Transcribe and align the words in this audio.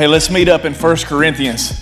Hey, 0.00 0.06
let's 0.06 0.30
meet 0.30 0.48
up 0.48 0.64
in 0.64 0.72
1 0.72 0.96
Corinthians 1.04 1.78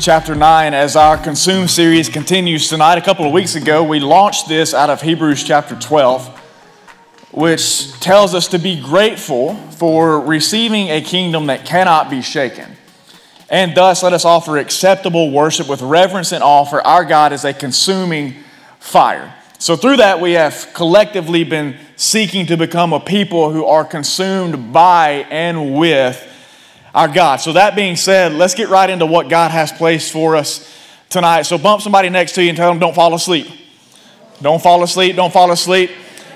chapter 0.00 0.34
9 0.34 0.72
as 0.72 0.96
our 0.96 1.18
Consume 1.18 1.68
series 1.68 2.08
continues 2.08 2.70
tonight. 2.70 2.96
A 2.96 3.02
couple 3.02 3.26
of 3.26 3.32
weeks 3.34 3.56
ago, 3.56 3.84
we 3.84 4.00
launched 4.00 4.48
this 4.48 4.72
out 4.72 4.88
of 4.88 5.02
Hebrews 5.02 5.44
chapter 5.44 5.76
12, 5.76 6.26
which 7.32 7.92
tells 8.00 8.34
us 8.34 8.48
to 8.48 8.58
be 8.58 8.80
grateful 8.80 9.54
for 9.72 10.18
receiving 10.18 10.88
a 10.88 11.02
kingdom 11.02 11.48
that 11.48 11.66
cannot 11.66 12.08
be 12.08 12.22
shaken. 12.22 12.74
And 13.50 13.76
thus, 13.76 14.02
let 14.02 14.14
us 14.14 14.24
offer 14.24 14.56
acceptable 14.56 15.30
worship 15.30 15.68
with 15.68 15.82
reverence 15.82 16.32
and 16.32 16.42
awe, 16.42 16.64
for 16.64 16.80
our 16.86 17.04
God 17.04 17.34
is 17.34 17.44
a 17.44 17.52
consuming 17.52 18.34
fire. 18.78 19.34
So, 19.58 19.76
through 19.76 19.98
that, 19.98 20.22
we 20.22 20.32
have 20.32 20.70
collectively 20.72 21.44
been 21.44 21.76
seeking 21.96 22.46
to 22.46 22.56
become 22.56 22.94
a 22.94 23.00
people 23.00 23.52
who 23.52 23.66
are 23.66 23.84
consumed 23.84 24.72
by 24.72 25.26
and 25.28 25.76
with 25.76 26.32
our 26.96 27.06
God. 27.06 27.36
So, 27.36 27.52
that 27.52 27.76
being 27.76 27.94
said, 27.94 28.32
let's 28.32 28.54
get 28.54 28.70
right 28.70 28.90
into 28.90 29.06
what 29.06 29.28
God 29.28 29.52
has 29.52 29.70
placed 29.70 30.10
for 30.10 30.34
us 30.34 30.68
tonight. 31.10 31.42
So, 31.42 31.58
bump 31.58 31.82
somebody 31.82 32.08
next 32.08 32.32
to 32.32 32.42
you 32.42 32.48
and 32.48 32.56
tell 32.56 32.70
them, 32.70 32.80
don't 32.80 32.94
fall 32.94 33.14
asleep. 33.14 33.46
Don't 34.42 34.62
fall 34.62 34.82
asleep. 34.82 35.14
Don't 35.14 35.32
fall 35.32 35.52
asleep. 35.52 35.90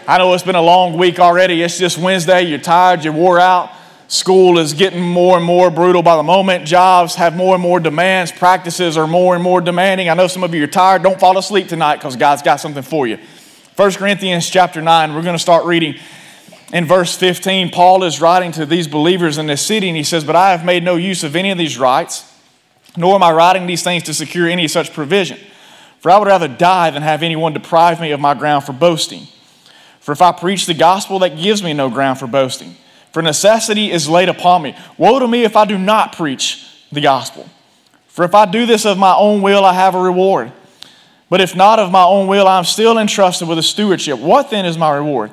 I 0.07 0.19
know 0.19 0.33
it's 0.35 0.43
been 0.43 0.57
a 0.57 0.63
long 0.63 0.99
week 0.99 1.19
already. 1.19 1.63
It's 1.63 1.79
just 1.79 1.97
Wednesday. 1.99 2.43
You're 2.43 2.59
tired. 2.59 3.05
You're 3.05 3.15
wore 3.15 3.41
out. 3.41 3.71
School 4.09 4.59
is 4.59 4.75
getting 4.75 5.01
more 5.01 5.37
and 5.37 5.47
more 5.47 5.71
brutal 5.71 6.03
by 6.03 6.17
the 6.17 6.23
moment. 6.23 6.67
Jobs 6.67 7.15
have 7.15 7.37
more 7.37 7.55
and 7.55 7.63
more 7.63 7.79
demands. 7.81 8.33
Practices 8.33 8.97
are 8.97 9.07
more 9.07 9.35
and 9.35 9.43
more 9.43 9.61
demanding. 9.61 10.09
I 10.09 10.15
know 10.15 10.27
some 10.27 10.43
of 10.43 10.53
you 10.53 10.65
are 10.65 10.67
tired. 10.67 11.03
Don't 11.03 11.19
fall 11.19 11.39
asleep 11.39 11.69
tonight 11.69 11.97
because 11.97 12.17
God's 12.17 12.43
got 12.43 12.57
something 12.57 12.83
for 12.83 13.07
you. 13.07 13.19
1 13.77 13.93
Corinthians 13.93 14.51
chapter 14.51 14.83
9, 14.83 15.15
we're 15.15 15.23
going 15.23 15.37
to 15.37 15.39
start 15.39 15.65
reading 15.65 15.95
in 16.73 16.85
verse 16.85 17.17
15, 17.17 17.71
Paul 17.71 18.05
is 18.05 18.21
writing 18.21 18.53
to 18.53 18.65
these 18.65 18.87
believers 18.87 19.39
in 19.39 19.47
this 19.47 19.65
city, 19.65 19.89
and 19.89 19.97
he 19.97 20.05
says, 20.05 20.25
But 20.25 20.37
I 20.37 20.51
have 20.53 20.65
made 20.65 20.85
no 20.85 20.97
use 20.97 21.25
of 21.25 21.35
any 21.35 21.51
of 21.51 21.59
these 21.59 21.79
rights, 21.79 22.33
nor 22.97 23.15
am 23.15 23.23
I 23.23 23.33
writing 23.33 23.67
these 23.67 23.83
things 23.83 24.05
to 24.05 24.15
secure 24.15 24.49
any 24.49 24.69
such 24.69 24.93
provision. 24.93 25.39
For 25.99 26.11
I 26.11 26.19
would 26.19 26.29
rather 26.29 26.49
die 26.49 26.91
than 26.91 27.03
have 27.03 27.23
anyone 27.23 27.53
deprive 27.53 28.01
me 28.01 28.13
of 28.13 28.21
my 28.21 28.35
ground 28.35 28.65
for 28.65 28.73
boasting. 28.73 29.27
For 30.01 30.13
if 30.13 30.23
I 30.23 30.33
preach 30.33 30.67
the 30.67 30.75
gospel, 30.75 31.19
that 31.19 31.37
gives 31.37 31.63
me 31.63 31.73
no 31.73 31.91
ground 31.91 32.19
for 32.19 32.27
boasting. 32.27 32.77
For 33.13 33.21
necessity 33.21 33.91
is 33.91 34.09
laid 34.09 34.29
upon 34.29 34.63
me. 34.63 34.77
Woe 34.97 35.19
to 35.19 35.29
me 35.29 35.45
if 35.45 35.57
I 35.57 35.65
do 35.65 35.77
not 35.77 36.17
preach 36.17 36.67
the 36.93 37.01
gospel. 37.01 37.49
For 38.07 38.25
if 38.25 38.35
I 38.35 38.47
do 38.47 38.65
this 38.65 38.87
of 38.87 38.97
my 38.97 39.15
own 39.15 39.43
will, 39.43 39.65
I 39.65 39.73
have 39.73 39.95
a 39.95 40.01
reward. 40.01 40.53
But 41.29 41.41
if 41.41 41.55
not 41.55 41.79
of 41.79 41.93
my 41.93 42.03
own 42.03 42.29
will, 42.29 42.47
I 42.47 42.59
am 42.59 42.65
still 42.65 42.99
entrusted 42.99 43.47
with 43.47 43.59
a 43.59 43.63
stewardship. 43.63 44.19
What 44.19 44.51
then 44.51 44.67
is 44.67 44.79
my 44.79 44.95
reward? 44.95 45.31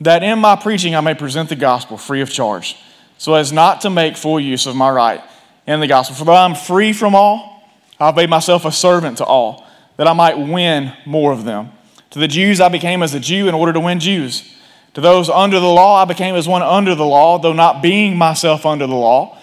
That 0.00 0.22
in 0.22 0.38
my 0.38 0.56
preaching 0.56 0.94
I 0.94 1.00
may 1.00 1.14
present 1.14 1.48
the 1.48 1.56
gospel 1.56 1.96
free 1.96 2.20
of 2.20 2.30
charge, 2.30 2.76
so 3.18 3.34
as 3.34 3.52
not 3.52 3.80
to 3.82 3.90
make 3.90 4.16
full 4.16 4.38
use 4.38 4.66
of 4.66 4.76
my 4.76 4.90
right 4.90 5.22
in 5.66 5.80
the 5.80 5.86
gospel. 5.86 6.16
For 6.16 6.24
though 6.24 6.34
I'm 6.34 6.54
free 6.54 6.92
from 6.92 7.14
all, 7.14 7.62
I've 7.98 8.16
made 8.16 8.30
myself 8.30 8.64
a 8.64 8.72
servant 8.72 9.18
to 9.18 9.24
all, 9.24 9.66
that 9.96 10.06
I 10.06 10.12
might 10.12 10.38
win 10.38 10.92
more 11.06 11.32
of 11.32 11.44
them. 11.44 11.70
To 12.10 12.18
the 12.18 12.28
Jews 12.28 12.60
I 12.60 12.68
became 12.68 13.02
as 13.02 13.14
a 13.14 13.20
Jew 13.20 13.48
in 13.48 13.54
order 13.54 13.72
to 13.72 13.80
win 13.80 14.00
Jews. 14.00 14.54
To 14.94 15.00
those 15.00 15.28
under 15.28 15.60
the 15.60 15.66
law 15.66 16.02
I 16.02 16.04
became 16.04 16.34
as 16.34 16.48
one 16.48 16.62
under 16.62 16.94
the 16.94 17.06
law, 17.06 17.38
though 17.38 17.52
not 17.52 17.82
being 17.82 18.16
myself 18.16 18.64
under 18.64 18.86
the 18.86 18.94
law, 18.94 19.38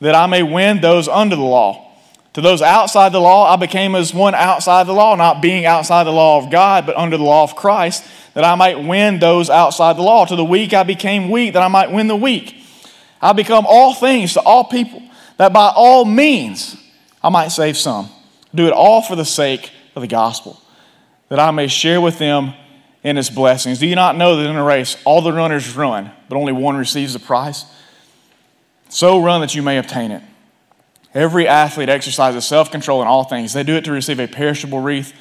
that 0.00 0.14
I 0.14 0.26
may 0.26 0.42
win 0.42 0.80
those 0.80 1.08
under 1.08 1.36
the 1.36 1.42
law. 1.42 1.82
To 2.34 2.40
those 2.40 2.60
outside 2.60 3.12
the 3.12 3.20
law 3.20 3.52
I 3.52 3.56
became 3.56 3.94
as 3.94 4.12
one 4.12 4.34
outside 4.34 4.86
the 4.86 4.92
law, 4.92 5.14
not 5.16 5.40
being 5.40 5.64
outside 5.64 6.04
the 6.04 6.12
law 6.12 6.42
of 6.42 6.50
God, 6.50 6.86
but 6.86 6.96
under 6.96 7.16
the 7.16 7.24
law 7.24 7.44
of 7.44 7.56
Christ 7.56 8.04
that 8.36 8.44
I 8.44 8.54
might 8.54 8.78
win 8.78 9.18
those 9.18 9.48
outside 9.48 9.96
the 9.96 10.02
law. 10.02 10.26
To 10.26 10.36
the 10.36 10.44
weak 10.44 10.74
I 10.74 10.82
became 10.82 11.30
weak, 11.30 11.54
that 11.54 11.62
I 11.62 11.68
might 11.68 11.90
win 11.90 12.06
the 12.06 12.14
weak. 12.14 12.62
I 13.18 13.32
become 13.32 13.64
all 13.66 13.94
things 13.94 14.34
to 14.34 14.42
all 14.42 14.64
people, 14.64 15.02
that 15.38 15.54
by 15.54 15.72
all 15.74 16.04
means 16.04 16.76
I 17.24 17.30
might 17.30 17.48
save 17.48 17.78
some. 17.78 18.10
Do 18.54 18.66
it 18.66 18.74
all 18.74 19.00
for 19.00 19.16
the 19.16 19.24
sake 19.24 19.70
of 19.94 20.02
the 20.02 20.06
gospel, 20.06 20.60
that 21.30 21.38
I 21.38 21.50
may 21.50 21.66
share 21.66 21.98
with 21.98 22.18
them 22.18 22.52
in 23.02 23.16
its 23.16 23.30
blessings. 23.30 23.78
Do 23.78 23.86
you 23.86 23.94
not 23.94 24.18
know 24.18 24.36
that 24.36 24.50
in 24.50 24.56
a 24.56 24.62
race 24.62 24.98
all 25.06 25.22
the 25.22 25.32
runners 25.32 25.74
run, 25.74 26.10
but 26.28 26.36
only 26.36 26.52
one 26.52 26.76
receives 26.76 27.14
the 27.14 27.18
prize? 27.18 27.64
So 28.90 29.22
run 29.22 29.40
that 29.40 29.54
you 29.54 29.62
may 29.62 29.78
obtain 29.78 30.10
it. 30.10 30.22
Every 31.14 31.48
athlete 31.48 31.88
exercises 31.88 32.46
self 32.46 32.70
control 32.70 33.00
in 33.00 33.08
all 33.08 33.24
things. 33.24 33.54
They 33.54 33.62
do 33.62 33.76
it 33.76 33.86
to 33.86 33.92
receive 33.92 34.20
a 34.20 34.28
perishable 34.28 34.80
wreath, 34.80 35.14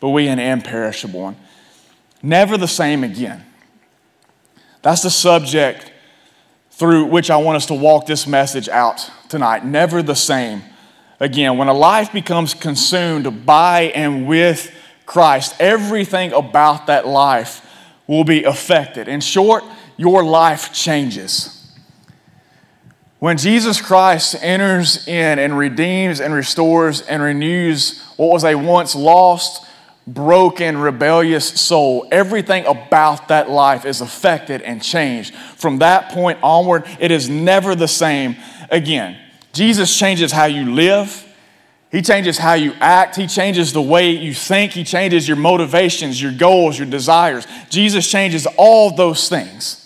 but 0.00 0.08
we 0.08 0.26
an 0.28 0.38
imperishable 0.38 1.20
one 1.20 1.36
never 2.22 2.56
the 2.56 2.68
same 2.68 3.04
again. 3.04 3.44
That's 4.82 5.02
the 5.02 5.10
subject 5.10 5.92
through 6.70 7.06
which 7.06 7.30
I 7.30 7.36
want 7.36 7.56
us 7.56 7.66
to 7.66 7.74
walk 7.74 8.06
this 8.06 8.26
message 8.26 8.68
out 8.68 9.10
tonight. 9.28 9.64
Never 9.64 10.02
the 10.02 10.16
same 10.16 10.62
again. 11.20 11.56
When 11.56 11.68
a 11.68 11.74
life 11.74 12.12
becomes 12.12 12.54
consumed 12.54 13.46
by 13.46 13.92
and 13.94 14.26
with 14.26 14.74
Christ, 15.06 15.54
everything 15.60 16.32
about 16.32 16.88
that 16.88 17.06
life 17.06 17.64
will 18.06 18.24
be 18.24 18.44
affected. 18.44 19.08
In 19.08 19.20
short, 19.20 19.64
your 19.96 20.24
life 20.24 20.72
changes. 20.72 21.58
When 23.20 23.36
Jesus 23.36 23.80
Christ 23.80 24.34
enters 24.42 25.06
in 25.06 25.38
and 25.38 25.56
redeems 25.56 26.20
and 26.20 26.34
restores 26.34 27.02
and 27.02 27.22
renews 27.22 28.02
what 28.16 28.30
was 28.30 28.42
a 28.42 28.56
once 28.56 28.96
lost, 28.96 29.64
broken, 30.06 30.78
rebellious 30.78 31.60
soul, 31.60 32.06
everything 32.10 32.66
about 32.66 33.28
that 33.28 33.48
life 33.48 33.84
is 33.84 34.00
affected 34.00 34.62
and 34.62 34.82
changed. 34.82 35.34
From 35.34 35.78
that 35.78 36.10
point 36.10 36.38
onward, 36.42 36.84
it 36.98 37.10
is 37.10 37.28
never 37.28 37.74
the 37.74 37.88
same 37.88 38.36
again. 38.70 39.16
Jesus 39.52 39.96
changes 39.96 40.32
how 40.32 40.46
you 40.46 40.72
live. 40.72 41.28
He 41.90 42.00
changes 42.00 42.38
how 42.38 42.54
you 42.54 42.72
act. 42.80 43.16
He 43.16 43.26
changes 43.26 43.72
the 43.72 43.82
way 43.82 44.10
you 44.10 44.32
think. 44.32 44.72
He 44.72 44.82
changes 44.82 45.28
your 45.28 45.36
motivations, 45.36 46.20
your 46.20 46.32
goals, 46.32 46.78
your 46.78 46.88
desires. 46.88 47.46
Jesus 47.68 48.10
changes 48.10 48.46
all 48.56 48.96
those 48.96 49.28
things. 49.28 49.78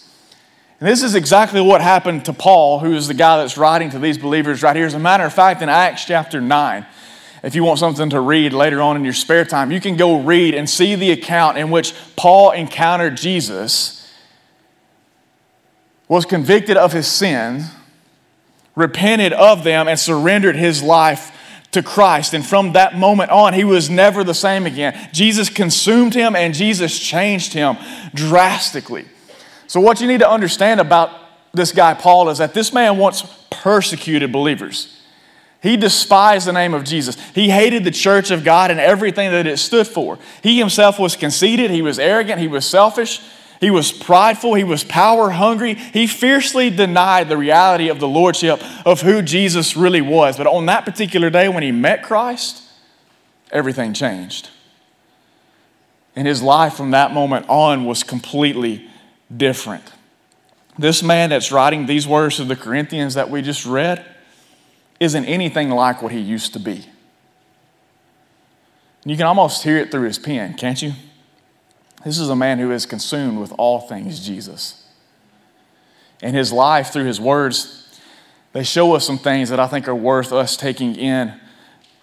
And 0.79 0.89
this 0.89 1.03
is 1.03 1.15
exactly 1.15 1.61
what 1.61 1.81
happened 1.81 2.27
to 2.27 2.33
Paul, 2.33 2.79
who 2.79 2.95
is 2.95 3.09
the 3.09 3.15
guy 3.15 3.39
that's 3.39 3.57
writing 3.57 3.91
to 3.91 3.99
these 3.99 4.19
believers 4.19 4.63
right 4.63 4.77
here. 4.77 4.87
As 4.87 4.95
a 4.95 4.99
matter 4.99 5.25
of 5.25 5.33
fact, 5.33 5.63
in 5.63 5.69
Acts 5.69 6.05
chapter 6.05 6.41
9, 6.41 6.87
if 7.47 7.55
you 7.55 7.63
want 7.63 7.79
something 7.79 8.11
to 8.11 8.19
read 8.19 8.53
later 8.53 8.83
on 8.83 8.97
in 8.97 9.05
your 9.05 9.13
spare 9.13 9.45
time, 9.45 9.71
you 9.71 9.81
can 9.81 9.97
go 9.97 10.21
read 10.21 10.53
and 10.53 10.69
see 10.69 10.97
the 10.97 11.13
account 11.13 11.57
in 11.57 11.71
which 11.71 11.95
Paul 12.17 12.51
encountered 12.51 13.17
Jesus, 13.17 14.13
was 16.09 16.25
convicted 16.25 16.77
of 16.77 16.93
his 16.93 17.07
sins, 17.07 17.71
repented 18.75 19.33
of 19.33 19.63
them, 19.63 19.87
and 19.87 19.97
surrendered 19.97 20.57
his 20.57 20.83
life 20.83 21.31
to 21.71 21.85
Christ. 21.85 22.35
And 22.35 22.45
from 22.45 22.73
that 22.73 22.99
moment 22.99 23.31
on, 23.31 23.55
he 23.55 23.63
was 23.63 23.89
never 23.89 24.25
the 24.25 24.35
same 24.35 24.67
again. 24.67 25.09
Jesus 25.13 25.49
consumed 25.49 26.15
him 26.15 26.35
and 26.35 26.53
Jesus 26.53 26.99
changed 26.99 27.53
him 27.53 27.77
drastically. 28.13 29.05
So, 29.69 29.79
what 29.79 30.01
you 30.01 30.09
need 30.09 30.19
to 30.19 30.29
understand 30.29 30.81
about 30.81 31.11
this 31.53 31.71
guy, 31.71 31.95
Paul, 31.95 32.29
is 32.29 32.39
that 32.39 32.55
this 32.55 32.73
man 32.73 32.99
once 32.99 33.23
persecuted 33.51 34.33
believers. 34.33 34.96
He 35.67 35.77
despised 35.77 36.47
the 36.47 36.53
name 36.53 36.75
of 36.75 36.85
Jesus. 36.85 37.17
He 37.35 37.51
hated 37.51 37.83
the 37.83 37.91
church 37.91 38.31
of 38.31 38.45
God 38.45 38.71
and 38.71 38.79
everything 38.79 39.33
that 39.33 39.49
it 39.49 39.59
stood 39.59 39.89
for. 39.89 40.17
He 40.41 40.59
himself 40.59 40.97
was 40.97 41.17
conceited, 41.17 41.73
he 41.73 41.83
was 41.83 41.99
arrogant, 41.99 42.41
he 42.41 42.47
was 42.47 42.65
selfish, 42.65 43.21
he 43.61 43.71
was 43.71 43.91
prideful, 43.91 44.55
he 44.55 44.63
was 44.63 44.85
power 44.85 45.31
hungry. 45.31 45.75
He 45.75 46.07
fiercely 46.07 46.71
denied 46.71 47.29
the 47.29 47.37
reality 47.37 47.89
of 47.89 47.99
the 47.99 48.07
lordship 48.07 48.63
of 48.87 49.01
who 49.01 49.23
Jesus 49.23 49.77
really 49.77 50.01
was. 50.01 50.37
But 50.37 50.47
on 50.47 50.67
that 50.67 50.85
particular 50.85 51.31
day 51.31 51.49
when 51.49 51.65
he 51.65 51.73
met 51.73 52.05
Christ, 52.05 52.63
everything 53.51 53.93
changed. 53.93 54.51
And 56.15 56.29
his 56.29 56.43
life 56.43 56.75
from 56.75 56.93
that 56.93 57.13
moment 57.13 57.47
on 57.49 57.87
was 57.87 58.05
completely 58.05 58.89
different. 59.37 59.93
This 60.79 61.03
man 61.03 61.31
that's 61.31 61.51
writing 61.51 61.87
these 61.87 62.07
words 62.07 62.37
to 62.37 62.45
the 62.45 62.55
Corinthians 62.55 63.15
that 63.15 63.31
we 63.31 63.43
just 63.43 63.67
read, 63.67 64.07
isn't 64.99 65.25
anything 65.25 65.71
like 65.71 66.03
what 66.03 66.13
he 66.13 66.19
used 66.19 66.53
to 66.55 66.59
be. 66.59 66.87
You 69.05 69.17
can 69.17 69.27
almost 69.27 69.63
hear 69.63 69.77
it 69.77 69.91
through 69.91 70.03
his 70.03 70.19
pen, 70.19 70.55
can't 70.55 70.81
you? 70.81 70.93
This 72.05 72.19
is 72.19 72.29
a 72.29 72.37
man 72.37 72.59
who 72.59 72.73
is 72.73 72.87
consumed 72.87 73.39
with 73.39 73.53
all 73.59 73.81
things 73.81 74.25
Jesus. 74.25 74.85
And 76.23 76.35
his 76.35 76.53
life, 76.53 76.93
through 76.93 77.05
his 77.05 77.21
words, 77.21 78.01
they 78.53 78.65
show 78.65 78.95
us 78.95 79.07
some 79.07 79.19
things 79.19 79.51
that 79.51 79.61
I 79.61 79.67
think 79.67 79.87
are 79.87 79.95
worth 79.95 80.33
us 80.33 80.57
taking 80.57 80.97
in 80.97 81.39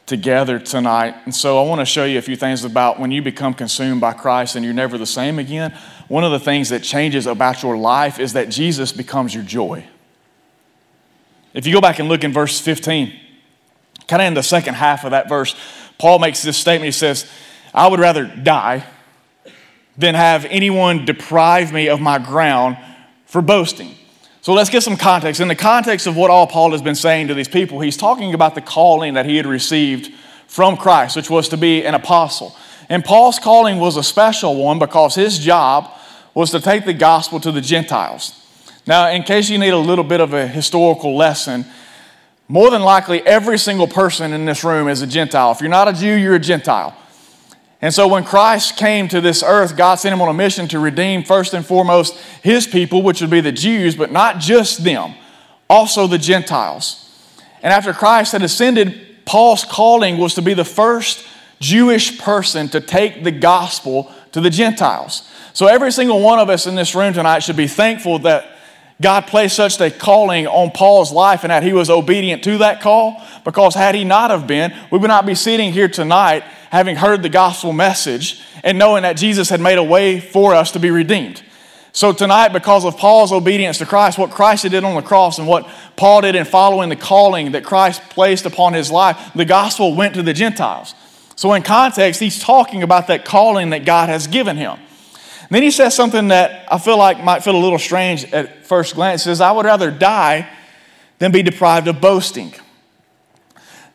together 0.05 0.59
tonight. 0.59 1.15
And 1.25 1.33
so 1.33 1.63
I 1.63 1.67
want 1.67 1.79
to 1.79 1.85
show 1.85 2.05
you 2.05 2.19
a 2.19 2.21
few 2.21 2.35
things 2.35 2.63
about 2.63 2.99
when 2.99 3.11
you 3.11 3.21
become 3.21 3.53
consumed 3.53 4.01
by 4.01 4.13
Christ 4.13 4.55
and 4.55 4.63
you're 4.63 4.73
never 4.73 4.97
the 4.97 5.05
same 5.05 5.39
again. 5.39 5.77
One 6.07 6.23
of 6.23 6.31
the 6.31 6.39
things 6.39 6.69
that 6.69 6.83
changes 6.83 7.25
about 7.25 7.63
your 7.63 7.77
life 7.77 8.19
is 8.19 8.33
that 8.33 8.49
Jesus 8.49 8.91
becomes 8.91 9.33
your 9.33 9.43
joy. 9.43 9.85
If 11.53 11.67
you 11.67 11.73
go 11.73 11.81
back 11.81 11.99
and 11.99 12.09
look 12.09 12.23
in 12.23 12.33
verse 12.33 12.59
15, 12.59 13.13
kind 14.07 14.21
of 14.21 14.27
in 14.27 14.33
the 14.33 14.43
second 14.43 14.75
half 14.75 15.03
of 15.03 15.11
that 15.11 15.29
verse, 15.29 15.55
Paul 15.97 16.19
makes 16.19 16.41
this 16.41 16.57
statement. 16.57 16.85
He 16.85 16.91
says, 16.91 17.29
I 17.73 17.87
would 17.87 17.99
rather 17.99 18.25
die 18.25 18.85
than 19.97 20.15
have 20.15 20.45
anyone 20.45 21.05
deprive 21.05 21.71
me 21.71 21.87
of 21.87 22.01
my 22.01 22.17
ground 22.17 22.77
for 23.25 23.41
boasting. 23.41 23.95
So 24.41 24.53
let's 24.53 24.69
get 24.69 24.83
some 24.83 24.97
context. 24.97 25.39
In 25.39 25.47
the 25.47 25.55
context 25.55 26.07
of 26.07 26.17
what 26.17 26.29
all 26.29 26.47
Paul 26.47 26.71
has 26.71 26.81
been 26.81 26.95
saying 26.95 27.29
to 27.29 27.33
these 27.33 27.47
people, 27.47 27.79
he's 27.79 27.95
talking 27.95 28.33
about 28.33 28.55
the 28.55 28.61
calling 28.61 29.13
that 29.13 29.25
he 29.25 29.37
had 29.37 29.45
received 29.45 30.13
from 30.47 30.75
Christ, 30.75 31.15
which 31.15 31.29
was 31.29 31.47
to 31.49 31.57
be 31.57 31.85
an 31.85 31.93
apostle. 31.93 32.55
And 32.89 33.05
Paul's 33.05 33.39
calling 33.39 33.79
was 33.79 33.95
a 33.95 34.03
special 34.03 34.55
one 34.55 34.79
because 34.79 35.15
his 35.15 35.39
job 35.39 35.89
was 36.33 36.51
to 36.51 36.59
take 36.59 36.85
the 36.85 36.93
gospel 36.93 37.39
to 37.39 37.51
the 37.51 37.61
Gentiles. 37.61 38.42
Now, 38.85 39.09
in 39.09 39.23
case 39.23 39.49
you 39.49 39.57
need 39.57 39.69
a 39.69 39.77
little 39.77 40.03
bit 40.03 40.19
of 40.19 40.33
a 40.33 40.45
historical 40.45 41.15
lesson, 41.15 41.65
more 42.47 42.69
than 42.69 42.81
likely 42.81 43.21
every 43.25 43.57
single 43.57 43.87
person 43.87 44.33
in 44.33 44.45
this 44.45 44.63
room 44.63 44.87
is 44.87 45.01
a 45.01 45.07
Gentile. 45.07 45.51
If 45.51 45.61
you're 45.61 45.69
not 45.69 45.87
a 45.87 45.93
Jew, 45.93 46.13
you're 46.15 46.35
a 46.35 46.39
Gentile. 46.39 46.95
And 47.81 47.93
so 47.93 48.07
when 48.07 48.23
Christ 48.23 48.77
came 48.77 49.07
to 49.09 49.19
this 49.21 49.43
earth, 49.43 49.75
God 49.75 49.95
sent 49.95 50.13
him 50.13 50.21
on 50.21 50.29
a 50.29 50.33
mission 50.33 50.67
to 50.69 50.79
redeem 50.79 51.23
first 51.23 51.53
and 51.53 51.65
foremost 51.65 52.17
his 52.41 52.67
people, 52.67 53.01
which 53.01 53.21
would 53.21 53.29
be 53.29 53.41
the 53.41 53.51
Jews, 53.51 53.95
but 53.95 54.11
not 54.11 54.39
just 54.39 54.83
them, 54.83 55.15
also 55.69 56.07
the 56.07 56.17
Gentiles. 56.17 56.99
And 57.61 57.73
after 57.73 57.93
Christ 57.93 58.33
had 58.33 58.41
ascended, 58.41 59.25
Paul's 59.25 59.65
calling 59.65 60.17
was 60.17 60.33
to 60.35 60.41
be 60.41 60.53
the 60.53 60.65
first 60.65 61.25
Jewish 61.59 62.19
person 62.19 62.67
to 62.69 62.81
take 62.81 63.23
the 63.23 63.31
gospel 63.31 64.11
to 64.33 64.41
the 64.41 64.49
Gentiles. 64.49 65.29
So 65.53 65.67
every 65.67 65.91
single 65.91 66.21
one 66.21 66.39
of 66.39 66.49
us 66.49 66.67
in 66.67 66.75
this 66.75 66.95
room 66.95 67.13
tonight 67.13 67.39
should 67.39 67.57
be 67.57 67.67
thankful 67.67 68.19
that 68.19 68.45
God 69.01 69.27
placed 69.27 69.55
such 69.55 69.79
a 69.81 69.91
calling 69.91 70.47
on 70.47 70.71
Paul's 70.71 71.11
life 71.11 71.43
and 71.43 71.51
that 71.51 71.63
he 71.63 71.73
was 71.73 71.89
obedient 71.89 72.43
to 72.43 72.59
that 72.59 72.81
call 72.81 73.21
because 73.43 73.75
had 73.75 73.95
he 73.95 74.03
not 74.03 74.29
have 74.29 74.47
been, 74.47 74.73
we 74.91 74.97
would 74.97 75.07
not 75.07 75.25
be 75.25 75.35
sitting 75.35 75.73
here 75.73 75.87
tonight 75.87 76.43
having 76.69 76.95
heard 76.95 77.21
the 77.23 77.29
gospel 77.29 77.73
message 77.73 78.41
and 78.63 78.77
knowing 78.77 79.03
that 79.03 79.17
Jesus 79.17 79.49
had 79.49 79.59
made 79.59 79.77
a 79.77 79.83
way 79.83 80.19
for 80.19 80.53
us 80.53 80.71
to 80.71 80.79
be 80.79 80.89
redeemed. 80.89 81.43
So 81.95 82.11
tonight, 82.11 82.49
because 82.49 82.85
of 82.85 82.97
Paul's 82.97 83.31
obedience 83.31 83.77
to 83.77 83.85
Christ, 83.85 84.17
what 84.17 84.31
Christ 84.31 84.67
did 84.67 84.83
on 84.83 84.95
the 84.95 85.03
cross 85.03 85.37
and 85.37 85.47
what 85.47 85.69
Paul 85.95 86.21
did 86.21 86.33
in 86.33 86.43
following 86.43 86.89
the 86.89 86.95
calling 86.95 87.51
that 87.51 87.63
Christ 87.63 88.01
placed 88.09 88.47
upon 88.47 88.73
his 88.73 88.89
life, 88.89 89.31
the 89.35 89.45
gospel 89.45 89.95
went 89.95 90.15
to 90.15 90.23
the 90.23 90.33
Gentiles. 90.33 90.95
So 91.35 91.53
in 91.53 91.61
context, 91.61 92.19
he's 92.19 92.39
talking 92.39 92.81
about 92.81 93.07
that 93.07 93.25
calling 93.25 93.69
that 93.71 93.85
God 93.85 94.09
has 94.09 94.25
given 94.25 94.57
him. 94.57 94.79
Then 95.53 95.61
he 95.61 95.69
says 95.69 95.95
something 95.95 96.29
that 96.29 96.65
I 96.71 96.79
feel 96.79 96.97
like 96.97 97.23
might 97.23 97.43
feel 97.43 97.55
a 97.55 97.61
little 97.61 97.77
strange 97.77 98.25
at 98.33 98.65
first 98.65 98.95
glance. 98.95 99.23
He 99.23 99.29
says, 99.29 99.39
I 99.39 99.51
would 99.51 99.65
rather 99.65 99.91
die 99.91 100.49
than 101.19 101.31
be 101.31 101.43
deprived 101.43 101.87
of 101.87 102.01
boasting. 102.01 102.55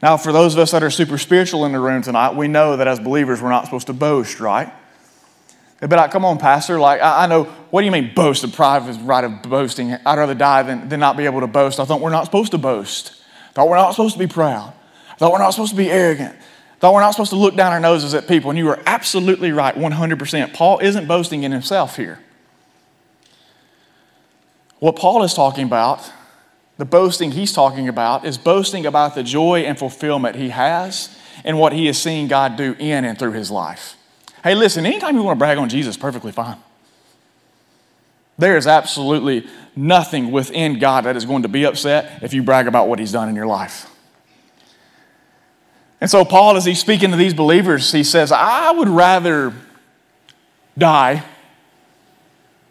Now, 0.00 0.19
for 0.19 0.31
those 0.31 0.55
of 0.55 0.60
us 0.60 0.70
that 0.70 0.84
are 0.84 0.90
super 0.90 1.19
spiritual 1.19 1.64
in 1.64 1.72
the 1.72 1.81
room 1.81 2.00
tonight, 2.00 2.37
we 2.37 2.46
know 2.46 2.76
that 2.76 2.87
as 2.87 3.00
believers, 3.00 3.43
we're 3.43 3.49
not 3.49 3.64
supposed 3.64 3.88
to 3.88 3.93
boast, 3.93 4.38
right? 4.38 4.72
They'd 5.81 5.90
be 5.90 5.96
like, 5.96 6.12
come 6.12 6.25
on, 6.25 6.38
Pastor. 6.38 6.78
Like, 6.78 7.00
I, 7.00 7.25
I 7.25 7.26
know, 7.26 7.43
what 7.70 7.81
do 7.81 7.87
you 7.87 7.90
mean 7.90 8.14
boast? 8.14 8.43
The 8.43 8.49
private 8.49 8.96
right 9.02 9.25
of 9.25 9.43
boasting. 9.43 9.93
I'd 9.93 10.16
rather 10.16 10.34
die 10.34 10.62
than, 10.62 10.88
than 10.88 11.00
not 11.00 11.16
be 11.16 11.25
able 11.25 11.40
to 11.40 11.49
boast. 11.49 11.81
I 11.81 11.84
thought 11.84 12.00
we're 12.00 12.10
not 12.10 12.25
supposed 12.26 12.52
to 12.52 12.58
boast. 12.58 13.20
I 13.50 13.52
thought 13.55 13.69
we're 13.69 13.78
not 13.78 13.90
supposed 13.90 14.14
to 14.14 14.20
be 14.20 14.28
proud. 14.28 14.72
I 15.10 15.14
thought 15.16 15.32
we're 15.32 15.38
not 15.38 15.50
supposed 15.50 15.72
to 15.72 15.76
be 15.76 15.90
arrogant. 15.90 16.37
Thought 16.78 16.94
we're 16.94 17.00
not 17.00 17.10
supposed 17.10 17.30
to 17.30 17.36
look 17.36 17.56
down 17.56 17.72
our 17.72 17.80
noses 17.80 18.14
at 18.14 18.28
people. 18.28 18.50
And 18.50 18.58
you 18.58 18.69
are 18.69 18.80
absolutely 18.86 19.50
right, 19.50 19.75
100%. 19.75 20.54
Paul 20.54 20.78
isn't 20.78 21.08
boasting 21.08 21.42
in 21.42 21.50
himself 21.52 21.96
here. 21.96 22.20
What 24.78 24.94
Paul 24.94 25.25
is 25.25 25.34
talking 25.34 25.64
about 25.64 26.12
the 26.78 26.84
boasting 26.84 27.32
he's 27.32 27.52
talking 27.52 27.88
about 27.88 28.25
is 28.25 28.38
boasting 28.38 28.86
about 28.86 29.16
the 29.16 29.25
joy 29.25 29.62
and 29.62 29.76
fulfillment 29.76 30.36
he 30.36 30.50
has 30.50 31.14
and 31.44 31.58
what 31.58 31.72
he 31.72 31.86
has 31.86 32.00
seen 32.00 32.28
God 32.28 32.56
do 32.56 32.76
in 32.78 33.04
and 33.04 33.19
through 33.19 33.32
his 33.32 33.50
life. 33.50 33.96
Hey, 34.44 34.54
listen, 34.54 34.86
anytime 34.86 35.16
you 35.16 35.24
want 35.24 35.36
to 35.36 35.38
brag 35.40 35.58
on 35.58 35.69
Jesus, 35.69 35.96
perfectly 35.96 36.31
fine. 36.31 36.56
There 38.38 38.56
is 38.56 38.69
absolutely 38.69 39.48
nothing 39.74 40.31
within 40.31 40.78
God 40.78 41.04
that 41.04 41.16
is 41.16 41.24
going 41.24 41.42
to 41.42 41.48
be 41.48 41.64
upset 41.64 42.22
if 42.22 42.32
you 42.32 42.44
brag 42.44 42.69
about 42.69 42.86
what 42.86 43.00
he's 43.00 43.10
done 43.10 43.28
in 43.28 43.34
your 43.34 43.48
life. 43.48 43.90
And 46.00 46.08
so, 46.08 46.24
Paul, 46.24 46.56
as 46.56 46.64
he's 46.64 46.78
speaking 46.78 47.10
to 47.10 47.16
these 47.16 47.34
believers, 47.34 47.90
he 47.90 48.04
says, 48.04 48.30
I 48.30 48.70
would 48.70 48.88
rather 48.88 49.52
die 50.76 51.24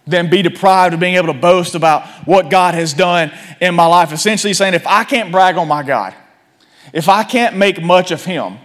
than 0.05 0.29
be 0.29 0.41
deprived 0.41 0.93
of 0.93 0.99
being 0.99 1.15
able 1.15 1.27
to 1.27 1.33
boast 1.33 1.75
about 1.75 2.07
what 2.25 2.49
God 2.49 2.73
has 2.73 2.93
done 2.93 3.31
in 3.59 3.75
my 3.75 3.85
life. 3.85 4.13
Essentially 4.13 4.53
saying, 4.53 4.73
if 4.73 4.87
I 4.87 5.03
can't 5.03 5.31
brag 5.31 5.57
on 5.57 5.67
my 5.67 5.83
God, 5.83 6.15
if 6.93 7.09
I 7.09 7.23
can't 7.23 7.57
make 7.57 7.81
much 7.81 8.11
of 8.11 8.23
Him, 8.23 8.57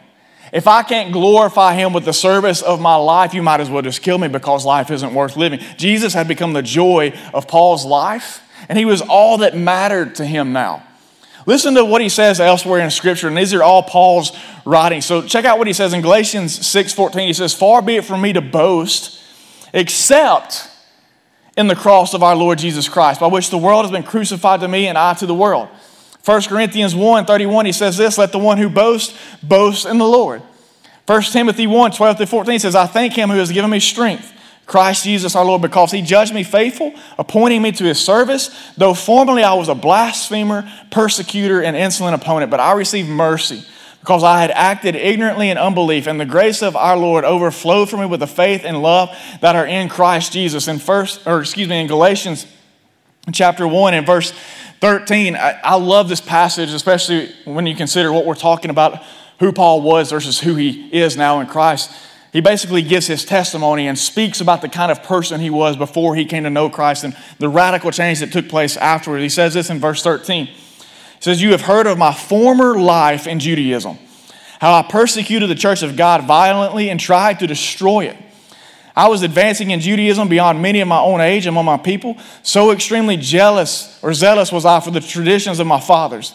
if 0.52 0.68
I 0.68 0.84
can't 0.84 1.12
glorify 1.12 1.74
Him 1.74 1.92
with 1.92 2.04
the 2.04 2.12
service 2.12 2.62
of 2.62 2.80
my 2.80 2.94
life, 2.94 3.34
you 3.34 3.42
might 3.42 3.60
as 3.60 3.68
well 3.68 3.82
just 3.82 4.02
kill 4.02 4.18
me 4.18 4.28
because 4.28 4.64
life 4.64 4.92
isn't 4.92 5.12
worth 5.12 5.36
living. 5.36 5.58
Jesus 5.76 6.14
had 6.14 6.28
become 6.28 6.52
the 6.52 6.62
joy 6.62 7.18
of 7.34 7.48
Paul's 7.48 7.84
life, 7.84 8.42
and 8.68 8.78
He 8.78 8.84
was 8.84 9.02
all 9.02 9.38
that 9.38 9.56
mattered 9.56 10.14
to 10.16 10.24
him 10.24 10.52
now. 10.52 10.84
Listen 11.46 11.74
to 11.74 11.84
what 11.84 12.00
he 12.00 12.08
says 12.08 12.40
elsewhere 12.40 12.80
in 12.80 12.90
Scripture, 12.90 13.28
and 13.28 13.36
these 13.36 13.52
are 13.52 13.62
all 13.62 13.82
Paul's 13.82 14.36
writings. 14.64 15.06
So 15.06 15.22
check 15.22 15.44
out 15.44 15.58
what 15.58 15.66
he 15.66 15.72
says 15.72 15.92
in 15.92 16.00
Galatians 16.00 16.58
6:14. 16.58 17.26
He 17.26 17.32
says, 17.32 17.54
Far 17.54 17.82
be 17.82 17.96
it 17.96 18.04
from 18.04 18.20
me 18.20 18.32
to 18.32 18.40
boast, 18.40 19.20
except 19.72 20.68
in 21.56 21.66
the 21.66 21.76
cross 21.76 22.14
of 22.14 22.22
our 22.22 22.36
Lord 22.36 22.58
Jesus 22.58 22.88
Christ, 22.88 23.20
by 23.20 23.26
which 23.26 23.50
the 23.50 23.58
world 23.58 23.84
has 23.84 23.92
been 23.92 24.02
crucified 24.02 24.60
to 24.60 24.68
me 24.68 24.86
and 24.86 24.96
I 24.96 25.14
to 25.14 25.26
the 25.26 25.34
world. 25.34 25.68
1 26.24 26.42
Corinthians 26.42 26.94
1 26.94 27.26
31, 27.26 27.66
he 27.66 27.72
says 27.72 27.96
this, 27.96 28.16
let 28.16 28.32
the 28.32 28.38
one 28.38 28.58
who 28.58 28.68
boasts 28.68 29.18
boast 29.42 29.86
in 29.86 29.98
the 29.98 30.06
Lord. 30.06 30.42
1 31.06 31.22
Timothy 31.22 31.66
1 31.66 31.90
12 31.90 32.16
to 32.18 32.26
14 32.26 32.58
says, 32.60 32.74
I 32.74 32.86
thank 32.86 33.14
him 33.14 33.28
who 33.28 33.38
has 33.38 33.50
given 33.50 33.70
me 33.70 33.80
strength, 33.80 34.32
Christ 34.72 35.04
Jesus 35.04 35.36
our 35.36 35.44
Lord, 35.44 35.60
because 35.60 35.92
he 35.92 36.00
judged 36.00 36.32
me 36.32 36.42
faithful, 36.42 36.94
appointing 37.18 37.60
me 37.60 37.72
to 37.72 37.84
his 37.84 38.00
service, 38.00 38.72
though 38.78 38.94
formerly 38.94 39.42
I 39.42 39.52
was 39.52 39.68
a 39.68 39.74
blasphemer, 39.74 40.66
persecutor, 40.90 41.62
and 41.62 41.76
insolent 41.76 42.14
opponent, 42.14 42.50
but 42.50 42.58
I 42.58 42.72
received 42.72 43.10
mercy 43.10 43.66
because 44.00 44.24
I 44.24 44.40
had 44.40 44.50
acted 44.50 44.96
ignorantly 44.96 45.50
in 45.50 45.58
unbelief, 45.58 46.06
and 46.06 46.18
the 46.18 46.24
grace 46.24 46.62
of 46.62 46.74
our 46.74 46.96
Lord 46.96 47.22
overflowed 47.22 47.90
for 47.90 47.98
me 47.98 48.06
with 48.06 48.20
the 48.20 48.26
faith 48.26 48.62
and 48.64 48.80
love 48.80 49.14
that 49.42 49.56
are 49.56 49.66
in 49.66 49.90
Christ 49.90 50.32
Jesus. 50.32 50.66
In 50.68 50.78
first, 50.78 51.26
or 51.26 51.40
excuse 51.40 51.68
me, 51.68 51.78
in 51.78 51.86
Galatians 51.86 52.46
chapter 53.30 53.68
1 53.68 53.92
and 53.92 54.06
verse 54.06 54.32
13, 54.80 55.36
I, 55.36 55.60
I 55.62 55.74
love 55.74 56.08
this 56.08 56.22
passage, 56.22 56.70
especially 56.70 57.30
when 57.44 57.66
you 57.66 57.76
consider 57.76 58.10
what 58.10 58.24
we're 58.24 58.34
talking 58.36 58.70
about, 58.70 59.04
who 59.38 59.52
Paul 59.52 59.82
was 59.82 60.10
versus 60.10 60.40
who 60.40 60.54
he 60.54 60.88
is 60.98 61.14
now 61.14 61.40
in 61.40 61.46
Christ. 61.46 61.90
He 62.32 62.40
basically 62.40 62.80
gives 62.80 63.06
his 63.06 63.26
testimony 63.26 63.86
and 63.86 63.98
speaks 63.98 64.40
about 64.40 64.62
the 64.62 64.68
kind 64.68 64.90
of 64.90 65.02
person 65.02 65.40
he 65.40 65.50
was 65.50 65.76
before 65.76 66.16
he 66.16 66.24
came 66.24 66.44
to 66.44 66.50
know 66.50 66.70
Christ 66.70 67.04
and 67.04 67.14
the 67.38 67.48
radical 67.48 67.90
change 67.90 68.20
that 68.20 68.32
took 68.32 68.48
place 68.48 68.76
afterward. 68.78 69.20
He 69.20 69.28
says 69.28 69.52
this 69.52 69.68
in 69.68 69.78
verse 69.78 70.02
13 70.02 70.48
says, 71.20 71.42
You 71.42 71.52
have 71.52 71.62
heard 71.62 71.86
of 71.86 71.98
my 71.98 72.12
former 72.12 72.78
life 72.78 73.26
in 73.26 73.38
Judaism, 73.38 73.98
how 74.60 74.72
I 74.72 74.82
persecuted 74.82 75.50
the 75.50 75.54
church 75.54 75.82
of 75.82 75.96
God 75.96 76.26
violently 76.26 76.88
and 76.88 76.98
tried 76.98 77.38
to 77.40 77.46
destroy 77.46 78.06
it. 78.06 78.16
I 78.94 79.08
was 79.08 79.22
advancing 79.22 79.70
in 79.70 79.80
Judaism 79.80 80.28
beyond 80.28 80.60
many 80.60 80.80
of 80.80 80.88
my 80.88 81.00
own 81.00 81.20
age 81.20 81.46
among 81.46 81.64
my 81.64 81.78
people. 81.78 82.16
So 82.42 82.72
extremely 82.72 83.16
jealous 83.16 83.98
or 84.02 84.12
zealous 84.12 84.52
was 84.52 84.66
I 84.66 84.80
for 84.80 84.90
the 84.90 85.00
traditions 85.00 85.60
of 85.60 85.66
my 85.66 85.80
fathers. 85.80 86.34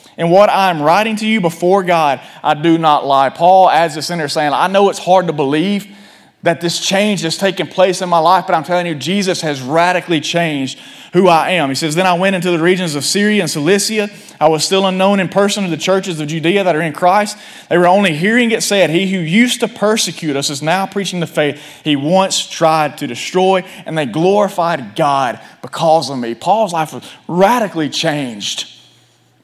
And 0.21 0.29
what 0.29 0.51
I'm 0.51 0.83
writing 0.83 1.15
to 1.15 1.27
you 1.27 1.41
before 1.41 1.81
God, 1.81 2.21
I 2.43 2.53
do 2.53 2.77
not 2.77 3.07
lie. 3.07 3.31
Paul 3.31 3.69
this 3.69 4.11
in 4.11 4.19
there 4.19 4.29
saying, 4.29 4.53
I 4.53 4.67
know 4.67 4.91
it's 4.91 4.99
hard 4.99 5.25
to 5.25 5.33
believe 5.33 5.97
that 6.43 6.61
this 6.61 6.79
change 6.79 7.21
has 7.21 7.39
taken 7.39 7.65
place 7.65 8.03
in 8.03 8.09
my 8.09 8.19
life, 8.19 8.45
but 8.45 8.53
I'm 8.53 8.63
telling 8.63 8.85
you, 8.85 8.93
Jesus 8.93 9.41
has 9.41 9.63
radically 9.63 10.21
changed 10.21 10.77
who 11.13 11.27
I 11.27 11.53
am. 11.53 11.69
He 11.69 11.75
says, 11.75 11.95
Then 11.95 12.05
I 12.05 12.13
went 12.13 12.35
into 12.35 12.51
the 12.51 12.61
regions 12.61 12.93
of 12.93 13.03
Syria 13.03 13.41
and 13.41 13.49
Cilicia. 13.49 14.11
I 14.39 14.47
was 14.47 14.63
still 14.63 14.85
unknown 14.85 15.19
in 15.19 15.27
person 15.27 15.63
to 15.63 15.71
the 15.71 15.75
churches 15.75 16.19
of 16.19 16.27
Judea 16.27 16.65
that 16.65 16.75
are 16.75 16.81
in 16.81 16.93
Christ. 16.93 17.35
They 17.69 17.79
were 17.79 17.87
only 17.87 18.13
hearing 18.13 18.51
it 18.51 18.61
said, 18.61 18.91
He 18.91 19.11
who 19.11 19.17
used 19.17 19.61
to 19.61 19.67
persecute 19.67 20.35
us 20.35 20.51
is 20.51 20.61
now 20.61 20.85
preaching 20.85 21.19
the 21.19 21.25
faith 21.25 21.59
he 21.83 21.95
once 21.95 22.47
tried 22.47 22.99
to 22.99 23.07
destroy, 23.07 23.63
and 23.87 23.97
they 23.97 24.05
glorified 24.05 24.95
God 24.95 25.39
because 25.63 26.11
of 26.11 26.19
me. 26.19 26.35
Paul's 26.35 26.73
life 26.73 26.93
was 26.93 27.11
radically 27.27 27.89
changed 27.89 28.80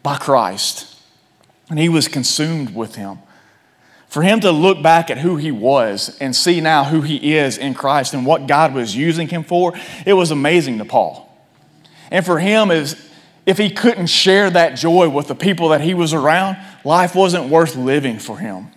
by 0.07 0.15
Christ, 0.15 0.95
and 1.69 1.77
he 1.77 1.89
was 1.89 2.07
consumed 2.07 2.73
with 2.73 2.95
him. 2.95 3.19
For 4.07 4.21
him 4.21 4.39
to 4.39 4.51
look 4.51 4.81
back 4.81 5.09
at 5.09 5.17
who 5.17 5.35
he 5.35 5.51
was 5.51 6.17
and 6.21 6.33
see 6.33 6.61
now 6.61 6.85
who 6.85 7.01
he 7.01 7.35
is 7.35 7.57
in 7.57 7.73
Christ 7.73 8.13
and 8.13 8.25
what 8.25 8.47
God 8.47 8.73
was 8.73 8.95
using 8.95 9.27
him 9.27 9.43
for, 9.43 9.73
it 10.05 10.13
was 10.13 10.31
amazing 10.31 10.77
to 10.77 10.85
Paul. 10.85 11.29
And 12.09 12.25
for 12.25 12.39
him 12.39 12.71
is 12.71 12.95
if 13.45 13.57
he 13.57 13.69
couldn't 13.69 14.07
share 14.07 14.49
that 14.49 14.77
joy 14.77 15.09
with 15.09 15.27
the 15.27 15.35
people 15.35 15.67
that 15.69 15.81
he 15.81 15.93
was 15.93 16.13
around, 16.13 16.55
life 16.85 17.13
wasn't 17.13 17.49
worth 17.49 17.75
living 17.75 18.17
for 18.17 18.37
him. 18.37 18.69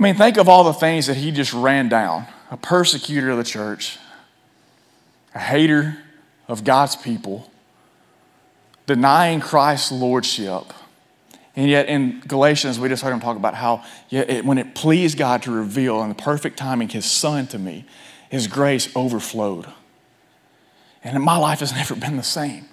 I 0.00 0.02
mean, 0.02 0.16
think 0.16 0.36
of 0.36 0.48
all 0.48 0.64
the 0.64 0.72
things 0.72 1.06
that 1.06 1.16
he 1.16 1.30
just 1.30 1.52
ran 1.52 1.88
down 1.88 2.26
a 2.50 2.56
persecutor 2.56 3.30
of 3.30 3.36
the 3.36 3.44
church, 3.44 3.98
a 5.32 5.38
hater 5.38 5.96
of 6.48 6.64
God's 6.64 6.96
people, 6.96 7.48
denying 8.88 9.38
Christ's 9.38 9.92
lordship. 9.92 10.64
And 11.54 11.68
yet 11.68 11.88
in 11.88 12.20
Galatians, 12.20 12.80
we 12.80 12.88
just 12.88 13.02
heard 13.02 13.12
him 13.12 13.20
talk 13.20 13.36
about 13.36 13.54
how 13.54 13.84
it, 14.10 14.44
when 14.44 14.58
it 14.58 14.74
pleased 14.74 15.18
God 15.18 15.42
to 15.42 15.52
reveal 15.52 16.02
in 16.02 16.08
the 16.08 16.14
perfect 16.14 16.56
timing 16.56 16.88
his 16.88 17.04
son 17.04 17.46
to 17.48 17.58
me, 17.58 17.84
his 18.30 18.46
grace 18.46 18.94
overflowed. 18.96 19.66
And 21.04 21.22
my 21.22 21.36
life 21.36 21.60
has 21.60 21.72
never 21.80 21.94
been 21.94 22.16
the 22.16 22.22
same. 22.22 22.64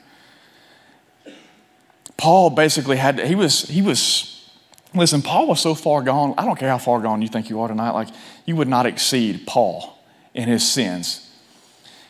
Paul 2.17 2.49
basically 2.49 2.95
had, 2.95 3.19
he 3.19 3.35
was, 3.35 3.63
he 3.63 3.81
was, 3.81 4.49
listen, 4.93 5.21
Paul 5.21 5.47
was 5.47 5.59
so 5.59 5.75
far 5.75 6.01
gone. 6.01 6.33
I 6.37 6.45
don't 6.45 6.57
care 6.57 6.69
how 6.69 6.77
far 6.77 7.01
gone 7.01 7.21
you 7.21 7.27
think 7.27 7.49
you 7.49 7.59
are 7.59 7.67
tonight. 7.67 7.91
Like, 7.91 8.07
you 8.45 8.55
would 8.55 8.69
not 8.69 8.85
exceed 8.85 9.45
Paul 9.45 9.99
in 10.33 10.47
his 10.47 10.65
sins. 10.65 11.24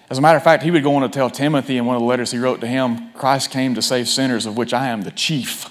As 0.09 0.17
a 0.17 0.21
matter 0.21 0.37
of 0.37 0.43
fact, 0.43 0.63
he 0.63 0.71
would 0.71 0.83
go 0.83 0.95
on 0.95 1.01
to 1.01 1.09
tell 1.09 1.29
Timothy 1.29 1.77
in 1.77 1.85
one 1.85 1.95
of 1.95 2.01
the 2.01 2.07
letters 2.07 2.31
he 2.31 2.37
wrote 2.37 2.61
to 2.61 2.67
him 2.67 3.11
Christ 3.13 3.51
came 3.51 3.75
to 3.75 3.81
save 3.81 4.07
sinners, 4.07 4.45
of 4.45 4.57
which 4.57 4.73
I 4.73 4.87
am 4.87 5.01
the 5.01 5.11
chief. 5.11 5.69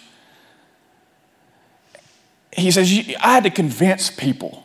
He 2.52 2.70
says, 2.70 2.90
I 3.20 3.34
had 3.34 3.44
to 3.44 3.50
convince 3.50 4.10
people. 4.10 4.64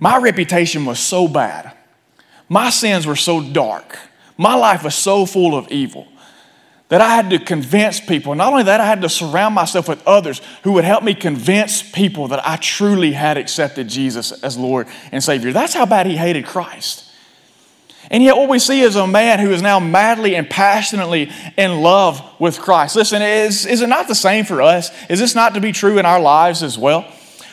My 0.00 0.18
reputation 0.18 0.84
was 0.84 0.98
so 0.98 1.28
bad, 1.28 1.72
my 2.48 2.70
sins 2.70 3.06
were 3.06 3.16
so 3.16 3.40
dark, 3.40 3.98
my 4.36 4.54
life 4.54 4.84
was 4.84 4.94
so 4.94 5.24
full 5.24 5.56
of 5.56 5.70
evil 5.70 6.08
that 6.88 7.00
I 7.00 7.16
had 7.16 7.30
to 7.30 7.38
convince 7.38 7.98
people. 7.98 8.34
Not 8.34 8.52
only 8.52 8.64
that, 8.64 8.80
I 8.80 8.86
had 8.86 9.02
to 9.02 9.08
surround 9.08 9.54
myself 9.54 9.88
with 9.88 10.06
others 10.06 10.40
who 10.62 10.72
would 10.72 10.84
help 10.84 11.02
me 11.02 11.14
convince 11.14 11.82
people 11.82 12.28
that 12.28 12.46
I 12.46 12.56
truly 12.56 13.12
had 13.12 13.38
accepted 13.38 13.88
Jesus 13.88 14.32
as 14.44 14.58
Lord 14.58 14.86
and 15.10 15.24
Savior. 15.24 15.52
That's 15.52 15.74
how 15.74 15.86
bad 15.86 16.06
he 16.06 16.16
hated 16.16 16.44
Christ. 16.44 17.03
And 18.10 18.22
yet, 18.22 18.36
what 18.36 18.48
we 18.48 18.58
see 18.58 18.80
is 18.80 18.96
a 18.96 19.06
man 19.06 19.38
who 19.38 19.50
is 19.50 19.62
now 19.62 19.80
madly 19.80 20.36
and 20.36 20.48
passionately 20.48 21.30
in 21.56 21.80
love 21.80 22.22
with 22.38 22.58
Christ. 22.58 22.96
Listen, 22.96 23.22
is, 23.22 23.64
is 23.64 23.80
it 23.80 23.88
not 23.88 24.08
the 24.08 24.14
same 24.14 24.44
for 24.44 24.60
us? 24.60 24.90
Is 25.08 25.18
this 25.18 25.34
not 25.34 25.54
to 25.54 25.60
be 25.60 25.72
true 25.72 25.98
in 25.98 26.06
our 26.06 26.20
lives 26.20 26.62
as 26.62 26.78
well? 26.78 27.02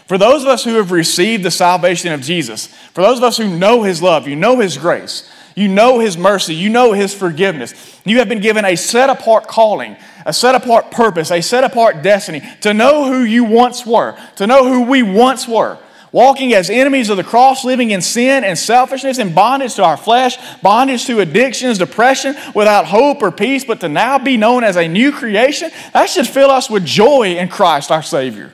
For 0.07 0.17
those 0.17 0.43
of 0.43 0.49
us 0.49 0.65
who 0.65 0.75
have 0.75 0.91
received 0.91 1.43
the 1.43 1.51
salvation 1.51 2.11
of 2.11 2.21
Jesus, 2.21 2.67
for 2.93 3.01
those 3.01 3.19
of 3.19 3.23
us 3.23 3.37
who 3.37 3.47
know 3.47 3.83
his 3.83 4.01
love, 4.01 4.27
you 4.27 4.35
know 4.35 4.59
his 4.59 4.77
grace, 4.77 5.29
you 5.55 5.69
know 5.69 5.99
his 5.99 6.17
mercy, 6.17 6.53
you 6.53 6.69
know 6.69 6.91
his 6.91 7.13
forgiveness, 7.13 8.01
you 8.03 8.19
have 8.19 8.27
been 8.27 8.41
given 8.41 8.65
a 8.65 8.75
set 8.75 9.09
apart 9.09 9.47
calling, 9.47 9.95
a 10.25 10.33
set 10.33 10.53
apart 10.53 10.91
purpose, 10.91 11.31
a 11.31 11.39
set 11.39 11.63
apart 11.63 12.01
destiny 12.01 12.41
to 12.59 12.73
know 12.73 13.05
who 13.05 13.23
you 13.23 13.45
once 13.45 13.85
were, 13.85 14.17
to 14.35 14.45
know 14.45 14.67
who 14.67 14.81
we 14.81 15.01
once 15.01 15.47
were 15.47 15.77
walking 16.11 16.53
as 16.53 16.69
enemies 16.69 17.09
of 17.09 17.17
the 17.17 17.23
cross, 17.23 17.63
living 17.63 17.91
in 17.91 18.01
sin 18.01 18.43
and 18.43 18.57
selfishness 18.57 19.17
and 19.17 19.33
bondage 19.33 19.75
to 19.75 19.83
our 19.83 19.97
flesh, 19.97 20.37
bondage 20.61 21.05
to 21.05 21.19
addictions, 21.19 21.77
depression, 21.77 22.35
without 22.53 22.85
hope 22.85 23.21
or 23.21 23.31
peace, 23.31 23.63
but 23.63 23.79
to 23.79 23.89
now 23.89 24.17
be 24.17 24.37
known 24.37 24.63
as 24.63 24.75
a 24.75 24.87
new 24.87 25.11
creation, 25.11 25.71
that 25.93 26.09
should 26.09 26.27
fill 26.27 26.51
us 26.51 26.69
with 26.69 26.85
joy 26.85 27.37
in 27.37 27.47
Christ 27.47 27.91
our 27.91 28.03
Savior. 28.03 28.51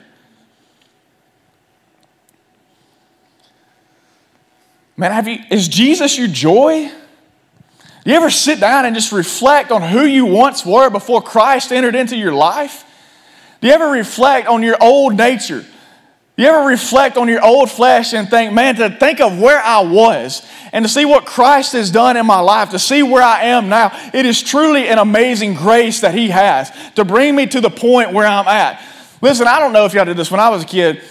Man, 4.96 5.12
have 5.12 5.28
you, 5.28 5.38
is 5.50 5.68
Jesus 5.68 6.18
your 6.18 6.26
joy? 6.26 6.90
Do 8.04 8.10
you 8.10 8.16
ever 8.16 8.30
sit 8.30 8.58
down 8.58 8.84
and 8.84 8.96
just 8.96 9.12
reflect 9.12 9.70
on 9.70 9.82
who 9.82 10.04
you 10.04 10.26
once 10.26 10.66
were 10.66 10.90
before 10.90 11.22
Christ 11.22 11.72
entered 11.72 11.94
into 11.94 12.16
your 12.16 12.32
life? 12.32 12.84
Do 13.60 13.68
you 13.68 13.74
ever 13.74 13.90
reflect 13.90 14.48
on 14.48 14.62
your 14.62 14.76
old 14.80 15.16
nature? 15.16 15.64
You 16.38 16.46
ever 16.46 16.68
reflect 16.68 17.16
on 17.16 17.26
your 17.26 17.44
old 17.44 17.68
flesh 17.68 18.14
and 18.14 18.30
think, 18.30 18.52
man, 18.52 18.76
to 18.76 18.90
think 18.90 19.20
of 19.20 19.40
where 19.40 19.60
I 19.60 19.80
was 19.80 20.48
and 20.72 20.84
to 20.84 20.88
see 20.88 21.04
what 21.04 21.26
Christ 21.26 21.72
has 21.72 21.90
done 21.90 22.16
in 22.16 22.26
my 22.26 22.38
life, 22.38 22.70
to 22.70 22.78
see 22.78 23.02
where 23.02 23.24
I 23.24 23.46
am 23.46 23.68
now, 23.68 23.90
it 24.14 24.24
is 24.24 24.40
truly 24.40 24.86
an 24.86 24.98
amazing 24.98 25.54
grace 25.54 26.02
that 26.02 26.14
He 26.14 26.28
has 26.28 26.70
to 26.94 27.04
bring 27.04 27.34
me 27.34 27.46
to 27.46 27.60
the 27.60 27.70
point 27.70 28.12
where 28.12 28.24
I'm 28.24 28.46
at. 28.46 28.80
Listen, 29.20 29.48
I 29.48 29.58
don't 29.58 29.72
know 29.72 29.84
if 29.84 29.94
y'all 29.94 30.04
did 30.04 30.16
this. 30.16 30.30
When 30.30 30.38
I 30.38 30.48
was 30.48 30.62
a 30.62 30.66
kid, 30.66 31.02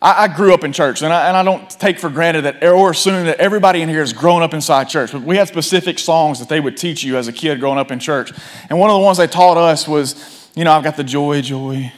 I, 0.00 0.26
grew 0.26 0.54
up 0.54 0.64
in 0.64 0.72
church, 0.72 1.02
and 1.02 1.12
I, 1.12 1.28
and 1.28 1.36
I 1.36 1.42
don't 1.42 1.68
take 1.68 1.98
for 1.98 2.08
granted 2.08 2.42
that 2.46 2.64
or 2.64 2.92
assume 2.92 3.26
that 3.26 3.38
everybody 3.40 3.82
in 3.82 3.90
here 3.90 4.00
has 4.00 4.14
grown 4.14 4.40
up 4.40 4.54
inside 4.54 4.88
church. 4.88 5.12
But 5.12 5.20
we 5.20 5.36
had 5.36 5.48
specific 5.48 5.98
songs 5.98 6.38
that 6.38 6.48
they 6.48 6.60
would 6.60 6.78
teach 6.78 7.04
you 7.04 7.18
as 7.18 7.28
a 7.28 7.32
kid 7.32 7.60
growing 7.60 7.78
up 7.78 7.90
in 7.90 7.98
church. 7.98 8.32
And 8.70 8.78
one 8.78 8.88
of 8.88 8.94
the 8.94 9.04
ones 9.04 9.18
they 9.18 9.26
taught 9.26 9.58
us 9.58 9.86
was, 9.86 10.50
you 10.56 10.64
know, 10.64 10.72
I've 10.72 10.82
got 10.82 10.96
the 10.96 11.04
joy, 11.04 11.42
joy, 11.42 11.92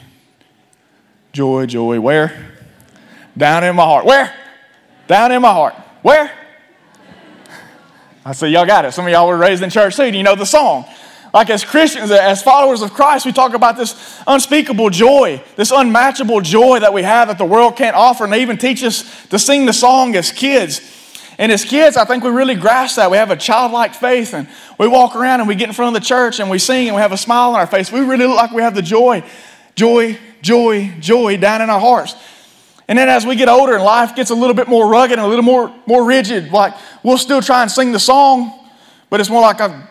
joy, 1.31 1.65
joy. 1.67 2.01
Where? 2.01 2.54
Down 3.37 3.63
in 3.63 3.75
my 3.75 3.83
heart. 3.83 4.05
Where? 4.05 4.33
Down 5.07 5.31
in 5.31 5.41
my 5.41 5.51
heart. 5.51 5.75
Where? 6.01 6.31
I 8.23 8.31
said, 8.31 8.51
y'all 8.51 8.65
got 8.65 8.85
it. 8.85 8.91
Some 8.91 9.05
of 9.05 9.11
y'all 9.11 9.27
were 9.27 9.37
raised 9.37 9.61
in 9.61 9.69
church 9.69 9.95
too, 9.95 10.05
you 10.05 10.23
know 10.23 10.35
the 10.35 10.45
song. 10.45 10.85
Like 11.33 11.49
as 11.49 11.65
Christians, 11.65 12.11
as 12.11 12.41
followers 12.41 12.81
of 12.81 12.93
Christ, 12.93 13.25
we 13.25 13.33
talk 13.33 13.53
about 13.53 13.75
this 13.75 14.21
unspeakable 14.25 14.89
joy, 14.89 15.43
this 15.57 15.69
unmatchable 15.69 16.39
joy 16.39 16.79
that 16.79 16.93
we 16.93 17.03
have 17.03 17.27
that 17.27 17.37
the 17.37 17.45
world 17.45 17.75
can't 17.75 17.95
offer. 17.95 18.23
And 18.23 18.31
they 18.31 18.41
even 18.41 18.57
teach 18.57 18.83
us 18.83 19.27
to 19.27 19.37
sing 19.37 19.65
the 19.65 19.73
song 19.73 20.15
as 20.15 20.31
kids. 20.31 20.79
And 21.37 21.51
as 21.51 21.65
kids, 21.65 21.97
I 21.97 22.05
think 22.05 22.23
we 22.23 22.29
really 22.29 22.55
grasp 22.55 22.95
that. 22.95 23.11
We 23.11 23.17
have 23.17 23.31
a 23.31 23.35
childlike 23.35 23.93
faith, 23.93 24.33
and 24.33 24.47
we 24.79 24.87
walk 24.87 25.17
around 25.17 25.41
and 25.41 25.49
we 25.49 25.55
get 25.55 25.67
in 25.67 25.73
front 25.73 25.93
of 25.93 26.01
the 26.01 26.07
church 26.07 26.39
and 26.39 26.49
we 26.49 26.57
sing 26.57 26.87
and 26.87 26.95
we 26.95 27.01
have 27.01 27.11
a 27.11 27.17
smile 27.17 27.49
on 27.49 27.55
our 27.55 27.67
face. 27.67 27.91
We 27.91 27.99
really 27.99 28.25
look 28.25 28.37
like 28.37 28.51
we 28.51 28.61
have 28.61 28.73
the 28.73 28.81
joy, 28.81 29.21
joy, 29.75 30.17
joy, 30.41 30.93
joy 31.01 31.35
down 31.35 31.61
in 31.61 31.69
our 31.69 31.81
hearts. 31.81 32.15
And 32.87 32.97
then 32.99 33.09
as 33.09 33.25
we 33.25 33.35
get 33.35 33.49
older 33.49 33.73
and 33.73 33.83
life 33.83 34.15
gets 34.15 34.29
a 34.29 34.35
little 34.35 34.53
bit 34.53 34.67
more 34.67 34.87
rugged 34.87 35.17
and 35.17 35.25
a 35.25 35.27
little 35.27 35.43
more, 35.43 35.73
more 35.87 36.05
rigid, 36.05 36.51
like 36.51 36.73
we'll 37.03 37.17
still 37.17 37.41
try 37.41 37.61
and 37.61 37.71
sing 37.71 37.91
the 37.91 37.99
song, 37.99 38.53
but 39.09 39.19
it's 39.19 39.29
more 39.29 39.41
like 39.41 39.59
a 39.59 39.89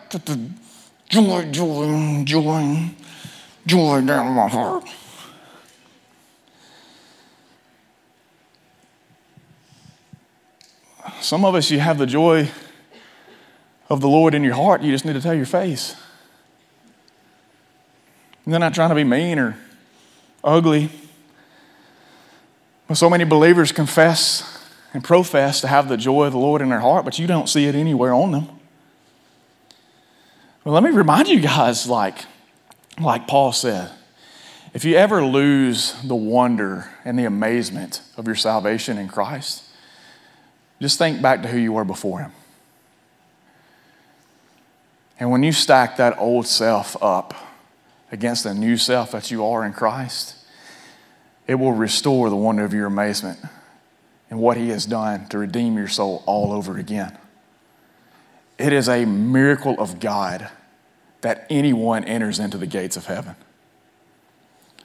joy, 1.09 1.45
joy, 1.51 2.23
joy, 2.23 2.89
joy 3.65 4.01
down 4.01 4.27
in 4.27 4.33
my 4.33 4.47
heart. 4.47 4.85
Some 11.21 11.43
of 11.43 11.55
us, 11.55 11.71
you 11.71 11.79
have 11.79 11.97
the 11.97 12.05
joy 12.05 12.49
of 13.89 13.99
the 13.99 14.07
Lord 14.07 14.33
in 14.35 14.43
your 14.43 14.55
heart, 14.55 14.81
you 14.81 14.91
just 14.91 15.05
need 15.05 15.13
to 15.13 15.21
tell 15.21 15.33
your 15.33 15.45
face. 15.45 15.95
And 18.43 18.53
they're 18.53 18.59
not 18.59 18.73
trying 18.75 18.89
to 18.89 18.95
be 18.95 19.03
mean 19.03 19.39
or 19.39 19.57
ugly. 20.43 20.91
Well, 22.87 22.95
so 22.95 23.09
many 23.09 23.23
believers 23.23 23.71
confess 23.71 24.63
and 24.93 25.03
profess 25.03 25.61
to 25.61 25.67
have 25.67 25.89
the 25.89 25.97
joy 25.97 26.25
of 26.25 26.33
the 26.33 26.39
Lord 26.39 26.61
in 26.61 26.69
their 26.69 26.79
heart, 26.79 27.03
but 27.03 27.17
you 27.17 27.27
don't 27.27 27.49
see 27.49 27.65
it 27.65 27.75
anywhere 27.75 28.13
on 28.13 28.31
them. 28.31 28.47
Well, 30.63 30.73
let 30.73 30.83
me 30.83 30.91
remind 30.91 31.27
you 31.27 31.39
guys, 31.39 31.87
like, 31.87 32.19
like 32.99 33.27
Paul 33.27 33.51
said, 33.51 33.91
if 34.73 34.83
you 34.83 34.95
ever 34.95 35.23
lose 35.23 35.93
the 36.03 36.15
wonder 36.15 36.89
and 37.03 37.17
the 37.17 37.25
amazement 37.25 38.01
of 38.17 38.27
your 38.27 38.35
salvation 38.35 38.97
in 38.97 39.07
Christ, 39.07 39.63
just 40.81 40.97
think 40.97 41.21
back 41.21 41.41
to 41.41 41.47
who 41.47 41.57
you 41.57 41.73
were 41.73 41.85
before 41.85 42.19
Him. 42.19 42.31
And 45.19 45.31
when 45.31 45.43
you 45.43 45.51
stack 45.51 45.97
that 45.97 46.17
old 46.17 46.45
self 46.45 47.01
up 47.01 47.33
against 48.11 48.43
the 48.43 48.53
new 48.53 48.77
self 48.77 49.11
that 49.11 49.31
you 49.31 49.45
are 49.45 49.65
in 49.65 49.73
Christ, 49.73 50.35
it 51.47 51.55
will 51.55 51.73
restore 51.73 52.29
the 52.29 52.35
wonder 52.35 52.65
of 52.65 52.73
your 52.73 52.87
amazement 52.87 53.39
and 54.29 54.39
what 54.39 54.57
He 54.57 54.69
has 54.69 54.85
done 54.85 55.27
to 55.29 55.37
redeem 55.37 55.77
your 55.77 55.87
soul 55.87 56.23
all 56.25 56.51
over 56.51 56.77
again. 56.77 57.17
It 58.57 58.73
is 58.73 58.87
a 58.87 59.05
miracle 59.05 59.75
of 59.79 59.99
God 59.99 60.49
that 61.21 61.45
anyone 61.49 62.03
enters 62.05 62.39
into 62.39 62.57
the 62.57 62.67
gates 62.67 62.97
of 62.97 63.05
heaven. 63.05 63.35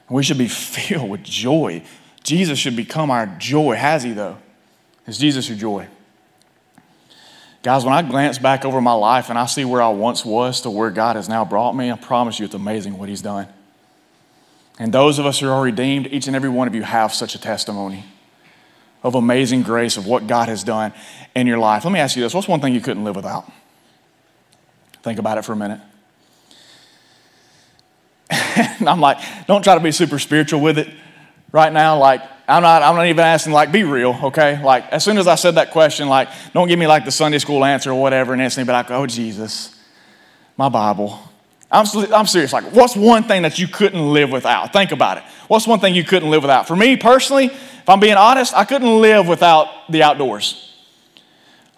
We 0.09 0.23
should 0.23 0.39
be 0.39 0.49
filled 0.49 1.09
with 1.09 1.23
joy. 1.23 1.83
Jesus 2.23 2.59
should 2.59 2.77
become 2.77 3.11
our 3.11 3.27
joy. 3.27 3.77
Has 3.77 4.03
He, 4.03 4.13
though? 4.13 4.39
Is 5.07 5.19
Jesus 5.19 5.49
your 5.49 5.57
joy? 5.57 5.89
Guys, 7.63 7.85
when 7.85 7.93
I 7.93 8.03
glance 8.03 8.39
back 8.39 8.65
over 8.65 8.81
my 8.81 8.93
life 8.93 9.29
and 9.29 9.39
I 9.39 9.45
see 9.47 9.67
where 9.67 9.83
I 9.83 9.89
once 9.89 10.25
was 10.25 10.63
to 10.63 10.71
where 10.71 10.91
God 10.91 11.17
has 11.17 11.29
now 11.29 11.45
brought 11.45 11.75
me, 11.75 11.91
I 11.91 11.97
promise 11.97 12.39
you 12.39 12.47
it's 12.47 12.55
amazing 12.55 12.97
what 12.97 13.09
He's 13.09 13.23
done. 13.23 13.49
And 14.81 14.95
those 14.95 15.19
of 15.19 15.27
us 15.27 15.39
who 15.39 15.49
are 15.51 15.63
redeemed, 15.63 16.07
each 16.07 16.27
and 16.27 16.35
every 16.35 16.49
one 16.49 16.67
of 16.67 16.75
you 16.75 16.83
have 16.83 17.13
such 17.13 17.35
a 17.35 17.39
testimony 17.39 18.03
of 19.03 19.15
amazing 19.15 19.63
grace 19.63 19.99
of 19.99 20.07
what 20.07 20.27
God 20.27 20.49
has 20.49 20.65
done 20.65 20.95
in 21.37 21.47
your 21.47 21.59
life. 21.59 21.85
Let 21.85 21.93
me 21.93 22.01
ask 22.01 22.17
you 22.17 22.23
this 22.23 22.33
what's 22.33 22.49
one 22.49 22.61
thing 22.61 22.75
you 22.75 22.81
couldn't 22.81 23.05
live 23.05 23.15
without? 23.15 23.51
Think 25.03 25.19
about 25.19 25.37
it 25.37 25.45
for 25.45 25.53
a 25.53 25.57
minute. 25.57 25.81
I'm 28.31 29.01
like, 29.01 29.19
don't 29.47 29.63
try 29.63 29.75
to 29.75 29.81
be 29.81 29.93
super 29.93 30.19
spiritual 30.19 30.63
with 30.63 30.79
it 30.79 30.89
right 31.53 31.73
now. 31.73 31.99
Like, 31.99 32.23
I'm 32.49 32.63
not, 32.63 32.83
I'm 32.83 32.97
not 32.97 33.07
even 33.07 33.23
asking, 33.23 33.53
like, 33.53 33.71
be 33.71 33.85
real, 33.85 34.19
okay? 34.25 34.63
Like, 34.63 34.91
as 34.93 35.05
soon 35.05 35.19
as 35.19 35.27
I 35.27 35.35
said 35.35 35.57
that 35.57 35.73
question, 35.73 36.09
like, 36.09 36.29
don't 36.55 36.69
give 36.69 36.79
me 36.79 36.87
like 36.87 37.05
the 37.05 37.13
Sunday 37.13 37.39
school 37.39 37.67
answer 37.67 37.91
or 37.91 38.01
whatever 38.01 38.33
and 38.33 38.41
instantly 38.41 38.71
be 38.71 38.73
like, 38.73 38.91
oh, 38.91 39.07
Jesus, 39.07 39.79
my 40.57 40.71
Bible, 40.71 41.30
I'm, 41.71 41.87
I'm 42.13 42.27
serious. 42.27 42.53
Like, 42.53 42.73
what's 42.73 42.97
one 42.97 43.25
thing 43.25 43.43
that 43.43 43.59
you 43.59 43.69
couldn't 43.69 44.13
live 44.13 44.33
without? 44.33 44.73
Think 44.73 44.93
about 44.93 45.19
it. 45.19 45.25
What's 45.47 45.67
one 45.67 45.79
thing 45.79 45.95
you 45.95 46.05
couldn't 46.05 46.31
live 46.31 46.43
without? 46.43 46.67
For 46.67 46.75
me 46.75 46.97
personally, 46.97 47.47
if 47.47 47.89
I'm 47.89 48.01
being 48.01 48.17
honest, 48.17 48.55
I 48.55 48.65
couldn't 48.65 49.01
live 49.01 49.29
without 49.29 49.91
the 49.91 50.03
outdoors. 50.03 50.75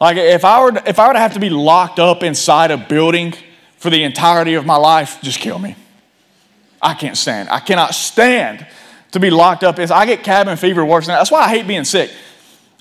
Like, 0.01 0.17
if 0.17 0.45
I 0.45 0.63
were, 0.63 0.73
if 0.87 0.99
I 0.99 1.09
were 1.09 1.13
to 1.13 1.19
have 1.19 1.35
to 1.35 1.41
be 1.41 1.51
locked 1.51 1.99
up 1.99 2.23
inside 2.23 2.71
a 2.71 2.77
building 2.77 3.35
for 3.77 3.91
the 3.91 4.03
entirety 4.03 4.55
of 4.55 4.65
my 4.65 4.77
life, 4.77 5.19
just 5.23 5.41
kill 5.41 5.59
me. 5.59 5.77
I 6.81 6.95
can't 6.95 7.17
stand. 7.17 7.49
I 7.51 7.61
cannot 7.61 7.95
stand 7.95 8.67
to 9.13 9.21
be 9.21 9.31
locked 9.31 9.63
up. 9.63 9.79
I 9.79 10.07
get 10.07 10.25
cabin 10.25 10.57
fever 10.57 10.85
worse 10.85 11.07
than 11.07 11.13
that. 11.13 11.19
That's 11.19 11.31
why 11.31 11.43
I 11.43 11.49
hate 11.49 11.67
being 11.69 11.85
sick. 11.85 12.11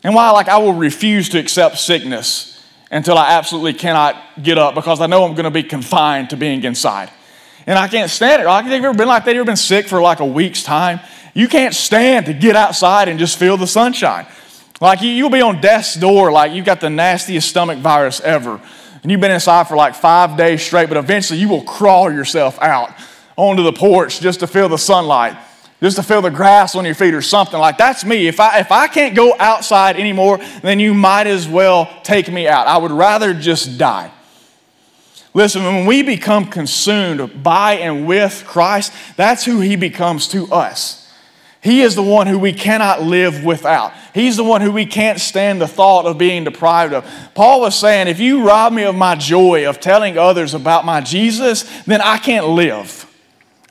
And 0.04 0.16
why 0.16 0.32
like 0.32 0.48
I 0.48 0.58
will 0.58 0.74
refuse 0.74 1.30
to 1.30 1.40
accept 1.40 1.78
sickness 1.78 2.51
until 2.92 3.18
I 3.18 3.32
absolutely 3.32 3.74
cannot 3.74 4.22
get 4.44 4.58
up 4.58 4.76
because 4.76 5.00
I 5.00 5.08
know 5.08 5.24
I'm 5.24 5.34
going 5.34 5.46
to 5.46 5.52
be 5.52 5.64
confined 5.64 6.30
to 6.32 6.38
being 6.38 6.64
inside. 6.64 7.10
And 7.66 7.80
I 7.80 7.88
can't 7.88 8.12
stand 8.12 8.42
it. 8.42 8.46
Like, 8.46 8.66
have 8.66 8.74
you 8.74 8.88
ever 8.88 8.98
been 8.98 9.08
like 9.08 9.24
that? 9.26 9.34
You 9.34 9.40
ever 9.40 9.48
been 9.48 9.56
sick 9.56 9.88
for 9.88 10.02
like 10.02 10.20
a 10.20 10.26
week's 10.26 10.62
time? 10.62 11.00
You 11.34 11.48
can't 11.48 11.74
stand 11.74 12.26
to 12.26 12.34
get 12.34 12.56
outside 12.56 13.08
and 13.08 13.18
just 13.18 13.40
feel 13.40 13.56
the 13.56 13.68
sunshine. 13.68 14.28
Like 14.82 15.02
you, 15.02 15.24
will 15.24 15.32
be 15.32 15.42
on 15.42 15.62
death's 15.62 15.96
door, 15.96 16.32
like 16.32 16.52
you've 16.52 16.66
got 16.66 16.82
the 16.82 16.90
nastiest 16.90 17.48
stomach 17.48 17.80
virus 17.80 18.20
ever. 18.22 18.60
And 19.04 19.12
you've 19.12 19.22
been 19.22 19.32
inside 19.32 19.68
for 19.68 19.78
like 19.78 19.96
five 19.96 20.36
days 20.36 20.62
straight, 20.62 20.90
but 20.90 20.98
eventually 20.98 21.40
you 21.40 21.48
will 21.48 21.64
crawl 21.64 22.12
yourself 22.12 22.60
out 22.62 22.92
onto 23.38 23.64
the 23.64 23.74
porch 23.74 24.20
just 24.20 24.42
to 24.42 24.48
feel 24.48 24.68
the 24.68 24.78
sunlight 24.78 25.38
just 25.82 25.98
to 25.98 26.04
feel 26.04 26.22
the 26.22 26.30
grass 26.30 26.76
on 26.76 26.86
your 26.86 26.96
feet 26.96 27.14
or 27.14 27.22
something 27.22 27.60
like 27.60 27.78
that's 27.78 28.06
me 28.06 28.28
if 28.28 28.40
i 28.40 28.60
if 28.60 28.72
i 28.72 28.88
can't 28.88 29.16
go 29.16 29.36
outside 29.40 29.96
anymore 29.98 30.40
then 30.62 30.80
you 30.80 30.94
might 30.94 31.28
as 31.28 31.48
well 31.48 31.92
take 32.04 32.32
me 32.32 32.48
out 32.48 32.68
i 32.68 32.78
would 32.78 32.92
rather 32.92 33.34
just 33.34 33.78
die 33.78 34.12
listen 35.34 35.64
when 35.64 35.86
we 35.86 36.02
become 36.02 36.46
consumed 36.46 37.44
by 37.44 37.74
and 37.74 38.06
with 38.06 38.44
christ 38.48 38.94
that's 39.18 39.44
who 39.46 39.60
he 39.60 39.76
becomes 39.76 40.28
to 40.28 40.52
us 40.52 41.02
he 41.62 41.82
is 41.82 41.94
the 41.94 42.02
one 42.02 42.26
who 42.26 42.40
we 42.40 42.54
cannot 42.54 43.04
live 43.04 43.44
without. 43.44 43.94
He's 44.16 44.36
the 44.36 44.44
one 44.44 44.62
who 44.62 44.72
we 44.72 44.88
can't 44.88 45.20
stand 45.20 45.62
the 45.62 45.68
thought 45.68 46.08
of 46.08 46.18
being 46.18 46.44
deprived 46.44 46.92
of. 46.92 47.08
Paul 47.36 47.62
was 47.62 47.76
saying, 47.76 48.08
if 48.08 48.20
you 48.20 48.44
rob 48.44 48.74
me 48.74 48.84
of 48.84 48.96
my 48.96 49.14
joy 49.14 49.70
of 49.70 49.80
telling 49.80 50.18
others 50.18 50.56
about 50.56 50.86
my 50.86 51.02
Jesus, 51.02 51.64
then 51.84 52.02
I 52.02 52.18
can't 52.18 52.48
live. 52.48 53.06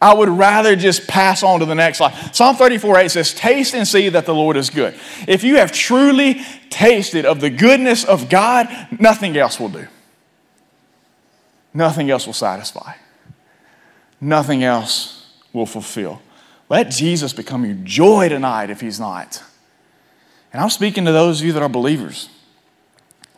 I 0.01 0.15
would 0.15 0.31
rather 0.31 0.77
just 0.77 1.07
pass 1.07 1.43
on 1.43 1.61
to 1.61 1.67
the 1.67 1.75
next 1.75 1.99
slide. 1.99 2.35
Psalm 2.35 2.57
34 2.57 2.99
8 3.01 3.11
says, 3.11 3.35
Taste 3.35 3.75
and 3.75 3.87
see 3.87 4.09
that 4.09 4.25
the 4.25 4.35
Lord 4.35 4.57
is 4.57 4.71
good. 4.71 4.99
If 5.29 5.45
you 5.45 5.57
have 5.57 5.73
truly 5.73 6.41
tasted 6.71 7.27
of 7.27 7.41
the 7.41 7.51
goodness 7.51 8.05
of 8.05 8.31
God, 8.31 8.69
nothing 8.99 9.37
else 9.37 9.61
will 9.61 9.69
do. 9.69 9.87
Nothing 11.75 12.11
else 12.11 12.27
will 12.27 12.33
satisfy. 12.33 12.95
Nothing 14.21 14.65
else 14.65 15.31
will 15.53 15.67
fulfill. 15.67 16.23
Let 16.69 16.91
Jesus 16.91 17.33
become 17.33 17.65
your 17.65 17.77
joy 17.83 18.29
tonight 18.29 18.71
if 18.71 18.81
he's 18.81 18.99
not. 18.99 19.43
And 20.53 20.63
I'm 20.63 20.71
speaking 20.71 21.05
to 21.05 21.13
those 21.13 21.41
of 21.41 21.47
you 21.47 21.53
that 21.53 21.63
are 21.63 21.69
believers. 21.69 22.29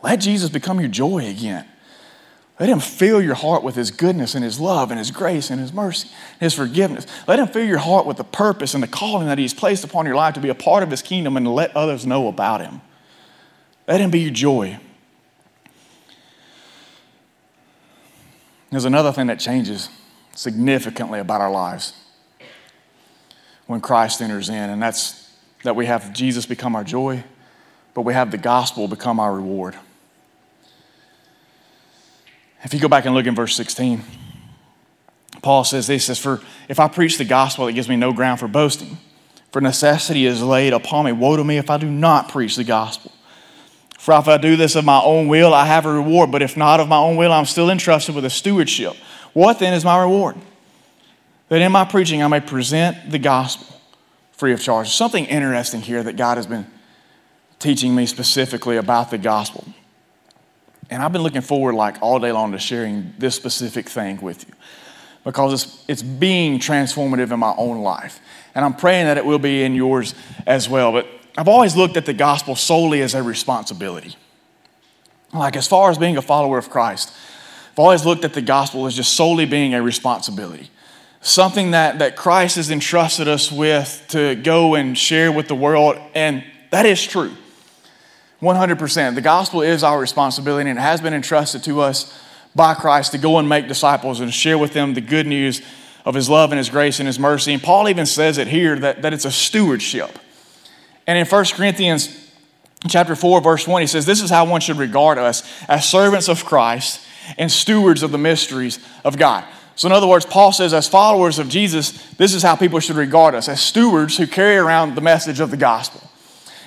Let 0.01 0.17
Jesus 0.17 0.49
become 0.49 0.79
your 0.79 0.89
joy 0.89 1.27
again. 1.27 1.65
Let 2.63 2.69
him 2.69 2.79
fill 2.79 3.21
your 3.21 3.35
heart 3.35 3.61
with 3.61 3.75
his 3.75 3.91
goodness 3.91 4.35
and 4.35 4.41
his 4.41 4.57
love 4.57 4.89
and 4.89 4.97
his 4.97 5.11
grace 5.11 5.49
and 5.49 5.59
his 5.59 5.73
mercy 5.73 6.07
and 6.39 6.43
his 6.43 6.53
forgiveness. 6.53 7.05
Let 7.27 7.37
him 7.37 7.49
fill 7.49 7.65
your 7.65 7.79
heart 7.79 8.05
with 8.05 8.15
the 8.15 8.23
purpose 8.23 8.73
and 8.73 8.81
the 8.81 8.87
calling 8.87 9.27
that 9.27 9.37
he's 9.37 9.53
placed 9.53 9.83
upon 9.83 10.05
your 10.05 10.15
life 10.15 10.35
to 10.35 10.39
be 10.39 10.47
a 10.47 10.55
part 10.55 10.81
of 10.81 10.89
his 10.89 11.01
kingdom 11.01 11.35
and 11.35 11.45
to 11.45 11.49
let 11.49 11.75
others 11.75 12.05
know 12.05 12.29
about 12.29 12.61
him. 12.61 12.79
Let 13.85 13.99
him 13.99 14.11
be 14.11 14.21
your 14.21 14.31
joy. 14.31 14.79
There's 18.71 18.85
another 18.85 19.11
thing 19.11 19.27
that 19.27 19.41
changes 19.41 19.89
significantly 20.33 21.19
about 21.19 21.41
our 21.41 21.51
lives 21.51 21.91
when 23.67 23.81
Christ 23.81 24.21
enters 24.21 24.47
in, 24.47 24.69
and 24.69 24.81
that's 24.81 25.29
that 25.63 25.75
we 25.75 25.85
have 25.87 26.13
Jesus 26.13 26.45
become 26.45 26.77
our 26.77 26.85
joy, 26.85 27.25
but 27.93 28.03
we 28.03 28.13
have 28.13 28.31
the 28.31 28.37
gospel 28.37 28.87
become 28.87 29.19
our 29.19 29.35
reward. 29.35 29.75
If 32.63 32.73
you 32.73 32.79
go 32.79 32.87
back 32.87 33.05
and 33.05 33.13
look 33.13 33.25
in 33.25 33.35
verse 33.35 33.55
16, 33.55 34.03
Paul 35.41 35.63
says 35.63 35.87
this 35.87 36.05
says, 36.05 36.19
For 36.19 36.41
if 36.69 36.79
I 36.79 36.87
preach 36.87 37.17
the 37.17 37.25
gospel, 37.25 37.67
it 37.67 37.73
gives 37.73 37.89
me 37.89 37.95
no 37.95 38.13
ground 38.13 38.39
for 38.39 38.47
boasting. 38.47 38.97
For 39.51 39.61
necessity 39.61 40.25
is 40.25 40.41
laid 40.41 40.73
upon 40.73 41.05
me. 41.05 41.11
Woe 41.11 41.37
to 41.37 41.43
me 41.43 41.57
if 41.57 41.69
I 41.69 41.77
do 41.77 41.89
not 41.89 42.29
preach 42.29 42.55
the 42.55 42.63
gospel. 42.63 43.11
For 43.99 44.13
if 44.17 44.27
I 44.27 44.37
do 44.37 44.55
this 44.55 44.75
of 44.75 44.83
my 44.83 45.01
own 45.01 45.27
will, 45.27 45.53
I 45.53 45.65
have 45.65 45.85
a 45.85 45.93
reward. 45.93 46.31
But 46.31 46.41
if 46.41 46.57
not 46.57 46.79
of 46.79 46.87
my 46.87 46.97
own 46.97 47.17
will, 47.17 47.31
I'm 47.31 47.45
still 47.45 47.69
entrusted 47.69 48.15
with 48.15 48.25
a 48.25 48.29
stewardship. 48.29 48.95
What 49.33 49.59
then 49.59 49.73
is 49.73 49.85
my 49.85 50.01
reward? 50.01 50.35
That 51.49 51.61
in 51.61 51.71
my 51.71 51.85
preaching 51.85 52.23
I 52.23 52.27
may 52.27 52.39
present 52.39 53.11
the 53.11 53.19
gospel 53.19 53.79
free 54.31 54.53
of 54.53 54.61
charge. 54.61 54.89
Something 54.89 55.25
interesting 55.25 55.81
here 55.81 56.03
that 56.03 56.17
God 56.17 56.37
has 56.37 56.47
been 56.47 56.65
teaching 57.59 57.95
me 57.95 58.05
specifically 58.05 58.77
about 58.77 59.11
the 59.11 59.17
gospel. 59.17 59.65
And 60.93 61.01
I've 61.01 61.11
been 61.11 61.23
looking 61.23 61.41
forward 61.41 61.73
like 61.73 61.99
all 62.03 62.19
day 62.19 62.31
long 62.31 62.51
to 62.51 62.59
sharing 62.59 63.15
this 63.17 63.33
specific 63.33 63.89
thing 63.89 64.21
with 64.21 64.47
you 64.47 64.53
because 65.23 65.65
it's, 65.65 65.85
it's 65.87 66.03
being 66.03 66.59
transformative 66.59 67.31
in 67.31 67.39
my 67.39 67.55
own 67.57 67.81
life. 67.81 68.19
And 68.53 68.63
I'm 68.63 68.75
praying 68.75 69.07
that 69.07 69.17
it 69.17 69.25
will 69.25 69.39
be 69.39 69.63
in 69.63 69.73
yours 69.73 70.13
as 70.45 70.69
well. 70.69 70.91
But 70.91 71.07
I've 71.35 71.47
always 71.47 71.75
looked 71.75 71.97
at 71.97 72.05
the 72.05 72.13
gospel 72.13 72.55
solely 72.55 73.01
as 73.01 73.15
a 73.15 73.23
responsibility. 73.23 74.15
Like, 75.33 75.55
as 75.55 75.67
far 75.67 75.89
as 75.89 75.97
being 75.97 76.15
a 76.17 76.21
follower 76.21 76.59
of 76.59 76.69
Christ, 76.69 77.11
I've 77.71 77.79
always 77.79 78.05
looked 78.05 78.23
at 78.23 78.33
the 78.33 78.43
gospel 78.43 78.85
as 78.85 78.95
just 78.95 79.13
solely 79.13 79.45
being 79.45 79.73
a 79.73 79.81
responsibility. 79.81 80.69
Something 81.21 81.71
that, 81.71 81.97
that 81.99 82.15
Christ 82.15 82.57
has 82.57 82.69
entrusted 82.69 83.27
us 83.27 83.51
with 83.51 84.05
to 84.09 84.35
go 84.35 84.75
and 84.75 84.95
share 84.95 85.31
with 85.31 85.47
the 85.47 85.55
world. 85.55 85.97
And 86.13 86.43
that 86.69 86.85
is 86.85 87.03
true. 87.03 87.31
100%. 88.41 89.15
The 89.15 89.21
gospel 89.21 89.61
is 89.61 89.83
our 89.83 89.99
responsibility 89.99 90.69
and 90.69 90.77
it 90.77 90.81
has 90.81 91.01
been 91.01 91.13
entrusted 91.13 91.63
to 91.63 91.81
us 91.81 92.19
by 92.55 92.73
Christ 92.73 93.11
to 93.13 93.17
go 93.17 93.39
and 93.39 93.47
make 93.47 93.67
disciples 93.67 94.19
and 94.19 94.33
share 94.33 94.57
with 94.57 94.73
them 94.73 94.93
the 94.93 95.01
good 95.01 95.27
news 95.27 95.61
of 96.05 96.15
his 96.15 96.29
love 96.29 96.51
and 96.51 96.57
his 96.57 96.69
grace 96.69 96.99
and 96.99 97.07
his 97.07 97.19
mercy. 97.19 97.53
And 97.53 97.63
Paul 97.63 97.87
even 97.89 98.05
says 98.05 98.37
it 98.37 98.47
here 98.47 98.77
that, 98.79 99.01
that 99.01 99.13
it's 99.13 99.25
a 99.25 99.31
stewardship. 99.31 100.19
And 101.07 101.17
in 101.17 101.25
1 101.25 101.45
Corinthians 101.53 102.31
chapter 102.87 103.15
4, 103.15 103.41
verse 103.41 103.67
1, 103.67 103.81
he 103.81 103.87
says, 103.87 104.05
This 104.05 104.21
is 104.21 104.29
how 104.29 104.45
one 104.45 104.61
should 104.61 104.77
regard 104.77 105.17
us 105.17 105.43
as 105.67 105.87
servants 105.87 106.27
of 106.27 106.45
Christ 106.45 107.01
and 107.37 107.51
stewards 107.51 108.03
of 108.03 108.11
the 108.11 108.17
mysteries 108.17 108.79
of 109.03 109.17
God. 109.17 109.45
So, 109.75 109.87
in 109.87 109.91
other 109.91 110.07
words, 110.07 110.25
Paul 110.25 110.51
says, 110.51 110.73
as 110.73 110.87
followers 110.87 111.39
of 111.39 111.49
Jesus, 111.49 112.07
this 112.11 112.33
is 112.33 112.43
how 112.43 112.55
people 112.55 112.79
should 112.79 112.95
regard 112.95 113.33
us 113.33 113.49
as 113.49 113.59
stewards 113.59 114.17
who 114.17 114.27
carry 114.27 114.55
around 114.55 114.93
the 114.93 115.01
message 115.01 115.39
of 115.39 115.49
the 115.49 115.57
gospel. 115.57 116.07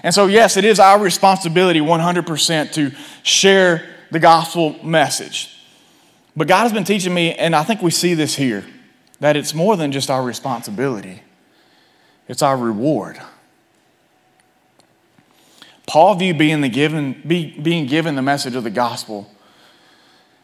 And 0.07 0.15
so, 0.15 0.27
yes, 0.27 0.57
it 0.57 0.65
is 0.65 0.79
our 0.79 1.01
responsibility 1.01 1.81
100% 1.81 2.73
to 2.75 2.93
share 3.25 3.85
the 4.13 4.21
gospel 4.21 4.77
message. 4.85 5.59
But 6.37 6.47
God 6.47 6.63
has 6.63 6.73
been 6.73 6.85
teaching 6.85 7.13
me, 7.13 7.35
and 7.35 7.57
I 7.57 7.65
think 7.65 7.83
we 7.83 7.91
see 7.91 8.15
this 8.15 8.37
here, 8.37 8.65
that 9.19 9.37
it's 9.37 9.53
more 9.53 9.77
than 9.77 9.91
just 9.91 10.09
our 10.09 10.23
responsibility, 10.23 11.23
it's 12.29 12.41
our 12.41 12.57
reward. 12.57 13.21
Paul 15.89 16.15
viewed 16.15 16.39
being, 16.39 16.61
the 16.61 16.69
given, 16.69 17.21
be, 17.27 17.59
being 17.59 17.87
given 17.87 18.15
the 18.15 18.23
message 18.23 18.55
of 18.55 18.63
the 18.63 18.71
gospel 18.71 19.29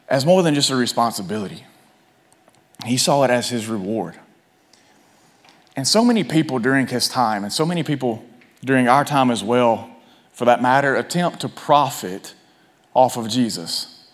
as 0.09 0.27
more 0.27 0.43
than 0.43 0.57
just 0.57 0.71
a 0.71 0.77
responsibility. 0.77 1.65
He 2.85 2.97
saw 2.97 3.23
it 3.23 3.31
as 3.31 3.51
his 3.51 3.69
reward. 3.69 4.19
And 5.77 5.87
so 5.87 6.05
many 6.05 6.25
people 6.25 6.59
during 6.59 6.89
his 6.89 7.09
time, 7.09 7.45
and 7.45 7.53
so 7.53 7.65
many 7.65 7.85
people 7.85 8.25
during 8.65 8.89
our 8.89 9.05
time 9.05 9.31
as 9.31 9.43
well, 9.43 9.91
for 10.33 10.45
that 10.45 10.63
matter, 10.63 10.97
attempt 10.97 11.41
to 11.41 11.49
profit 11.49 12.35
off 12.95 13.17
of 13.17 13.29
Jesus. 13.29 14.07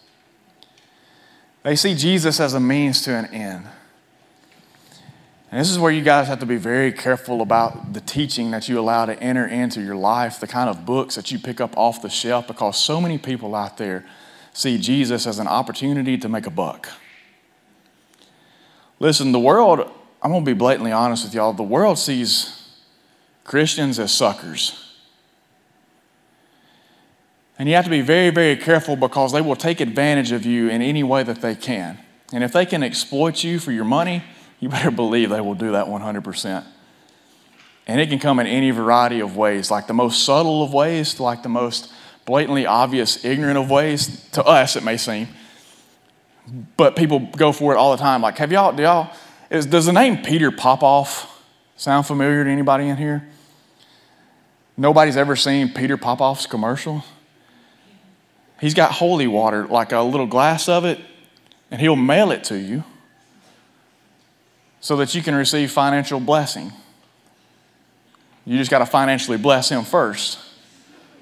They 1.62 1.76
see 1.76 1.94
Jesus 1.94 2.40
as 2.40 2.54
a 2.54 2.61
means 2.61 3.02
to 3.02 3.14
an 3.14 3.26
end. 3.26 3.66
And 5.50 5.58
this 5.58 5.70
is 5.70 5.78
where 5.78 5.90
you 5.90 6.02
guys 6.02 6.28
have 6.28 6.40
to 6.40 6.46
be 6.46 6.56
very 6.56 6.92
careful 6.92 7.40
about 7.40 7.94
the 7.94 8.00
teaching 8.00 8.50
that 8.50 8.68
you 8.68 8.78
allow 8.78 9.06
to 9.06 9.18
enter 9.22 9.46
into 9.46 9.80
your 9.80 9.96
life, 9.96 10.40
the 10.40 10.46
kind 10.46 10.68
of 10.68 10.84
books 10.84 11.14
that 11.14 11.30
you 11.30 11.38
pick 11.38 11.61
up 11.61 11.76
off 11.76 12.02
the 12.02 12.11
shelf, 12.11 12.46
because 12.46 12.76
so 12.76 13.00
many 13.00 13.16
people 13.16 13.54
out 13.54 13.78
there 13.78 14.04
see 14.52 14.78
Jesus 14.78 15.26
as 15.26 15.38
an 15.38 15.46
opportunity 15.46 16.18
to 16.18 16.28
make 16.28 16.46
a 16.46 16.50
buck. 16.50 16.90
Listen, 18.98 19.32
the 19.32 19.38
world, 19.38 19.90
I'm 20.22 20.32
going 20.32 20.44
to 20.44 20.50
be 20.50 20.56
blatantly 20.56 20.92
honest 20.92 21.24
with 21.24 21.34
y'all, 21.34 21.52
the 21.52 21.62
world 21.62 21.98
sees 21.98 22.58
Christians 23.48 23.98
as 23.98 24.12
suckers. 24.12 24.94
And 27.58 27.66
you 27.66 27.76
have 27.76 27.87
to 27.87 27.90
be 27.90 28.02
very, 28.02 28.28
very 28.28 28.56
careful 28.56 28.94
because 28.94 29.32
they 29.32 29.40
will 29.40 29.56
take 29.56 29.80
advantage 29.80 30.32
of 30.32 30.44
you 30.44 30.68
in 30.68 30.82
any 30.82 31.02
way 31.02 31.22
that 31.22 31.40
they 31.40 31.54
can. 31.54 31.98
And 32.30 32.44
if 32.44 32.52
they 32.52 32.66
can 32.66 32.82
exploit 32.82 33.42
you 33.42 33.58
for 33.58 33.72
your 33.72 33.87
money, 33.87 34.22
you 34.61 34.68
better 34.68 34.90
believe 34.90 35.30
they 35.30 35.40
will 35.40 35.54
do 35.54 35.72
that 35.72 35.87
100%. 35.87 36.66
And 37.87 38.00
it 38.02 38.11
can 38.11 38.18
come 38.18 38.38
in 38.38 38.46
any 38.46 38.70
variety 38.70 39.20
of 39.20 39.34
ways, 39.34 39.70
like 39.70 39.87
the 39.87 39.94
most 39.94 40.26
subtle 40.26 40.62
of 40.62 40.74
ways 40.74 41.14
to 41.14 41.22
like 41.22 41.42
the 41.42 41.48
most 41.48 41.90
blatantly 42.26 42.66
obvious, 42.66 43.24
ignorant 43.24 43.56
of 43.56 43.70
ways. 43.70 44.28
To 44.32 44.44
us, 44.44 44.76
it 44.76 44.84
may 44.84 44.98
seem. 44.98 45.26
but 46.76 46.96
people 46.96 47.20
go 47.20 47.52
for 47.52 47.72
it 47.72 47.78
all 47.78 47.92
the 47.92 48.02
time. 48.02 48.20
Like, 48.20 48.37
have 48.37 48.52
y'all, 48.52 48.76
do 48.76 48.82
y'all, 48.82 49.11
is, 49.48 49.64
does 49.64 49.87
the 49.87 49.92
name 49.94 50.18
Peter 50.18 50.50
Popoff 50.50 51.42
sound 51.78 52.06
familiar 52.06 52.44
to 52.44 52.50
anybody 52.50 52.88
in 52.88 52.98
here? 52.98 53.26
Nobody's 54.81 55.17
ever 55.17 55.35
seen 55.35 55.75
Peter 55.75 55.97
Popoff's 55.97 56.47
commercial? 56.47 57.05
He's 58.61 58.75
got 58.75 58.93
holy 58.93 59.27
water, 59.27 59.67
like 59.67 59.91
a 59.91 60.01
little 60.01 60.27
glass 60.27 60.69
of 60.69 60.85
it, 60.85 61.01
and 61.69 61.81
he'll 61.81 61.97
mail 61.97 62.31
it 62.31 62.45
to 62.45 62.57
you 62.57 62.85
so 64.81 64.97
that 64.99 65.17
you 65.17 65.23
can 65.23 65.35
receive 65.35 65.73
financial 65.73 66.21
blessing. 66.21 66.73
You 68.45 68.57
just 68.57 68.71
got 68.71 68.79
to 68.79 68.87
financially 68.87 69.37
bless 69.37 69.69
him 69.69 69.83
first. 69.83 70.38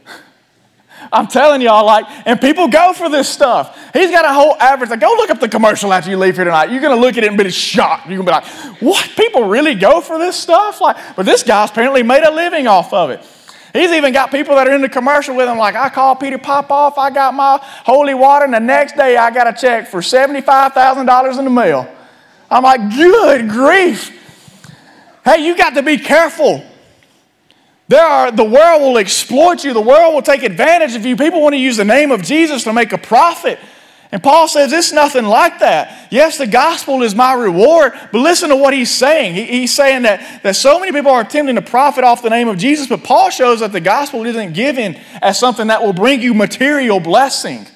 I'm 1.13 1.27
telling 1.27 1.63
y'all, 1.63 1.87
like, 1.87 2.05
and 2.27 2.39
people 2.39 2.69
go 2.69 2.93
for 2.93 3.09
this 3.09 3.27
stuff. 3.27 3.75
He's 3.95 4.11
got 4.11 4.27
a 4.27 4.35
whole 4.35 4.55
average. 4.61 4.91
Like, 4.91 5.01
go 5.01 5.15
look 5.17 5.31
up 5.31 5.41
the 5.41 5.49
commercial 5.49 5.95
after 5.95 6.11
you 6.11 6.19
leave 6.19 6.37
here 6.37 6.45
tonight. 6.45 6.71
You're 6.71 6.83
gonna 6.83 7.01
look 7.01 7.17
at 7.17 7.25
it 7.25 7.29
and 7.29 7.39
be 7.39 7.51
shocked. 7.51 8.07
You're 8.07 8.23
gonna 8.23 8.43
be 8.43 8.47
like, 8.47 8.83
what? 8.83 9.11
People 9.17 9.49
really 9.49 9.75
go 9.75 10.03
for 10.03 10.19
this 10.19 10.37
stuff? 10.37 10.83
Like, 10.83 10.99
but 11.17 11.25
this 11.25 11.43
guy's 11.43 11.71
apparently 11.71 12.03
made 12.03 12.23
a 12.23 12.31
living 12.31 12.67
off 12.67 12.93
of 12.93 13.09
it. 13.09 13.27
He's 13.77 13.91
even 13.91 14.13
got 14.13 14.31
people 14.31 14.55
that 14.57 14.67
are 14.67 14.75
in 14.75 14.81
the 14.81 14.89
commercial 14.89 15.37
with 15.37 15.49
him, 15.49 15.59
like, 15.59 15.75
I 15.75 15.89
call 15.89 16.17
Peter 16.17 16.39
Popoff, 16.39 16.99
I 16.99 17.11
got 17.11 17.35
my 17.35 17.59
holy 17.63 18.15
water, 18.15 18.45
and 18.45 18.55
the 18.55 18.61
next 18.61 18.97
day 18.97 19.17
I 19.17 19.31
got 19.31 19.47
a 19.47 19.53
check 19.53 19.89
for 19.89 20.01
$75,000 20.01 21.39
in 21.39 21.45
the 21.45 21.51
mail. 21.51 21.89
I'm 22.51 22.63
like, 22.63 22.95
good 22.95 23.49
grief. 23.49 24.13
Hey, 25.25 25.45
you 25.45 25.57
got 25.57 25.75
to 25.75 25.83
be 25.83 25.99
careful. 25.99 26.65
There 27.89 28.05
are, 28.05 28.31
the 28.31 28.45
world 28.45 28.83
will 28.83 28.99
exploit 28.99 29.65
you. 29.65 29.73
The 29.73 29.81
world 29.81 30.15
will 30.15 30.23
take 30.23 30.43
advantage 30.43 30.95
of 30.97 31.07
you. 31.07 31.17
People 31.17 31.41
want 31.41 31.55
to 31.55 31.59
use 31.59 31.77
the 31.77 31.85
name 31.85 32.11
of 32.11 32.23
Jesus 32.23 32.65
to 32.65 32.73
make 32.73 32.93
a 32.93 32.99
profit. 32.99 33.59
And 34.13 34.23
Paul 34.23 34.47
says 34.47 34.73
it's 34.73 34.93
nothing 34.93 35.25
like 35.25 35.59
that. 35.59 36.09
Yes, 36.13 36.39
the 36.39 36.47
gospel 36.47 37.03
is 37.03 37.15
my 37.15 37.33
reward, 37.33 37.93
but 38.13 38.21
listen 38.21 38.51
to 38.51 38.57
what 38.57 38.73
he's 38.73 38.91
saying. 38.91 39.35
He, 39.35 39.45
he's 39.45 39.75
saying 39.75 40.03
that, 40.03 40.43
that 40.43 40.55
so 40.55 40.79
many 40.79 40.93
people 40.93 41.11
are 41.11 41.23
attempting 41.23 41.57
to 41.57 41.63
profit 41.63 42.05
off 42.05 42.23
the 42.23 42.31
name 42.31 42.49
of 42.49 42.57
Jesus, 42.57 42.87
but 42.87 43.03
Paul 43.03 43.31
shows 43.31 43.61
that 43.61 43.73
the 43.73 43.81
gospel 43.81 44.25
isn't 44.25 44.53
given 44.53 44.97
as 45.21 45.39
something 45.39 45.67
that 45.69 45.83
will 45.83 45.93
bring 45.93 46.23
you 46.23 46.35
material 46.35 47.01
blessing. 47.01 47.67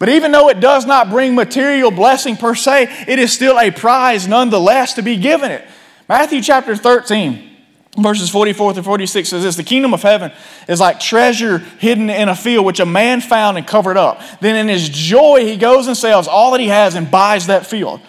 But 0.00 0.08
even 0.08 0.32
though 0.32 0.48
it 0.48 0.58
does 0.58 0.86
not 0.86 1.10
bring 1.10 1.36
material 1.36 1.92
blessing 1.92 2.36
per 2.36 2.56
se, 2.56 3.04
it 3.06 3.20
is 3.20 3.32
still 3.32 3.60
a 3.60 3.70
prize 3.70 4.26
nonetheless 4.26 4.94
to 4.94 5.02
be 5.02 5.16
given 5.16 5.52
it. 5.52 5.64
Matthew 6.08 6.42
chapter 6.42 6.74
13. 6.74 7.51
Verses 7.98 8.30
44 8.30 8.72
through 8.72 8.82
46 8.84 9.28
says 9.28 9.42
this 9.42 9.56
The 9.56 9.62
kingdom 9.62 9.92
of 9.92 10.00
heaven 10.00 10.32
is 10.66 10.80
like 10.80 10.98
treasure 10.98 11.58
hidden 11.58 12.08
in 12.08 12.30
a 12.30 12.34
field, 12.34 12.64
which 12.64 12.80
a 12.80 12.86
man 12.86 13.20
found 13.20 13.58
and 13.58 13.66
covered 13.66 13.98
up. 13.98 14.20
Then 14.40 14.56
in 14.56 14.68
his 14.68 14.88
joy, 14.88 15.44
he 15.44 15.58
goes 15.58 15.86
and 15.86 15.96
sells 15.96 16.26
all 16.26 16.52
that 16.52 16.60
he 16.60 16.68
has 16.68 16.94
and 16.94 17.10
buys 17.10 17.48
that 17.48 17.66
field. 17.66 18.00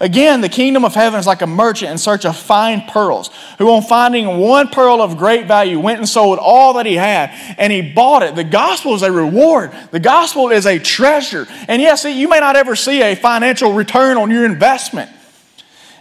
Again, 0.00 0.40
the 0.40 0.48
kingdom 0.48 0.84
of 0.84 0.94
heaven 0.94 1.18
is 1.18 1.26
like 1.26 1.42
a 1.42 1.46
merchant 1.46 1.90
in 1.90 1.98
search 1.98 2.24
of 2.24 2.36
fine 2.36 2.82
pearls, 2.82 3.30
who, 3.58 3.68
on 3.70 3.82
finding 3.82 4.38
one 4.38 4.68
pearl 4.68 5.00
of 5.00 5.16
great 5.16 5.46
value, 5.46 5.78
went 5.78 5.98
and 5.98 6.08
sold 6.08 6.38
all 6.40 6.74
that 6.74 6.86
he 6.86 6.94
had 6.94 7.30
and 7.58 7.72
he 7.72 7.80
bought 7.80 8.22
it. 8.22 8.36
The 8.36 8.44
gospel 8.44 8.94
is 8.94 9.02
a 9.02 9.10
reward, 9.10 9.72
the 9.92 10.00
gospel 10.00 10.50
is 10.50 10.66
a 10.66 10.80
treasure. 10.80 11.46
And 11.68 11.80
yes, 11.80 12.04
you 12.04 12.28
may 12.28 12.40
not 12.40 12.56
ever 12.56 12.74
see 12.74 13.02
a 13.02 13.14
financial 13.14 13.72
return 13.72 14.16
on 14.16 14.30
your 14.30 14.44
investment. 14.44 15.10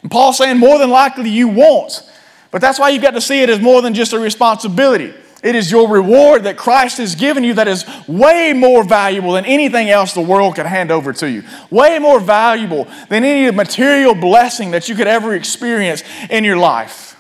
And 0.02 0.12
Paul's 0.12 0.38
saying 0.38 0.58
more 0.58 0.78
than 0.80 0.90
likely 0.90 1.30
you 1.30 1.48
won't. 1.48 2.04
But 2.52 2.62
that's 2.62 2.80
why 2.80 2.90
you've 2.90 3.02
got 3.04 3.12
to 3.12 3.22
see 3.22 3.42
it 3.42 3.50
as 3.50 3.60
more 3.60 3.82
than 3.82 3.94
just 3.94 4.14
a 4.14 4.20
responsibility. 4.20 5.14
It 5.44 5.56
is 5.56 5.70
your 5.70 5.88
reward 5.88 6.44
that 6.46 6.58
Christ 6.58 6.98
has 6.98 7.14
given 7.14 7.44
you 7.44 7.54
that 7.56 7.68
is 7.68 7.86
way 8.08 8.54
more 8.54 8.84
valuable 8.84 9.34
than 9.34 9.46
anything 9.46 9.90
else 9.90 10.14
the 10.14 10.22
world 10.22 10.56
could 10.56 10.66
hand 10.66 10.90
over 10.90 11.14
to 11.14 11.30
you. 11.30 11.44
Way 11.70 12.00
more 12.00 12.20
valuable 12.20 12.86
than 13.10 13.24
any 13.24 13.52
material 13.52 14.16
blessing 14.16 14.72
that 14.72 14.90
you 14.90 14.96
could 14.96 15.08
ever 15.08 15.36
experience 15.36 16.04
in 16.30 16.44
your 16.44 16.58
life. 16.58 17.16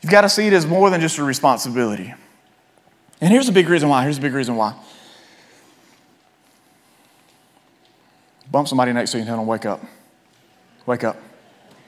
You've 0.00 0.12
got 0.12 0.20
to 0.20 0.28
see 0.28 0.46
it 0.46 0.52
as 0.52 0.66
more 0.66 0.90
than 0.90 1.00
just 1.00 1.18
a 1.18 1.24
responsibility. 1.24 2.14
And 3.20 3.32
here's 3.32 3.46
the 3.46 3.52
big 3.52 3.68
reason 3.68 3.88
why. 3.88 4.04
Here's 4.04 4.16
the 4.16 4.22
big 4.22 4.34
reason 4.34 4.54
why. 4.54 4.74
Bump 8.50 8.68
somebody 8.68 8.92
next 8.92 9.10
to 9.12 9.16
you 9.16 9.22
and 9.22 9.28
tell 9.28 9.38
them, 9.38 9.46
wake 9.46 9.66
up. 9.66 9.82
Wake 10.86 11.02
up. 11.02 11.16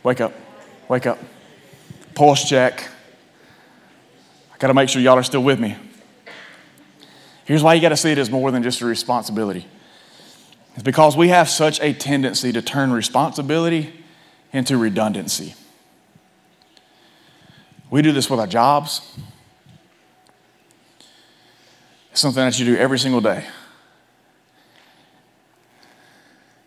Wake 0.03 0.21
up. 0.21 0.33
Wake 0.89 1.07
up 1.07 1.19
pulse 2.17 2.49
check. 2.49 2.89
I 4.53 4.57
got 4.59 4.69
to 4.69 4.75
make 4.75 4.89
sure 4.89 5.01
y'all 5.01 5.19
are 5.19 5.23
still 5.23 5.45
with 5.45 5.61
me. 5.61 5.77
Here's 7.45 7.63
why 7.63 7.75
you 7.75 7.81
got 7.81 7.91
to 7.91 7.97
see 7.97 8.11
it 8.11 8.19
as 8.19 8.29
more 8.29 8.51
than 8.51 8.65
just 8.65 8.81
a 8.81 8.87
responsibility. 8.87 9.67
It's 10.75 10.83
because 10.83 11.17
we 11.17 11.29
have 11.29 11.49
such 11.49 11.81
a 11.81 11.93
tendency 11.93 12.53
to 12.53 12.63
turn 12.63 12.91
responsibility 12.91 13.93
into 14.53 14.77
redundancy. 14.77 15.55
We 17.91 18.03
do 18.03 18.13
this 18.13 18.29
with 18.29 18.41
our 18.41 18.47
jobs. 18.47 19.17
It's 22.11 22.21
something 22.21 22.43
that 22.43 22.59
you 22.59 22.65
do 22.65 22.77
every 22.77 22.99
single 22.99 23.21
day. 23.21 23.47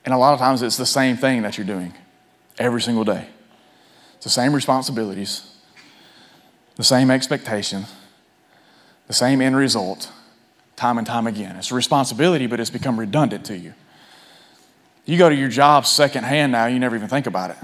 And 0.05 0.13
a 0.13 0.17
lot 0.17 0.33
of 0.33 0.39
times 0.39 0.61
it's 0.61 0.77
the 0.77 0.85
same 0.85 1.17
thing 1.17 1.41
that 1.41 1.57
you're 1.57 1.67
doing 1.67 1.93
every 2.57 2.81
single 2.81 3.03
day. 3.03 3.27
It's 4.19 4.25
the 4.25 4.29
same 4.29 4.51
responsibilities, 4.51 5.49
the 6.75 6.83
same 6.83 7.09
expectation, 7.09 7.85
the 9.07 9.13
same 9.13 9.39
end 9.39 9.55
result, 9.55 10.11
time 10.75 10.97
and 10.97 11.07
time 11.07 11.25
again. 11.25 11.55
It's 11.55 11.71
a 11.71 11.75
responsibility, 11.75 12.45
but 12.45 12.59
it's 12.59 12.69
become 12.69 12.99
redundant 12.99 13.45
to 13.45 13.57
you. 13.57 13.73
You 15.05 15.17
go 15.17 15.29
to 15.29 15.35
your 15.35 15.47
job 15.47 15.85
secondhand 15.85 16.51
now, 16.51 16.65
you 16.65 16.79
never 16.79 16.97
even 16.97 17.07
think 17.07 17.27
about 17.27 17.51
it. 17.51 17.57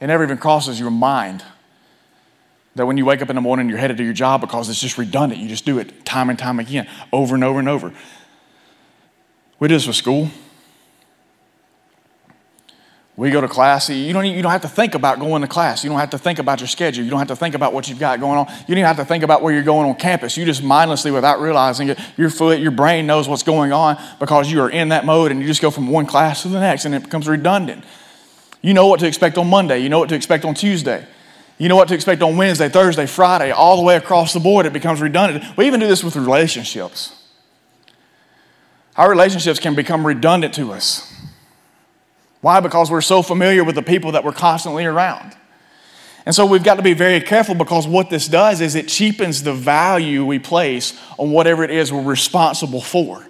It 0.00 0.08
never 0.08 0.24
even 0.24 0.36
crosses 0.36 0.80
your 0.80 0.90
mind 0.90 1.44
that 2.74 2.84
when 2.84 2.96
you 2.96 3.04
wake 3.04 3.22
up 3.22 3.30
in 3.30 3.36
the 3.36 3.40
morning, 3.40 3.68
you're 3.68 3.78
headed 3.78 3.98
to 3.98 4.02
your 4.02 4.12
job 4.12 4.40
because 4.40 4.68
it's 4.68 4.80
just 4.80 4.98
redundant. 4.98 5.40
You 5.40 5.48
just 5.48 5.64
do 5.64 5.78
it 5.78 6.04
time 6.04 6.28
and 6.28 6.36
time 6.36 6.58
again, 6.58 6.88
over 7.12 7.36
and 7.36 7.44
over 7.44 7.60
and 7.60 7.68
over. 7.68 7.94
We 9.60 9.68
did 9.68 9.76
this 9.76 9.86
with 9.86 9.94
school. 9.94 10.28
We 13.20 13.30
go 13.30 13.42
to 13.42 13.48
class. 13.48 13.90
You 13.90 14.14
don't, 14.14 14.24
you 14.24 14.40
don't 14.40 14.50
have 14.50 14.62
to 14.62 14.68
think 14.68 14.94
about 14.94 15.20
going 15.20 15.42
to 15.42 15.46
class. 15.46 15.84
You 15.84 15.90
don't 15.90 15.98
have 15.98 16.08
to 16.08 16.16
think 16.16 16.38
about 16.38 16.60
your 16.60 16.68
schedule. 16.68 17.04
You 17.04 17.10
don't 17.10 17.18
have 17.18 17.28
to 17.28 17.36
think 17.36 17.54
about 17.54 17.74
what 17.74 17.86
you've 17.86 17.98
got 17.98 18.18
going 18.18 18.38
on. 18.38 18.50
You 18.66 18.74
don't 18.74 18.82
have 18.84 18.96
to 18.96 19.04
think 19.04 19.22
about 19.22 19.42
where 19.42 19.52
you're 19.52 19.62
going 19.62 19.86
on 19.86 19.94
campus. 19.96 20.38
You 20.38 20.46
just 20.46 20.62
mindlessly, 20.62 21.10
without 21.10 21.38
realizing 21.38 21.90
it, 21.90 21.98
your 22.16 22.30
foot, 22.30 22.60
your 22.60 22.70
brain 22.70 23.06
knows 23.06 23.28
what's 23.28 23.42
going 23.42 23.74
on 23.74 24.02
because 24.18 24.50
you 24.50 24.62
are 24.62 24.70
in 24.70 24.88
that 24.88 25.04
mode 25.04 25.32
and 25.32 25.42
you 25.42 25.46
just 25.46 25.60
go 25.60 25.70
from 25.70 25.88
one 25.88 26.06
class 26.06 26.40
to 26.44 26.48
the 26.48 26.60
next 26.60 26.86
and 26.86 26.94
it 26.94 27.02
becomes 27.02 27.28
redundant. 27.28 27.84
You 28.62 28.72
know 28.72 28.86
what 28.86 29.00
to 29.00 29.06
expect 29.06 29.36
on 29.36 29.48
Monday. 29.48 29.80
You 29.80 29.90
know 29.90 29.98
what 29.98 30.08
to 30.08 30.14
expect 30.14 30.46
on 30.46 30.54
Tuesday. 30.54 31.06
You 31.58 31.68
know 31.68 31.76
what 31.76 31.88
to 31.88 31.94
expect 31.94 32.22
on 32.22 32.38
Wednesday, 32.38 32.70
Thursday, 32.70 33.04
Friday, 33.04 33.50
all 33.50 33.76
the 33.76 33.82
way 33.82 33.96
across 33.96 34.32
the 34.32 34.40
board. 34.40 34.64
It 34.64 34.72
becomes 34.72 35.02
redundant. 35.02 35.44
We 35.58 35.66
even 35.66 35.78
do 35.78 35.86
this 35.86 36.02
with 36.02 36.16
relationships. 36.16 37.22
Our 38.96 39.10
relationships 39.10 39.60
can 39.60 39.74
become 39.74 40.06
redundant 40.06 40.54
to 40.54 40.72
us. 40.72 41.19
Why? 42.40 42.60
Because 42.60 42.90
we're 42.90 43.00
so 43.00 43.22
familiar 43.22 43.64
with 43.64 43.74
the 43.74 43.82
people 43.82 44.12
that 44.12 44.24
we're 44.24 44.32
constantly 44.32 44.84
around. 44.84 45.36
And 46.26 46.34
so 46.34 46.46
we've 46.46 46.64
got 46.64 46.74
to 46.74 46.82
be 46.82 46.94
very 46.94 47.20
careful 47.20 47.54
because 47.54 47.86
what 47.86 48.10
this 48.10 48.28
does 48.28 48.60
is 48.60 48.74
it 48.74 48.88
cheapens 48.88 49.42
the 49.42 49.54
value 49.54 50.24
we 50.24 50.38
place 50.38 50.98
on 51.18 51.30
whatever 51.30 51.64
it 51.64 51.70
is 51.70 51.92
we're 51.92 52.02
responsible 52.02 52.80
for. 52.80 53.26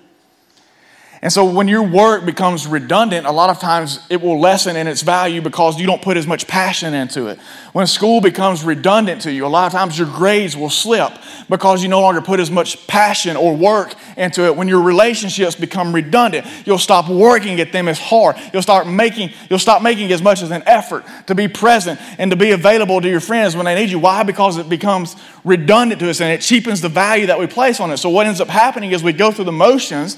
And 1.23 1.31
so 1.31 1.45
when 1.45 1.69
your 1.69 1.83
work 1.83 2.25
becomes 2.25 2.67
redundant, 2.67 3.27
a 3.27 3.31
lot 3.31 3.51
of 3.51 3.59
times 3.59 4.01
it 4.09 4.23
will 4.23 4.41
lessen 4.41 4.75
in 4.75 4.87
its 4.87 5.03
value 5.03 5.43
because 5.43 5.79
you 5.79 5.87
don't 5.87 6.01
put 6.01 6.17
as 6.17 6.27
much 6.27 6.47
passion 6.47 6.95
into 6.95 7.27
it. 7.27 7.39
When 7.75 7.87
school 7.87 8.23
becomes 8.23 8.65
redundant 8.65 9.21
to 9.23 9.33
you, 9.33 9.45
a 9.45 9.49
lot 9.49 9.67
of 9.67 9.73
times 9.73 9.99
your 9.99 10.09
grades 10.09 10.57
will 10.57 10.71
slip 10.71 11.13
because 11.51 11.83
you 11.83 11.91
no 11.91 12.01
longer 12.01 12.23
put 12.23 12.41
as 12.41 12.51
much 12.51 12.87
passion 12.87 13.37
or 13.37 13.55
work 13.55 13.93
into 14.17 14.47
it. 14.47 14.57
When 14.57 14.67
your 14.67 14.81
relationships 14.81 15.55
become 15.55 15.95
redundant, 15.95 16.47
you'll 16.65 16.79
stop 16.79 17.11
working 17.11 17.61
at 17.61 17.71
them 17.71 17.87
as 17.87 17.99
hard. 17.99 18.37
You'll 18.55 18.63
start 18.63 18.87
making 18.87 19.33
you'll 19.51 19.59
stop 19.59 19.83
making 19.83 20.11
as 20.13 20.23
much 20.23 20.41
as 20.41 20.51
an 20.51 20.63
effort 20.65 21.05
to 21.27 21.35
be 21.35 21.49
present 21.49 22.01
and 22.17 22.31
to 22.31 22.37
be 22.37 22.53
available 22.53 22.99
to 22.99 23.09
your 23.11 23.21
friends 23.21 23.55
when 23.55 23.67
they 23.67 23.75
need 23.75 23.91
you. 23.91 23.99
Why? 23.99 24.23
Because 24.23 24.57
it 24.57 24.71
becomes 24.71 25.17
redundant 25.45 26.01
to 26.01 26.09
us 26.09 26.23
and 26.23 26.33
it 26.33 26.41
cheapens 26.41 26.81
the 26.81 26.89
value 26.89 27.27
that 27.27 27.39
we 27.39 27.47
place 27.47 27.79
on 27.79 27.91
it. 27.91 27.99
So 27.99 28.09
what 28.09 28.27
ends 28.27 28.41
up 28.41 28.49
happening 28.49 28.93
is 28.93 29.03
we 29.03 29.13
go 29.13 29.31
through 29.31 29.45
the 29.45 29.53
motions 29.53 30.17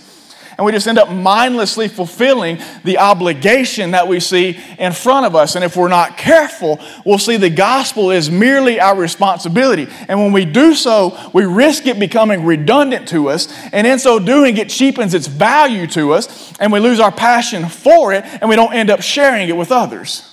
and 0.56 0.66
we 0.66 0.72
just 0.72 0.86
end 0.86 0.98
up 0.98 1.10
mindlessly 1.10 1.88
fulfilling 1.88 2.58
the 2.84 2.98
obligation 2.98 3.92
that 3.92 4.06
we 4.06 4.20
see 4.20 4.60
in 4.78 4.92
front 4.92 5.24
of 5.24 5.34
us. 5.34 5.54
And 5.54 5.64
if 5.64 5.76
we're 5.76 5.88
not 5.88 6.18
careful, 6.18 6.78
we'll 7.06 7.18
see 7.18 7.36
the 7.36 7.50
gospel 7.50 8.10
is 8.10 8.30
merely 8.30 8.78
our 8.78 8.96
responsibility. 8.96 9.88
And 10.08 10.18
when 10.18 10.32
we 10.32 10.44
do 10.44 10.74
so, 10.74 11.18
we 11.32 11.44
risk 11.44 11.86
it 11.86 11.98
becoming 11.98 12.44
redundant 12.44 13.08
to 13.08 13.28
us. 13.30 13.52
And 13.72 13.86
in 13.86 13.98
so 13.98 14.18
doing, 14.18 14.58
it 14.58 14.68
cheapens 14.68 15.14
its 15.14 15.26
value 15.26 15.86
to 15.88 16.12
us. 16.12 16.52
And 16.58 16.72
we 16.72 16.80
lose 16.80 17.00
our 17.00 17.12
passion 17.12 17.68
for 17.68 18.12
it. 18.12 18.24
And 18.24 18.48
we 18.48 18.56
don't 18.56 18.74
end 18.74 18.90
up 18.90 19.00
sharing 19.00 19.48
it 19.48 19.56
with 19.56 19.72
others. 19.72 20.28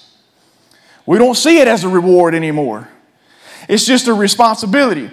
We 1.06 1.18
don't 1.18 1.36
see 1.36 1.60
it 1.60 1.68
as 1.68 1.84
a 1.84 1.90
reward 1.90 2.36
anymore, 2.36 2.90
it's 3.68 3.86
just 3.86 4.08
a 4.08 4.14
responsibility. 4.14 5.10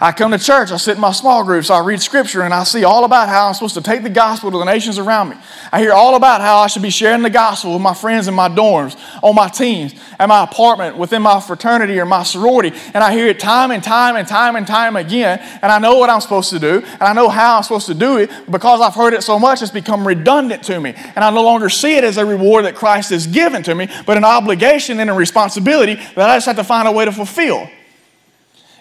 I 0.00 0.10
come 0.10 0.32
to 0.32 0.38
church, 0.38 0.72
I 0.72 0.76
sit 0.76 0.96
in 0.96 1.00
my 1.00 1.12
small 1.12 1.44
groups, 1.44 1.70
I 1.70 1.78
read 1.78 2.02
scripture, 2.02 2.42
and 2.42 2.52
I 2.52 2.64
see 2.64 2.82
all 2.82 3.04
about 3.04 3.28
how 3.28 3.46
I'm 3.46 3.54
supposed 3.54 3.74
to 3.74 3.80
take 3.80 4.02
the 4.02 4.10
gospel 4.10 4.50
to 4.50 4.58
the 4.58 4.64
nations 4.64 4.98
around 4.98 5.28
me. 5.28 5.36
I 5.70 5.78
hear 5.78 5.92
all 5.92 6.16
about 6.16 6.40
how 6.40 6.58
I 6.58 6.66
should 6.66 6.82
be 6.82 6.90
sharing 6.90 7.22
the 7.22 7.30
gospel 7.30 7.72
with 7.72 7.82
my 7.82 7.94
friends 7.94 8.26
in 8.26 8.34
my 8.34 8.48
dorms, 8.48 8.98
on 9.22 9.36
my 9.36 9.48
teams, 9.48 9.94
at 10.18 10.28
my 10.28 10.42
apartment, 10.42 10.96
within 10.96 11.22
my 11.22 11.40
fraternity 11.40 11.98
or 12.00 12.06
my 12.06 12.24
sorority. 12.24 12.76
And 12.92 13.04
I 13.04 13.12
hear 13.12 13.28
it 13.28 13.38
time 13.38 13.70
and 13.70 13.84
time 13.84 14.16
and 14.16 14.26
time 14.26 14.56
and 14.56 14.66
time 14.66 14.96
again. 14.96 15.38
And 15.62 15.70
I 15.70 15.78
know 15.78 15.96
what 15.96 16.10
I'm 16.10 16.20
supposed 16.20 16.50
to 16.50 16.58
do, 16.58 16.82
and 16.84 17.02
I 17.02 17.12
know 17.12 17.28
how 17.28 17.56
I'm 17.56 17.62
supposed 17.62 17.86
to 17.86 17.94
do 17.94 18.16
it. 18.16 18.30
Because 18.50 18.80
I've 18.80 18.94
heard 18.94 19.14
it 19.14 19.22
so 19.22 19.38
much, 19.38 19.62
it's 19.62 19.70
become 19.70 20.06
redundant 20.06 20.64
to 20.64 20.80
me. 20.80 20.94
And 21.14 21.24
I 21.24 21.30
no 21.30 21.44
longer 21.44 21.68
see 21.68 21.96
it 21.96 22.02
as 22.02 22.16
a 22.16 22.26
reward 22.26 22.64
that 22.64 22.74
Christ 22.74 23.10
has 23.10 23.28
given 23.28 23.62
to 23.62 23.74
me, 23.74 23.88
but 24.06 24.16
an 24.16 24.24
obligation 24.24 24.98
and 24.98 25.08
a 25.08 25.14
responsibility 25.14 25.94
that 25.94 26.30
I 26.30 26.36
just 26.36 26.46
have 26.46 26.56
to 26.56 26.64
find 26.64 26.88
a 26.88 26.92
way 26.92 27.04
to 27.04 27.12
fulfill. 27.12 27.68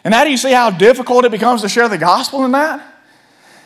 And 0.03 0.11
now 0.11 0.23
do 0.23 0.31
you 0.31 0.37
see 0.37 0.51
how 0.51 0.69
difficult 0.69 1.25
it 1.25 1.31
becomes 1.31 1.61
to 1.61 1.69
share 1.69 1.87
the 1.87 1.97
gospel 1.97 2.43
in 2.43 2.51
that? 2.51 2.85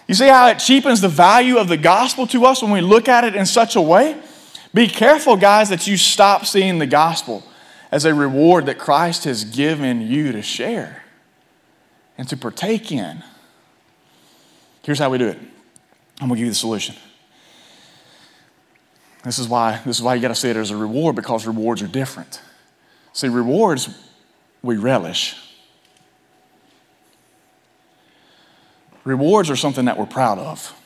You 0.07 0.15
see 0.15 0.27
how 0.27 0.47
it 0.47 0.59
cheapens 0.59 1.01
the 1.01 1.09
value 1.09 1.57
of 1.57 1.67
the 1.67 1.77
gospel 1.77 2.27
to 2.27 2.45
us 2.45 2.61
when 2.61 2.71
we 2.71 2.81
look 2.81 3.09
at 3.09 3.23
it 3.23 3.35
in 3.35 3.45
such 3.45 3.75
a 3.75 3.81
way? 3.81 4.19
Be 4.73 4.87
careful, 4.87 5.35
guys, 5.35 5.69
that 5.69 5.87
you 5.87 5.97
stop 5.97 6.45
seeing 6.45 6.79
the 6.79 6.85
gospel 6.85 7.43
as 7.91 8.05
a 8.05 8.13
reward 8.13 8.65
that 8.67 8.77
Christ 8.77 9.23
has 9.23 9.43
given 9.43 10.01
you 10.01 10.31
to 10.31 10.41
share 10.41 11.03
and 12.17 12.27
to 12.29 12.37
partake 12.37 12.91
in. 12.91 13.23
Here's 14.83 14.99
how 14.99 15.09
we 15.09 15.17
do 15.17 15.27
it. 15.27 15.39
I'm 16.21 16.27
gonna 16.27 16.35
give 16.35 16.45
you 16.45 16.51
the 16.51 16.55
solution. 16.55 16.95
This 19.23 19.39
is 19.39 19.47
why, 19.47 19.81
this 19.85 19.97
is 19.97 20.01
why 20.01 20.15
you 20.15 20.21
gotta 20.21 20.35
see 20.35 20.49
it 20.49 20.55
as 20.55 20.71
a 20.71 20.77
reward 20.77 21.15
because 21.15 21.45
rewards 21.45 21.81
are 21.81 21.87
different. 21.87 22.41
See, 23.13 23.27
rewards 23.27 23.89
we 24.61 24.77
relish. 24.77 25.35
Rewards 29.07 29.49
are 29.49 29.55
something 29.55 29.85
that 29.85 29.97
we're 29.97 30.05
proud 30.05 30.37
of. 30.37 30.77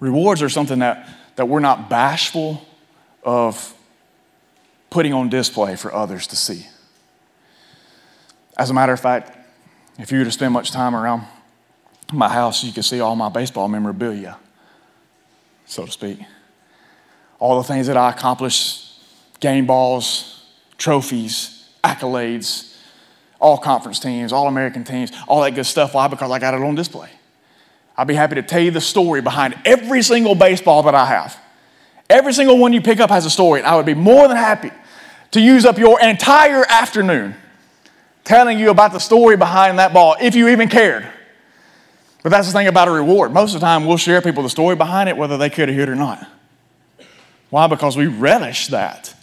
Rewards 0.00 0.40
are 0.40 0.48
something 0.48 0.78
that, 0.78 1.06
that 1.36 1.46
we're 1.46 1.60
not 1.60 1.90
bashful 1.90 2.66
of 3.22 3.74
putting 4.88 5.12
on 5.12 5.28
display 5.28 5.76
for 5.76 5.92
others 5.92 6.26
to 6.28 6.36
see. 6.36 6.66
As 8.56 8.70
a 8.70 8.72
matter 8.72 8.94
of 8.94 9.00
fact, 9.00 9.36
if 9.98 10.10
you 10.10 10.20
were 10.20 10.24
to 10.24 10.30
spend 10.30 10.54
much 10.54 10.70
time 10.70 10.96
around 10.96 11.24
my 12.10 12.30
house, 12.30 12.64
you 12.64 12.72
could 12.72 12.86
see 12.86 12.98
all 12.98 13.14
my 13.14 13.28
baseball 13.28 13.68
memorabilia, 13.68 14.38
so 15.66 15.84
to 15.84 15.92
speak. 15.92 16.18
All 17.38 17.58
the 17.58 17.68
things 17.68 17.88
that 17.88 17.98
I 17.98 18.08
accomplished 18.08 19.00
game 19.38 19.66
balls, 19.66 20.46
trophies, 20.78 21.68
accolades, 21.84 22.73
all 23.44 23.58
conference 23.58 24.00
teams, 24.00 24.32
all 24.32 24.48
American 24.48 24.84
teams, 24.84 25.12
all 25.28 25.42
that 25.42 25.54
good 25.54 25.66
stuff. 25.66 25.92
Why? 25.92 26.08
Because 26.08 26.30
I 26.30 26.38
got 26.38 26.54
it 26.54 26.62
on 26.62 26.74
display. 26.74 27.10
I'd 27.94 28.08
be 28.08 28.14
happy 28.14 28.36
to 28.36 28.42
tell 28.42 28.60
you 28.60 28.70
the 28.70 28.80
story 28.80 29.20
behind 29.20 29.54
every 29.66 30.02
single 30.02 30.34
baseball 30.34 30.82
that 30.84 30.94
I 30.94 31.04
have. 31.04 31.38
Every 32.08 32.32
single 32.32 32.58
one 32.58 32.72
you 32.72 32.80
pick 32.80 33.00
up 33.00 33.10
has 33.10 33.26
a 33.26 33.30
story, 33.30 33.60
and 33.60 33.66
I 33.66 33.76
would 33.76 33.84
be 33.84 33.92
more 33.92 34.26
than 34.28 34.38
happy 34.38 34.72
to 35.32 35.40
use 35.40 35.66
up 35.66 35.78
your 35.78 36.00
entire 36.00 36.64
afternoon 36.68 37.34
telling 38.24 38.58
you 38.58 38.70
about 38.70 38.92
the 38.92 38.98
story 38.98 39.36
behind 39.36 39.78
that 39.78 39.92
ball, 39.92 40.16
if 40.20 40.34
you 40.34 40.48
even 40.48 40.70
cared. 40.70 41.06
But 42.22 42.30
that's 42.30 42.46
the 42.46 42.54
thing 42.54 42.66
about 42.66 42.88
a 42.88 42.92
reward. 42.92 43.30
Most 43.32 43.54
of 43.54 43.60
the 43.60 43.66
time, 43.66 43.84
we'll 43.84 43.98
share 43.98 44.22
people 44.22 44.42
the 44.42 44.48
story 44.48 44.74
behind 44.74 45.10
it, 45.10 45.18
whether 45.18 45.36
they 45.36 45.50
could 45.50 45.68
hear 45.68 45.82
it 45.82 45.90
or 45.90 45.94
not. 45.94 46.26
Why? 47.50 47.66
Because 47.66 47.94
we 47.94 48.06
relish 48.06 48.68
that. 48.68 49.14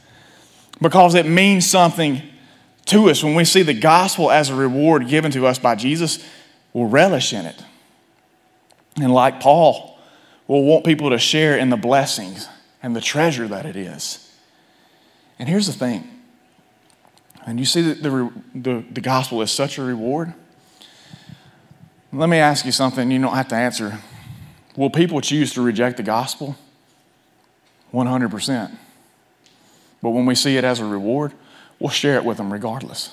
Because 0.80 1.16
it 1.16 1.26
means 1.26 1.68
something 1.68 2.22
to 2.86 3.10
us, 3.10 3.24
when 3.24 3.36
we 3.36 3.46
see 3.46 3.62
the 3.62 3.74
gospel 3.74 4.32
as 4.32 4.50
a 4.50 4.56
reward 4.56 5.08
given 5.08 5.32
to 5.32 5.46
us 5.48 5.60
by 5.60 5.76
Jesus, 5.76 6.24
we'll 6.74 6.88
relish 6.88 7.34
in 7.34 7.46
it. 7.46 7.64
And 8.98 9.14
like 9.14 9.40
Paul, 9.40 9.98
we'll 10.48 10.64
want 10.64 10.86
people 10.86 11.12
to 11.12 11.20
share 11.20 11.58
in 11.58 11.70
the 11.70 11.78
blessings 11.78 12.48
and 12.84 12.96
the 12.96 13.02
treasure 13.02 13.48
that 13.48 13.66
it 13.66 13.76
is. 13.76 14.32
And 15.40 15.48
here's 15.48 15.68
the 15.68 15.74
thing. 15.74 16.08
And 17.46 17.60
you 17.60 17.66
see 17.66 17.82
that 17.82 18.04
the, 18.04 18.32
the, 18.54 18.84
the 18.92 19.02
gospel 19.02 19.42
is 19.42 19.52
such 19.52 19.78
a 19.78 19.84
reward. 19.84 20.34
Let 22.14 22.30
me 22.30 22.38
ask 22.38 22.66
you 22.66 22.72
something 22.72 23.10
you 23.10 23.22
don't 23.22 23.34
have 23.34 23.48
to 23.50 23.56
answer. 23.56 24.00
Will 24.76 24.90
people 24.90 25.22
choose 25.22 25.54
to 25.54 25.62
reject 25.62 25.98
the 25.98 26.04
gospel? 26.04 26.56
100%. 27.94 28.78
But 30.02 30.10
when 30.12 30.26
we 30.26 30.36
see 30.36 30.58
it 30.58 30.64
as 30.64 30.80
a 30.80 30.86
reward, 30.86 31.34
we'll 31.82 31.90
share 31.90 32.16
it 32.16 32.24
with 32.24 32.38
them 32.38 32.54
regardless. 32.54 33.10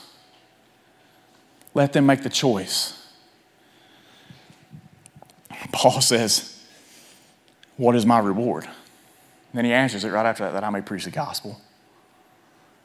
Let 1.75 1.93
them 1.93 2.07
make 2.07 2.23
the 2.23 2.29
choice. 2.29 2.95
Paul 5.73 6.01
says, 6.01 6.63
What 7.77 7.97
is 7.97 8.05
my 8.05 8.19
reward? 8.19 8.65
And 8.65 9.55
then 9.55 9.65
he 9.65 9.73
answers 9.73 10.05
it 10.05 10.11
right 10.11 10.27
after 10.27 10.45
that 10.45 10.53
that 10.53 10.65
I 10.65 10.71
may 10.71 10.83
preach 10.83 11.05
the 11.05 11.11
gospel. 11.11 11.61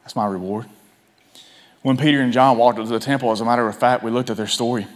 That's 0.02 0.16
my 0.16 0.26
reward. 0.26 0.66
When 1.82 1.98
Peter 1.98 2.20
and 2.20 2.32
John 2.32 2.56
walked 2.56 2.78
into 2.78 2.90
the 2.90 2.98
temple, 2.98 3.30
as 3.30 3.42
a 3.42 3.44
matter 3.44 3.68
of 3.68 3.78
fact, 3.78 4.02
we 4.02 4.10
looked 4.10 4.30
at 4.30 4.38
their 4.38 4.46
story 4.46 4.86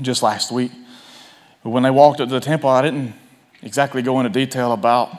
just 0.00 0.22
last 0.22 0.52
week. 0.52 0.70
But 1.64 1.70
when 1.70 1.82
they 1.82 1.90
walked 1.90 2.20
into 2.20 2.34
the 2.34 2.40
temple, 2.40 2.70
I 2.70 2.82
didn't 2.82 3.14
exactly 3.62 4.02
go 4.02 4.20
into 4.20 4.30
detail 4.30 4.72
about 4.72 5.10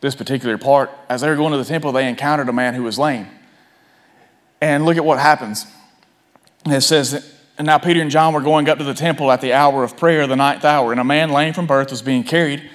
this 0.00 0.14
particular 0.14 0.56
part. 0.56 0.90
As 1.10 1.20
they 1.20 1.28
were 1.28 1.36
going 1.36 1.52
to 1.52 1.58
the 1.58 1.64
temple, 1.64 1.92
they 1.92 2.08
encountered 2.08 2.48
a 2.48 2.52
man 2.52 2.74
who 2.74 2.82
was 2.82 2.98
lame. 2.98 3.26
And 4.60 4.84
look 4.84 4.96
at 4.96 5.04
what 5.04 5.18
happens. 5.18 5.66
It 6.66 6.80
says, 6.80 7.34
And 7.58 7.66
now 7.66 7.78
Peter 7.78 8.00
and 8.00 8.10
John 8.10 8.32
were 8.32 8.40
going 8.40 8.68
up 8.68 8.78
to 8.78 8.84
the 8.84 8.94
temple 8.94 9.30
at 9.30 9.40
the 9.40 9.52
hour 9.52 9.84
of 9.84 9.96
prayer, 9.96 10.26
the 10.26 10.36
ninth 10.36 10.64
hour, 10.64 10.92
and 10.92 11.00
a 11.00 11.04
man 11.04 11.30
lame 11.30 11.52
from 11.52 11.66
birth 11.66 11.90
was 11.90 12.02
being 12.02 12.24
carried, 12.24 12.68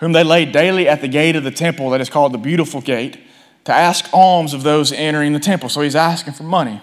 whom 0.00 0.12
they 0.12 0.22
laid 0.22 0.52
daily 0.52 0.88
at 0.88 1.00
the 1.00 1.08
gate 1.08 1.36
of 1.36 1.44
the 1.44 1.50
temple 1.50 1.90
that 1.90 2.00
is 2.00 2.10
called 2.10 2.32
the 2.32 2.38
Beautiful 2.38 2.80
Gate, 2.80 3.18
to 3.64 3.72
ask 3.72 4.08
alms 4.12 4.54
of 4.54 4.62
those 4.62 4.92
entering 4.92 5.32
the 5.32 5.40
temple. 5.40 5.68
So 5.68 5.80
he's 5.80 5.96
asking 5.96 6.34
for 6.34 6.44
money. 6.44 6.80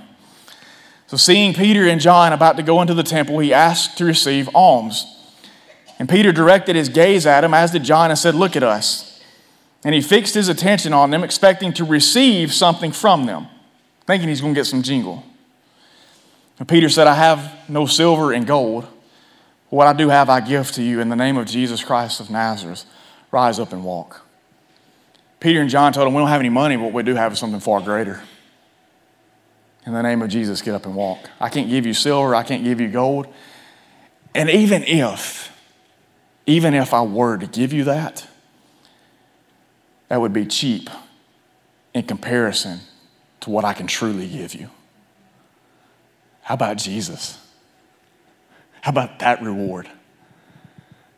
So, 1.08 1.18
seeing 1.18 1.54
Peter 1.54 1.88
and 1.88 2.02
John 2.02 2.34
about 2.34 2.58
to 2.58 2.64
go 2.64 2.82
into 2.82 2.96
the 2.96 3.04
temple, 3.04 3.38
he 3.40 3.54
asked 3.54 4.00
to 4.00 4.06
receive 4.06 4.50
alms. 4.56 5.06
And 6.00 6.10
Peter 6.10 6.32
directed 6.32 6.76
his 6.76 6.90
gaze 6.90 7.28
at 7.28 7.44
him, 7.44 7.54
as 7.54 7.72
did 7.72 7.84
John, 7.84 8.10
and 8.10 8.18
said, 8.18 8.34
Look 8.34 8.56
at 8.56 8.64
us. 8.64 9.22
And 9.86 9.94
he 9.94 10.02
fixed 10.02 10.34
his 10.34 10.50
attention 10.50 10.92
on 10.92 11.12
them, 11.12 11.24
expecting 11.24 11.72
to 11.74 11.84
receive 11.84 12.52
something 12.52 12.92
from 12.92 13.26
them 13.28 13.48
thinking 14.06 14.30
he's 14.30 14.42
going 14.42 14.54
to 14.54 14.60
get 14.60 14.66
some 14.66 14.82
jingle. 14.82 15.24
And 16.60 16.68
Peter 16.68 16.90
said, 16.90 17.08
I 17.08 17.16
have 17.16 17.70
no 17.70 17.86
silver 17.86 18.32
and 18.32 18.46
gold. 18.46 18.88
What 19.70 19.88
I 19.88 19.94
do 19.94 20.10
have, 20.10 20.30
I 20.30 20.40
give 20.40 20.72
to 20.74 20.84
you 20.84 21.00
in 21.00 21.10
the 21.10 21.16
name 21.16 21.38
of 21.38 21.48
Jesus 21.48 21.84
Christ 21.84 22.20
of 22.20 22.30
Nazareth. 22.30 22.86
Rise 23.32 23.60
up 23.60 23.74
and 23.74 23.84
walk. 23.84 24.22
Peter 25.40 25.60
and 25.60 25.70
John 25.70 25.92
told 25.92 26.08
him, 26.08 26.14
We 26.14 26.20
don't 26.20 26.30
have 26.30 26.40
any 26.40 26.50
money, 26.50 26.76
but 26.76 26.86
what 26.86 26.94
we 26.94 27.04
do 27.04 27.16
have 27.16 27.34
is 27.34 27.40
something 27.40 27.60
far 27.60 27.82
greater. 27.82 28.22
In 29.86 29.94
the 29.94 30.02
name 30.02 30.22
of 30.22 30.30
Jesus, 30.30 30.62
get 30.62 30.76
up 30.76 30.86
and 30.86 30.96
walk. 30.96 31.30
I 31.40 31.50
can't 31.50 31.70
give 31.70 31.86
you 31.86 31.94
silver, 31.94 32.36
I 32.36 32.44
can't 32.44 32.64
give 32.64 32.80
you 32.80 32.88
gold. 32.88 33.28
And 34.36 34.50
even 34.50 34.84
if, 34.84 35.52
even 36.46 36.74
if 36.74 36.94
I 36.94 37.02
were 37.02 37.38
to 37.38 37.48
give 37.48 37.74
you 37.74 37.84
that, 37.86 38.26
that 40.08 40.22
would 40.22 40.34
be 40.34 40.46
cheap 40.46 40.90
in 41.94 42.04
comparison 42.04 42.80
to 43.44 43.50
what 43.50 43.66
I 43.66 43.74
can 43.74 43.88
truly 43.88 44.28
give 44.28 44.56
you. 44.56 44.70
How 46.44 46.56
about 46.56 46.78
Jesus? 46.78 47.38
How 48.80 48.92
about 48.92 49.20
that 49.20 49.42
reward? 49.42 49.90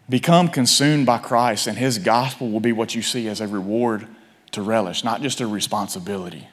Become 0.09 0.47
consumed 0.49 1.05
by 1.05 1.19
Christ, 1.19 1.67
and 1.67 1.77
His 1.77 1.99
gospel 1.99 2.49
will 2.49 2.59
be 2.59 2.71
what 2.71 2.95
you 2.95 3.03
see 3.03 3.27
as 3.27 3.41
a 3.41 3.47
reward 3.47 4.07
to 4.51 4.63
relish, 4.63 5.03
not 5.03 5.21
just 5.21 5.39
a 5.39 5.45
responsibility. 5.45 6.47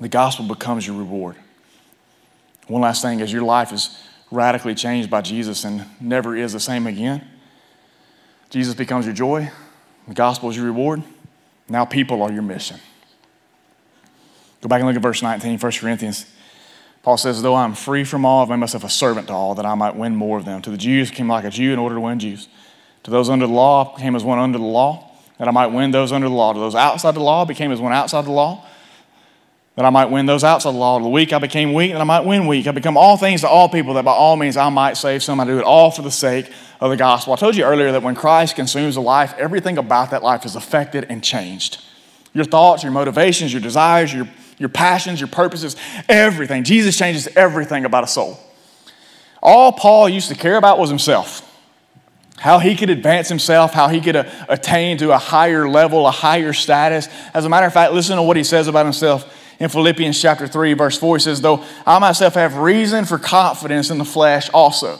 The 0.00 0.08
gospel 0.08 0.46
becomes 0.46 0.84
your 0.84 0.96
reward. 0.96 1.36
One 2.66 2.82
last 2.82 3.02
thing 3.02 3.20
as 3.20 3.32
your 3.32 3.42
life 3.42 3.72
is 3.72 3.96
radically 4.32 4.74
changed 4.74 5.10
by 5.10 5.20
Jesus 5.20 5.64
and 5.64 5.86
never 6.00 6.36
is 6.36 6.54
the 6.54 6.60
same 6.60 6.88
again, 6.88 7.24
Jesus 8.50 8.74
becomes 8.74 9.06
your 9.06 9.14
joy, 9.14 9.48
the 10.08 10.14
gospel 10.14 10.50
is 10.50 10.56
your 10.56 10.66
reward. 10.66 11.04
Now 11.68 11.84
people 11.84 12.20
are 12.22 12.32
your 12.32 12.42
mission. 12.42 12.80
Go 14.62 14.68
back 14.68 14.78
and 14.78 14.86
look 14.86 14.96
at 14.96 15.02
verse 15.02 15.22
19, 15.22 15.58
1 15.58 15.72
Corinthians. 15.72 16.24
Paul 17.02 17.16
says, 17.16 17.42
Though 17.42 17.56
I'm 17.56 17.74
free 17.74 18.04
from 18.04 18.24
all, 18.24 18.42
I've 18.42 18.48
made 18.48 18.56
myself 18.56 18.84
a 18.84 18.88
servant 18.88 19.26
to 19.26 19.32
all, 19.32 19.56
that 19.56 19.66
I 19.66 19.74
might 19.74 19.96
win 19.96 20.14
more 20.14 20.38
of 20.38 20.44
them. 20.44 20.62
To 20.62 20.70
the 20.70 20.76
Jews, 20.76 21.10
came 21.10 21.28
like 21.28 21.44
a 21.44 21.50
Jew 21.50 21.72
in 21.72 21.80
order 21.80 21.96
to 21.96 22.00
win 22.00 22.20
Jews. 22.20 22.48
To 23.02 23.10
those 23.10 23.28
under 23.28 23.48
the 23.48 23.52
law, 23.52 23.92
I 23.96 24.00
came 24.00 24.14
as 24.14 24.22
one 24.22 24.38
under 24.38 24.58
the 24.58 24.64
law, 24.64 25.10
that 25.38 25.48
I 25.48 25.50
might 25.50 25.66
win 25.66 25.90
those 25.90 26.12
under 26.12 26.28
the 26.28 26.34
law. 26.34 26.52
To 26.52 26.60
those 26.60 26.76
outside 26.76 27.16
the 27.16 27.20
law, 27.20 27.44
became 27.44 27.72
as 27.72 27.80
one 27.80 27.92
outside 27.92 28.24
the 28.24 28.30
law, 28.30 28.64
that 29.74 29.84
I 29.84 29.90
might 29.90 30.10
win 30.10 30.26
those 30.26 30.44
outside 30.44 30.74
the 30.74 30.78
law. 30.78 30.98
To 30.98 31.02
the 31.02 31.10
weak, 31.10 31.32
I 31.32 31.40
became 31.40 31.74
weak, 31.74 31.90
that 31.90 32.00
I 32.00 32.04
might 32.04 32.24
win 32.24 32.46
weak. 32.46 32.68
I 32.68 32.70
become 32.70 32.96
all 32.96 33.16
things 33.16 33.40
to 33.40 33.48
all 33.48 33.68
people, 33.68 33.94
that 33.94 34.04
by 34.04 34.12
all 34.12 34.36
means 34.36 34.56
I 34.56 34.68
might 34.68 34.96
save 34.96 35.24
some. 35.24 35.40
I 35.40 35.44
do 35.44 35.58
it 35.58 35.64
all 35.64 35.90
for 35.90 36.02
the 36.02 36.10
sake 36.12 36.52
of 36.80 36.90
the 36.90 36.96
gospel. 36.96 37.32
I 37.32 37.36
told 37.36 37.56
you 37.56 37.64
earlier 37.64 37.90
that 37.90 38.04
when 38.04 38.14
Christ 38.14 38.54
consumes 38.54 38.94
a 38.94 39.00
life, 39.00 39.34
everything 39.38 39.76
about 39.76 40.12
that 40.12 40.22
life 40.22 40.46
is 40.46 40.54
affected 40.54 41.06
and 41.08 41.24
changed. 41.24 41.82
Your 42.32 42.44
thoughts, 42.44 42.84
your 42.84 42.92
motivations, 42.92 43.52
your 43.52 43.60
desires, 43.60 44.14
your 44.14 44.28
your 44.62 44.70
passions, 44.70 45.20
your 45.20 45.28
purposes, 45.28 45.76
everything. 46.08 46.64
Jesus 46.64 46.96
changes 46.96 47.28
everything 47.36 47.84
about 47.84 48.04
a 48.04 48.06
soul. 48.06 48.40
All 49.42 49.72
Paul 49.72 50.08
used 50.08 50.28
to 50.28 50.34
care 50.34 50.56
about 50.56 50.78
was 50.78 50.88
himself 50.88 51.48
how 52.42 52.58
he 52.58 52.74
could 52.74 52.90
advance 52.90 53.28
himself, 53.28 53.72
how 53.72 53.86
he 53.86 54.00
could 54.00 54.16
uh, 54.16 54.24
attain 54.48 54.98
to 54.98 55.12
a 55.12 55.18
higher 55.18 55.68
level, 55.68 56.08
a 56.08 56.10
higher 56.10 56.52
status. 56.52 57.08
As 57.32 57.44
a 57.44 57.48
matter 57.48 57.66
of 57.68 57.72
fact, 57.72 57.92
listen 57.92 58.16
to 58.16 58.22
what 58.22 58.36
he 58.36 58.42
says 58.42 58.66
about 58.66 58.84
himself 58.84 59.32
in 59.60 59.68
Philippians 59.68 60.20
chapter 60.20 60.48
3, 60.48 60.72
verse 60.72 60.98
4. 60.98 61.18
He 61.18 61.20
says, 61.20 61.40
Though 61.40 61.64
I 61.86 62.00
myself 62.00 62.34
have 62.34 62.56
reason 62.56 63.04
for 63.04 63.16
confidence 63.16 63.90
in 63.90 63.98
the 63.98 64.04
flesh 64.04 64.50
also. 64.52 64.98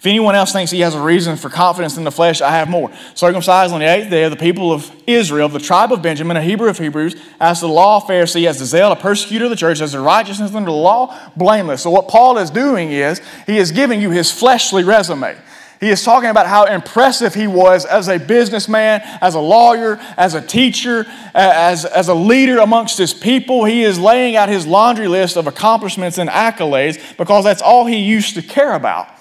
If 0.00 0.06
anyone 0.06 0.34
else 0.34 0.50
thinks 0.50 0.70
he 0.70 0.80
has 0.80 0.94
a 0.94 1.02
reason 1.02 1.36
for 1.36 1.50
confidence 1.50 1.98
in 1.98 2.04
the 2.04 2.10
flesh, 2.10 2.40
I 2.40 2.52
have 2.52 2.70
more. 2.70 2.90
Circumcised 3.14 3.70
on 3.70 3.80
the 3.80 3.86
eighth 3.86 4.08
day 4.08 4.24
of 4.24 4.30
the 4.30 4.36
people 4.38 4.72
of 4.72 4.90
Israel, 5.06 5.46
the 5.50 5.58
tribe 5.58 5.92
of 5.92 6.00
Benjamin, 6.00 6.38
a 6.38 6.42
Hebrew 6.42 6.70
of 6.70 6.78
Hebrews, 6.78 7.16
as 7.38 7.60
the 7.60 7.68
law 7.68 7.98
of 7.98 8.04
Pharisee, 8.04 8.48
as 8.48 8.58
the 8.58 8.64
zeal, 8.64 8.92
a 8.92 8.96
persecutor 8.96 9.44
of 9.44 9.50
the 9.50 9.56
church, 9.56 9.82
as 9.82 9.92
the 9.92 10.00
righteousness 10.00 10.54
under 10.54 10.70
the 10.70 10.74
law, 10.74 11.14
blameless. 11.36 11.82
So 11.82 11.90
what 11.90 12.08
Paul 12.08 12.38
is 12.38 12.48
doing 12.48 12.92
is 12.92 13.20
he 13.44 13.58
is 13.58 13.72
giving 13.72 14.00
you 14.00 14.10
his 14.10 14.32
fleshly 14.32 14.84
resume. 14.84 15.36
He 15.80 15.90
is 15.90 16.02
talking 16.02 16.30
about 16.30 16.46
how 16.46 16.64
impressive 16.64 17.34
he 17.34 17.46
was 17.46 17.84
as 17.84 18.08
a 18.08 18.18
businessman, 18.18 19.02
as 19.20 19.34
a 19.34 19.38
lawyer, 19.38 20.00
as 20.16 20.32
a 20.32 20.40
teacher, 20.40 21.04
as, 21.34 21.84
as 21.84 22.08
a 22.08 22.14
leader 22.14 22.60
amongst 22.60 22.96
his 22.96 23.12
people. 23.12 23.66
He 23.66 23.82
is 23.82 23.98
laying 23.98 24.34
out 24.34 24.48
his 24.48 24.66
laundry 24.66 25.08
list 25.08 25.36
of 25.36 25.46
accomplishments 25.46 26.16
and 26.16 26.30
accolades 26.30 27.18
because 27.18 27.44
that's 27.44 27.60
all 27.60 27.84
he 27.84 27.98
used 27.98 28.34
to 28.36 28.40
care 28.40 28.72
about. 28.72 29.19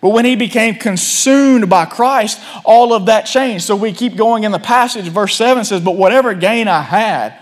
But 0.00 0.10
when 0.10 0.24
he 0.24 0.36
became 0.36 0.76
consumed 0.76 1.68
by 1.68 1.84
Christ, 1.84 2.40
all 2.64 2.92
of 2.92 3.06
that 3.06 3.22
changed. 3.22 3.64
So 3.64 3.74
we 3.74 3.92
keep 3.92 4.16
going 4.16 4.44
in 4.44 4.52
the 4.52 4.58
passage. 4.58 5.08
Verse 5.08 5.34
7 5.34 5.64
says, 5.64 5.80
But 5.80 5.96
whatever 5.96 6.34
gain 6.34 6.68
I 6.68 6.82
had, 6.82 7.36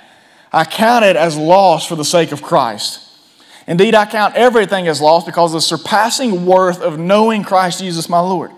I 0.52 0.64
counted 0.64 1.16
as 1.16 1.36
loss 1.36 1.86
for 1.86 1.96
the 1.96 2.04
sake 2.04 2.32
of 2.32 2.42
Christ. 2.42 3.02
Indeed, 3.66 3.94
I 3.94 4.06
count 4.06 4.36
everything 4.36 4.88
as 4.88 5.00
loss 5.00 5.24
because 5.24 5.52
of 5.52 5.58
the 5.58 5.60
surpassing 5.60 6.46
worth 6.46 6.80
of 6.80 6.98
knowing 6.98 7.42
Christ 7.42 7.80
Jesus 7.80 8.08
my 8.08 8.20
Lord. 8.20 8.52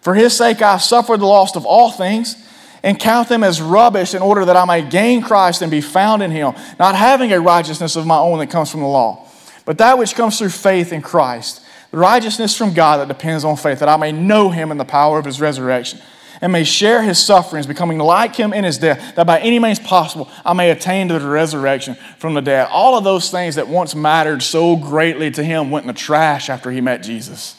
For 0.00 0.14
his 0.14 0.36
sake 0.36 0.62
I 0.62 0.78
suffered 0.78 1.20
the 1.20 1.26
loss 1.26 1.56
of 1.56 1.66
all 1.66 1.90
things 1.90 2.36
and 2.82 3.00
count 3.00 3.30
them 3.30 3.42
as 3.42 3.60
rubbish 3.60 4.14
in 4.14 4.22
order 4.22 4.44
that 4.44 4.56
I 4.56 4.64
may 4.66 4.82
gain 4.82 5.22
Christ 5.22 5.62
and 5.62 5.70
be 5.70 5.80
found 5.80 6.22
in 6.22 6.30
him, 6.30 6.54
not 6.78 6.94
having 6.94 7.32
a 7.32 7.40
righteousness 7.40 7.96
of 7.96 8.06
my 8.06 8.18
own 8.18 8.38
that 8.38 8.50
comes 8.50 8.70
from 8.70 8.80
the 8.80 8.86
law, 8.86 9.26
but 9.64 9.78
that 9.78 9.96
which 9.96 10.14
comes 10.14 10.38
through 10.38 10.50
faith 10.50 10.92
in 10.92 11.00
Christ, 11.00 11.63
righteousness 11.94 12.56
from 12.56 12.74
God 12.74 12.98
that 12.98 13.08
depends 13.08 13.44
on 13.44 13.56
faith, 13.56 13.78
that 13.80 13.88
I 13.88 13.96
may 13.96 14.12
know 14.12 14.50
him 14.50 14.70
in 14.70 14.78
the 14.78 14.84
power 14.84 15.18
of 15.18 15.24
his 15.24 15.40
resurrection 15.40 16.00
and 16.40 16.52
may 16.52 16.64
share 16.64 17.02
his 17.02 17.18
sufferings, 17.18 17.66
becoming 17.66 17.98
like 17.98 18.36
him 18.36 18.52
in 18.52 18.64
his 18.64 18.78
death, 18.78 19.14
that 19.14 19.26
by 19.26 19.40
any 19.40 19.58
means 19.58 19.78
possible 19.78 20.28
I 20.44 20.52
may 20.52 20.70
attain 20.70 21.08
to 21.08 21.18
the 21.18 21.28
resurrection 21.28 21.94
from 22.18 22.34
the 22.34 22.42
dead. 22.42 22.68
All 22.70 22.98
of 22.98 23.04
those 23.04 23.30
things 23.30 23.54
that 23.54 23.68
once 23.68 23.94
mattered 23.94 24.42
so 24.42 24.76
greatly 24.76 25.30
to 25.30 25.42
him 25.42 25.70
went 25.70 25.84
in 25.84 25.88
the 25.88 25.98
trash 25.98 26.50
after 26.50 26.70
he 26.70 26.80
met 26.80 27.02
Jesus. 27.02 27.56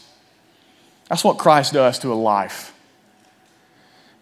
That's 1.09 1.23
what 1.23 1.37
Christ 1.37 1.73
does 1.73 1.99
to 1.99 2.11
a 2.11 2.15
life. 2.15 2.73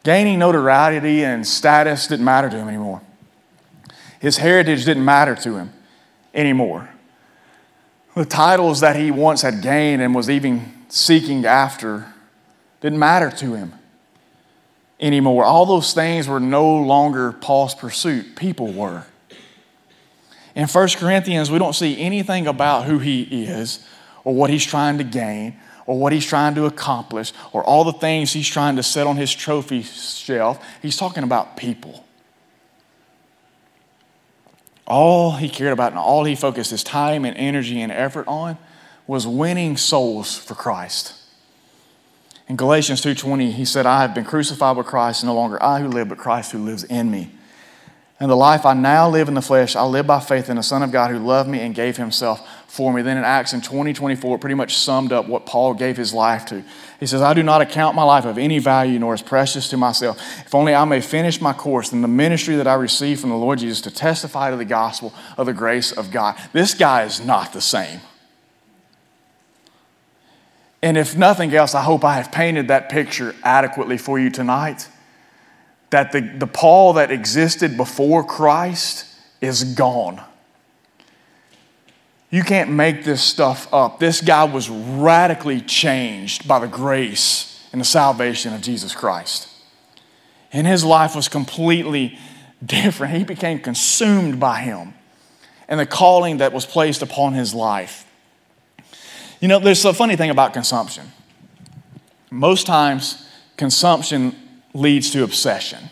Gaining 0.04 0.40
notoriety 0.40 1.24
and 1.24 1.48
status 1.48 2.08
didn't 2.08 2.26
matter 2.26 2.50
to 2.50 2.58
him 2.58 2.68
anymore. 2.68 3.02
His 4.20 4.38
heritage 4.38 4.86
didn't 4.86 5.06
matter 5.06 5.36
to 5.36 5.56
him 5.56 5.74
anymore. 6.34 6.90
The 8.16 8.26
titles 8.26 8.82
that 8.82 8.96
he 8.96 9.10
once 9.10 9.42
had 9.42 9.62
gained 9.62 10.02
and 10.02 10.14
was 10.14 10.30
even 10.30 10.72
seeking 10.90 11.46
after 11.46 12.14
didn't 12.82 13.00
matter 13.00 13.32
to 13.32 13.56
him 13.56 13.74
anymore. 15.00 15.44
All 15.46 15.66
those 15.66 15.94
things 15.94 16.28
were 16.28 16.40
no 16.40 16.76
longer 16.76 17.32
Paul's 17.32 17.74
pursuit, 17.74 18.36
people 18.36 18.72
were. 18.72 19.06
In 20.56 20.68
1 20.68 20.90
Corinthians, 20.98 21.50
we 21.50 21.58
don't 21.58 21.74
see 21.74 22.00
anything 22.00 22.46
about 22.46 22.86
who 22.86 23.00
he 23.00 23.46
is 23.46 23.86
or 24.24 24.36
what 24.36 24.52
he's 24.52 24.66
trying 24.66 25.00
to 25.00 25.04
gain 25.04 25.58
or 25.88 25.98
what 25.98 26.14
he's 26.14 26.26
trying 26.26 26.54
to 26.56 26.66
accomplish 26.66 27.34
or 27.52 27.64
all 27.64 27.84
the 27.84 27.94
things 27.94 28.32
he's 28.32 28.48
trying 28.48 28.76
to 28.76 28.84
set 28.84 29.08
on 29.08 29.18
his 29.18 29.34
trophy 29.34 29.82
shelf. 29.82 30.64
He's 30.82 30.96
talking 30.98 31.24
about 31.24 31.58
people. 31.58 32.03
All 34.94 35.32
he 35.32 35.50
cared 35.50 35.74
about 35.74 35.92
and 35.92 35.98
all 35.98 36.24
he 36.24 36.36
focused 36.36 36.70
his 36.70 36.84
time 36.84 37.26
and 37.26 37.36
energy 37.36 37.82
and 37.82 37.92
effort 37.92 38.28
on 38.28 38.60
was 39.08 39.26
winning 39.26 39.76
souls 39.76 40.38
for 40.38 40.54
Christ. 40.54 41.14
In 42.48 42.58
Galatians 42.58 43.02
2:20, 43.02 43.50
he 43.50 43.66
said, 43.66 43.88
"I 43.88 44.02
have 44.02 44.14
been 44.14 44.24
crucified 44.24 44.78
with 44.78 44.86
Christ, 44.86 45.24
no 45.24 45.34
longer 45.34 45.62
I 45.64 45.80
who 45.80 45.88
live, 45.88 46.10
but 46.10 46.20
Christ 46.20 46.52
who 46.52 46.60
lives 46.60 46.84
in 46.84 47.10
me. 47.10 47.32
And 48.20 48.30
the 48.30 48.36
life 48.36 48.66
I 48.66 48.74
now 48.74 49.10
live 49.10 49.28
in 49.28 49.34
the 49.34 49.42
flesh, 49.42 49.76
I 49.76 49.84
live 49.84 50.08
by 50.08 50.20
faith 50.20 50.50
in 50.50 50.56
the 50.56 50.64
Son 50.64 50.82
of 50.82 50.92
God 50.92 51.12
who 51.12 51.20
loved 51.20 51.50
me 51.50 51.60
and 51.60 51.76
gave 51.76 51.98
himself 51.98 52.42
for 52.68 52.94
me." 52.94 53.02
Then 53.02 53.18
in 53.18 53.24
Acts 53.24 53.54
in 53.54 53.62
2024, 53.62 54.38
pretty 54.38 54.56
much 54.56 54.78
summed 54.78 55.12
up 55.12 55.28
what 55.28 55.46
Paul 55.46 55.74
gave 55.74 55.98
his 55.98 56.14
life 56.14 56.46
to. 56.46 56.64
He 57.00 57.06
says, 57.06 57.22
"I 57.22 57.34
do 57.34 57.44
not 57.44 57.62
account 57.62 57.96
my 57.96 58.04
life 58.04 58.24
of 58.24 58.38
any 58.38 58.60
value 58.60 58.98
nor 58.98 59.14
as 59.14 59.22
precious 59.22 59.68
to 59.70 59.78
myself, 59.78 60.18
if 60.46 60.56
only 60.56 60.74
I 60.74 60.86
may 60.86 61.02
finish 61.02 61.42
my 61.42 61.54
course 61.54 61.92
in 61.92 62.02
the 62.02 62.08
ministry 62.08 62.56
that 62.56 62.68
I 62.68 62.76
received 62.76 63.20
from 63.20 63.32
the 63.32 63.36
Lord 63.36 63.60
Jesus 63.60 63.82
to 63.82 63.92
testify 63.92 64.52
to 64.52 64.58
the 64.58 64.64
gospel 64.64 65.12
of 65.38 65.48
the 65.48 65.54
grace 65.54 65.92
of 65.92 66.12
God." 66.12 66.36
This 66.54 66.74
guy 66.76 67.02
is 67.02 67.20
not 67.20 67.52
the 67.52 67.62
same. 67.62 68.00
And 70.82 70.98
if 70.98 71.18
nothing 71.18 71.54
else, 71.54 71.76
I 71.76 71.82
hope 71.82 72.06
I 72.06 72.16
have 72.16 72.32
painted 72.32 72.68
that 72.68 72.90
picture 72.90 73.36
adequately 73.44 73.98
for 73.98 74.20
you 74.20 74.30
tonight. 74.30 74.88
That 75.94 76.12
the, 76.12 76.22
the 76.22 76.48
Paul 76.48 76.94
that 76.94 77.12
existed 77.12 77.78
before 77.78 78.24
Christ 78.24 79.06
is 79.42 79.64
gone. 79.64 80.20
You 82.32 82.42
can't 82.42 82.72
make 82.72 83.04
this 83.04 83.22
stuff 83.22 83.72
up. 83.72 84.00
This 84.00 84.20
guy 84.20 84.44
was 84.46 84.72
radically 84.72 85.62
changed 85.62 86.48
by 86.48 86.58
the 86.58 86.68
grace 86.68 87.64
and 87.72 87.80
the 87.80 87.86
salvation 87.86 88.56
of 88.56 88.62
Jesus 88.62 88.96
Christ. 88.96 89.48
And 90.52 90.66
his 90.66 90.84
life 90.84 91.16
was 91.16 91.28
completely 91.28 92.18
different. 92.66 93.14
He 93.14 93.24
became 93.24 93.60
consumed 93.60 94.40
by 94.40 94.62
him 94.62 94.96
and 95.68 95.80
the 95.80 95.86
calling 95.86 96.38
that 96.38 96.54
was 96.54 96.66
placed 96.66 97.04
upon 97.04 97.36
his 97.36 97.54
life. 97.54 98.04
You 99.40 99.48
know, 99.48 99.60
there's 99.60 99.86
a 99.86 99.94
funny 99.94 100.16
thing 100.16 100.32
about 100.32 100.54
consumption. 100.54 101.12
Most 102.32 102.66
times, 102.66 103.30
consumption 103.58 104.36
leads 104.74 105.12
to 105.12 105.24
obsession. 105.24 105.90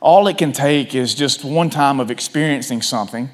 All 0.00 0.26
it 0.26 0.38
can 0.38 0.52
take 0.52 0.94
is 0.94 1.14
just 1.14 1.44
one 1.44 1.70
time 1.70 2.00
of 2.00 2.10
experiencing 2.10 2.82
something 2.82 3.30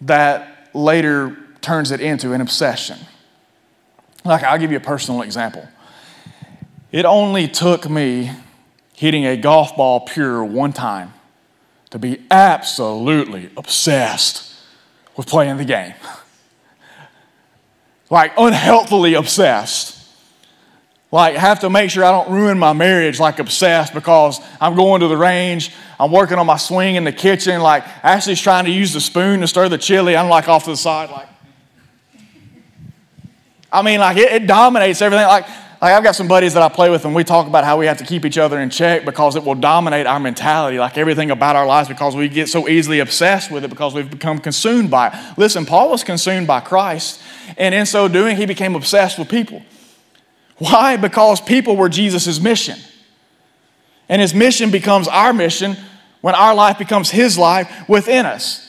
that 0.00 0.70
later 0.72 1.36
turns 1.60 1.90
it 1.90 2.00
into 2.00 2.32
an 2.32 2.40
obsession. 2.40 2.98
Like, 4.24 4.44
I'll 4.44 4.58
give 4.58 4.70
you 4.70 4.76
a 4.76 4.80
personal 4.80 5.22
example. 5.22 5.66
It 6.92 7.04
only 7.04 7.48
took 7.48 7.88
me 7.90 8.30
hitting 8.94 9.26
a 9.26 9.36
golf 9.36 9.76
ball 9.76 10.00
pure 10.00 10.44
one 10.44 10.72
time 10.72 11.12
to 11.90 11.98
be 11.98 12.24
absolutely 12.30 13.50
obsessed 13.56 14.52
with 15.16 15.26
playing 15.26 15.56
the 15.56 15.64
game 15.64 15.94
like 18.10 18.32
unhealthily 18.36 19.14
obsessed. 19.14 19.95
Like, 21.12 21.36
have 21.36 21.60
to 21.60 21.70
make 21.70 21.90
sure 21.90 22.04
I 22.04 22.10
don't 22.10 22.30
ruin 22.30 22.58
my 22.58 22.72
marriage 22.72 23.20
like 23.20 23.38
obsessed 23.38 23.94
because 23.94 24.40
I'm 24.60 24.74
going 24.74 25.00
to 25.00 25.08
the 25.08 25.16
range, 25.16 25.72
I'm 26.00 26.10
working 26.10 26.38
on 26.38 26.46
my 26.46 26.56
swing 26.56 26.96
in 26.96 27.04
the 27.04 27.12
kitchen. 27.12 27.60
Like, 27.60 27.84
Ashley's 28.04 28.40
trying 28.40 28.64
to 28.64 28.70
use 28.70 28.92
the 28.92 29.00
spoon 29.00 29.40
to 29.40 29.46
stir 29.46 29.68
the 29.68 29.78
chili. 29.78 30.16
I'm 30.16 30.28
like 30.28 30.48
off 30.48 30.64
to 30.64 30.70
the 30.70 30.76
side, 30.76 31.10
like, 31.10 31.28
I 33.72 33.82
mean, 33.82 34.00
like, 34.00 34.16
it, 34.16 34.32
it 34.32 34.46
dominates 34.46 35.02
everything. 35.02 35.26
Like, 35.26 35.46
like, 35.80 35.92
I've 35.92 36.02
got 36.02 36.16
some 36.16 36.26
buddies 36.26 36.54
that 36.54 36.62
I 36.62 36.70
play 36.70 36.88
with, 36.88 37.04
and 37.04 37.14
we 37.14 37.22
talk 37.22 37.46
about 37.46 37.64
how 37.64 37.76
we 37.76 37.84
have 37.86 37.98
to 37.98 38.04
keep 38.04 38.24
each 38.24 38.38
other 38.38 38.58
in 38.58 38.70
check 38.70 39.04
because 39.04 39.36
it 39.36 39.44
will 39.44 39.54
dominate 39.54 40.06
our 40.06 40.18
mentality, 40.18 40.78
like 40.78 40.96
everything 40.96 41.30
about 41.30 41.54
our 41.54 41.66
lives, 41.66 41.88
because 41.88 42.16
we 42.16 42.28
get 42.28 42.48
so 42.48 42.68
easily 42.68 43.00
obsessed 43.00 43.50
with 43.50 43.64
it 43.64 43.68
because 43.68 43.92
we've 43.92 44.10
become 44.10 44.38
consumed 44.38 44.90
by 44.90 45.08
it. 45.08 45.38
Listen, 45.38 45.66
Paul 45.66 45.90
was 45.90 46.02
consumed 46.02 46.46
by 46.46 46.60
Christ, 46.60 47.20
and 47.58 47.74
in 47.74 47.84
so 47.84 48.08
doing, 48.08 48.36
he 48.36 48.46
became 48.46 48.74
obsessed 48.74 49.18
with 49.18 49.28
people. 49.28 49.62
Why? 50.58 50.96
Because 50.96 51.40
people 51.40 51.76
were 51.76 51.88
Jesus' 51.88 52.40
mission. 52.40 52.78
And 54.08 54.22
his 54.22 54.34
mission 54.34 54.70
becomes 54.70 55.08
our 55.08 55.32
mission 55.32 55.76
when 56.20 56.34
our 56.34 56.54
life 56.54 56.78
becomes 56.78 57.10
his 57.10 57.36
life 57.36 57.88
within 57.88 58.26
us. 58.26 58.62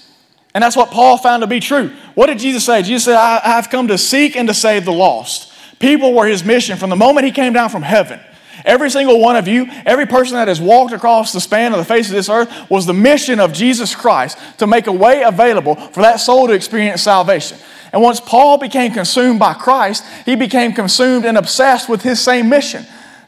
And 0.54 0.64
that's 0.64 0.76
what 0.76 0.90
Paul 0.90 1.18
found 1.18 1.42
to 1.42 1.48
be 1.48 1.60
true. 1.60 1.90
What 2.16 2.28
did 2.28 2.40
Jesus 2.40 2.66
say? 2.66 2.82
Jesus 2.82 3.06
said, 3.06 3.16
I 3.16 3.40
have 3.40 3.70
come 3.70 3.88
to 3.90 3.98
seek 3.98 4.36
and 4.36 4.48
to 4.48 4.54
save 4.54 4.86
the 4.86 4.92
lost. 4.92 5.54
People 5.80 6.14
were 6.14 6.26
his 6.26 6.44
mission 6.44 6.78
from 6.78 6.90
the 6.90 6.96
moment 6.96 7.26
he 7.26 7.32
came 7.32 7.54
down 7.54 7.70
from 7.70 7.84
heaven. 7.84 8.20
Every 8.66 8.90
single 8.90 9.20
one 9.20 9.36
of 9.36 9.48
you, 9.48 9.68
every 9.86 10.08
person 10.08 10.36
that 10.36 10.48
has 10.48 10.60
walked 10.60 10.94
across 10.94 11.32
the 11.32 11.40
span 11.40 11.74
of 11.74 11.78
the 11.78 11.86
face 11.86 12.08
of 12.08 12.16
this 12.16 12.28
earth 12.28 12.70
was 12.70 12.86
the 12.86 12.94
mission 12.94 13.40
of 13.40 13.54
Jesus 13.54 13.96
Christ 13.96 14.38
to 14.58 14.66
make 14.66 14.88
a 14.88 14.92
way 14.92 15.22
available 15.22 15.76
for 15.76 16.02
that 16.02 16.20
soul 16.20 16.48
to 16.48 16.54
experience 16.54 17.04
salvation. 17.04 17.58
And 17.94 18.02
once 18.02 18.20
Paul 18.20 18.58
became 18.58 18.92
consumed 18.92 19.40
by 19.40 19.54
Christ, 19.54 20.04
he 20.26 20.36
became 20.36 20.74
consumed 20.74 21.26
and 21.26 21.38
obsessed 21.38 21.88
with 21.88 22.02
his 22.02 22.20
same 22.20 22.50
mission 22.50 22.86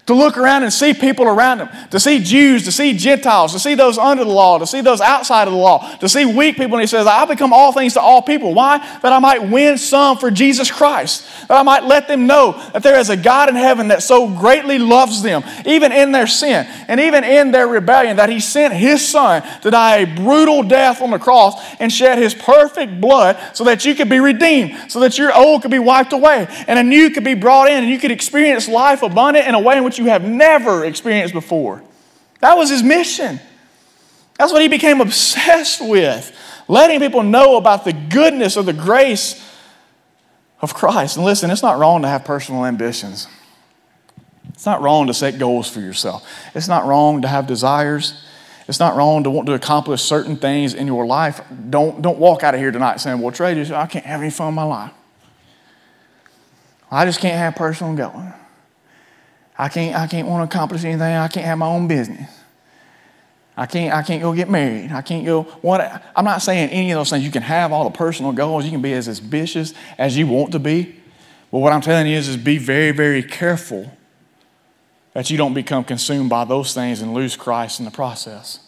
to 0.10 0.16
look 0.16 0.40
around 0.40 0.64
and 0.64 0.74
see 0.74 0.92
people 0.92 1.26
around 1.26 1.60
him, 1.60 1.70
to 1.92 2.00
see 2.00 2.20
Jews, 2.20 2.64
to 2.64 2.72
see 2.72 2.98
Gentiles, 2.98 3.54
to 3.54 3.60
see 3.60 3.76
those 3.76 4.00
under 4.00 4.24
the 4.24 4.32
law, 4.32 4.58
to 4.58 4.66
see 4.66 4.82
those 4.82 5.02
outside 5.02 5.48
of 5.48 5.54
the 5.54 5.60
law, 5.60 5.88
to 5.98 6.10
see 6.10 6.26
weak 6.26 6.58
people. 6.58 6.78
And 6.78 6.82
he 6.82 6.88
says, 6.88 7.06
I'll 7.06 7.28
become 7.28 7.54
all 7.54 7.72
things 7.72 7.94
to 7.94 8.02
all 8.02 8.24
people. 8.24 8.56
Why? 8.56 8.80
That 9.04 9.14
I 9.14 9.20
might 9.20 9.52
win 9.52 9.78
some 9.78 10.18
for 10.18 10.32
Jesus 10.32 10.72
Christ, 10.72 11.30
that 11.48 11.60
I 11.60 11.62
might 11.62 11.84
let 11.84 12.08
them 12.08 12.26
know 12.26 12.54
that 12.74 12.82
there 12.82 12.98
is 12.98 13.12
a 13.12 13.18
God 13.18 13.50
in 13.50 13.56
heaven 13.56 13.90
that 13.90 14.02
so 14.02 14.28
greatly 14.28 14.80
loves 14.80 15.22
them, 15.22 15.44
even 15.64 15.92
in 15.92 16.12
their 16.12 16.26
sin 16.26 16.66
and 16.88 17.00
even 17.00 17.24
in 17.24 17.52
their 17.52 17.68
rebellion, 17.68 18.18
that 18.18 18.30
he 18.30 18.40
sent 18.40 18.74
his 18.74 19.08
son 19.08 19.44
to 19.62 19.70
die 19.70 19.98
a 19.98 20.16
brutal 20.16 20.64
death 20.64 21.04
on 21.04 21.12
the 21.12 21.20
cross 21.20 21.54
and 21.80 21.94
shed 21.94 22.18
his 22.18 22.34
perfect 22.34 23.00
blood 23.00 23.38
so 23.54 23.64
that 23.66 23.86
you 23.86 23.94
could 23.94 24.10
be 24.10 24.20
redeemed, 24.20 24.76
so 24.92 25.02
that 25.02 25.20
your 25.20 25.32
old 25.38 25.62
could 25.62 25.70
be 25.70 25.78
wiped 25.78 26.14
away 26.14 26.48
and 26.68 26.80
a 26.80 26.84
new 26.84 27.12
could 27.12 27.24
be 27.24 27.36
brought 27.36 27.70
in 27.70 27.84
and 27.84 27.92
you 27.92 28.00
could 28.00 28.10
experience 28.10 28.68
life 28.68 29.04
abundant 29.04 29.48
in 29.48 29.54
a 29.54 29.60
way 29.60 29.78
in 29.78 29.84
which 29.84 29.99
you 30.00 30.06
have 30.06 30.24
never 30.24 30.86
experienced 30.86 31.34
before. 31.34 31.84
That 32.40 32.58
was 32.58 32.70
his 32.70 32.82
mission. 32.82 33.40
That's 34.38 34.54
what 34.54 34.62
he 34.62 34.70
became 34.70 35.02
obsessed 35.02 35.82
with, 35.82 36.36
letting 36.68 37.00
people 37.00 37.24
know 37.24 37.58
about 37.58 37.84
the 37.84 37.94
goodness 37.94 38.56
of 38.56 38.66
the 38.66 38.74
grace 38.74 39.46
of 40.62 40.74
Christ. 40.74 41.18
And 41.18 41.26
listen, 41.26 41.52
it's 41.52 41.62
not 41.62 41.78
wrong 41.78 42.02
to 42.04 42.08
have 42.08 42.24
personal 42.24 42.66
ambitions. 42.66 43.28
It's 44.50 44.66
not 44.66 44.82
wrong 44.82 45.08
to 45.08 45.14
set 45.14 45.40
goals 45.40 45.70
for 45.70 45.80
yourself. 45.80 46.28
It's 46.56 46.68
not 46.68 46.86
wrong 46.86 47.22
to 47.22 47.28
have 47.28 47.48
desires. 47.48 48.22
It's 48.68 48.80
not 48.80 48.96
wrong 48.96 49.24
to 49.24 49.30
want 49.30 49.48
to 49.48 49.54
accomplish 49.54 50.02
certain 50.02 50.38
things 50.38 50.74
in 50.74 50.86
your 50.86 51.06
life. 51.06 51.42
Don't, 51.70 52.02
don't 52.02 52.20
walk 52.20 52.44
out 52.44 52.54
of 52.54 52.60
here 52.60 52.72
tonight 52.72 53.00
saying, 53.00 53.20
Well, 53.20 53.32
Trey, 53.32 53.60
I 53.74 53.88
can't 53.88 54.06
have 54.06 54.22
any 54.22 54.30
fun 54.30 54.50
in 54.50 54.54
my 54.54 54.64
life. 54.64 54.92
I 56.92 57.06
just 57.06 57.20
can't 57.20 57.38
have 57.38 57.56
personal 57.56 57.96
goals. 57.96 58.34
I 59.60 59.68
can't, 59.68 59.94
I 59.94 60.08
can't 60.08 60.26
want 60.26 60.50
to 60.50 60.56
accomplish 60.56 60.86
anything. 60.86 61.02
I 61.02 61.28
can't 61.28 61.46
have 61.46 61.58
my 61.58 61.68
own 61.68 61.90
business. 61.90 62.32
I 63.58 63.66
can't, 63.66 63.94
I 63.94 64.04
can't 64.04 64.22
go 64.22 64.34
get 64.34 64.50
married. 64.50 64.94
I 64.94 65.02
can't 65.02 65.26
go. 65.26 65.44
What? 65.44 66.02
I'm 66.16 66.24
not 66.24 66.42
saying 66.42 66.70
any 66.70 66.92
of 66.92 66.98
those 66.98 67.10
things. 67.10 67.26
You 67.26 67.32
can 67.32 67.42
have 67.42 67.74
all 67.74 67.84
the 67.84 67.96
personal 67.98 68.32
goals. 68.32 68.64
You 68.64 68.72
can 68.72 68.82
be 68.82 68.94
as 68.94 69.10
ambitious 69.10 69.74
as 69.98 70.18
you 70.18 70.28
want 70.28 70.54
to 70.54 70.60
be. 70.60 70.96
But 71.52 71.60
what 71.60 71.74
I'm 71.74 71.82
telling 71.82 72.08
you 72.08 72.16
is, 72.16 72.30
is 72.30 72.38
be 72.38 72.58
very, 72.58 72.92
very 72.92 73.22
careful 73.22 73.92
that 75.12 75.30
you 75.30 75.36
don't 75.36 75.54
become 75.54 75.84
consumed 75.84 76.30
by 76.30 76.46
those 76.46 76.74
things 76.74 77.02
and 77.02 77.14
lose 77.14 77.36
Christ 77.36 77.80
in 77.80 77.86
the 77.86 77.92
process. 77.92 78.62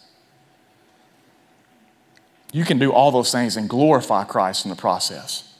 You 2.52 2.66
can 2.66 2.80
do 2.80 2.92
all 2.92 3.12
those 3.12 3.32
things 3.32 3.56
and 3.56 3.70
glorify 3.70 4.26
Christ 4.26 4.66
in 4.66 4.70
the 4.70 4.76
process. 4.76 5.54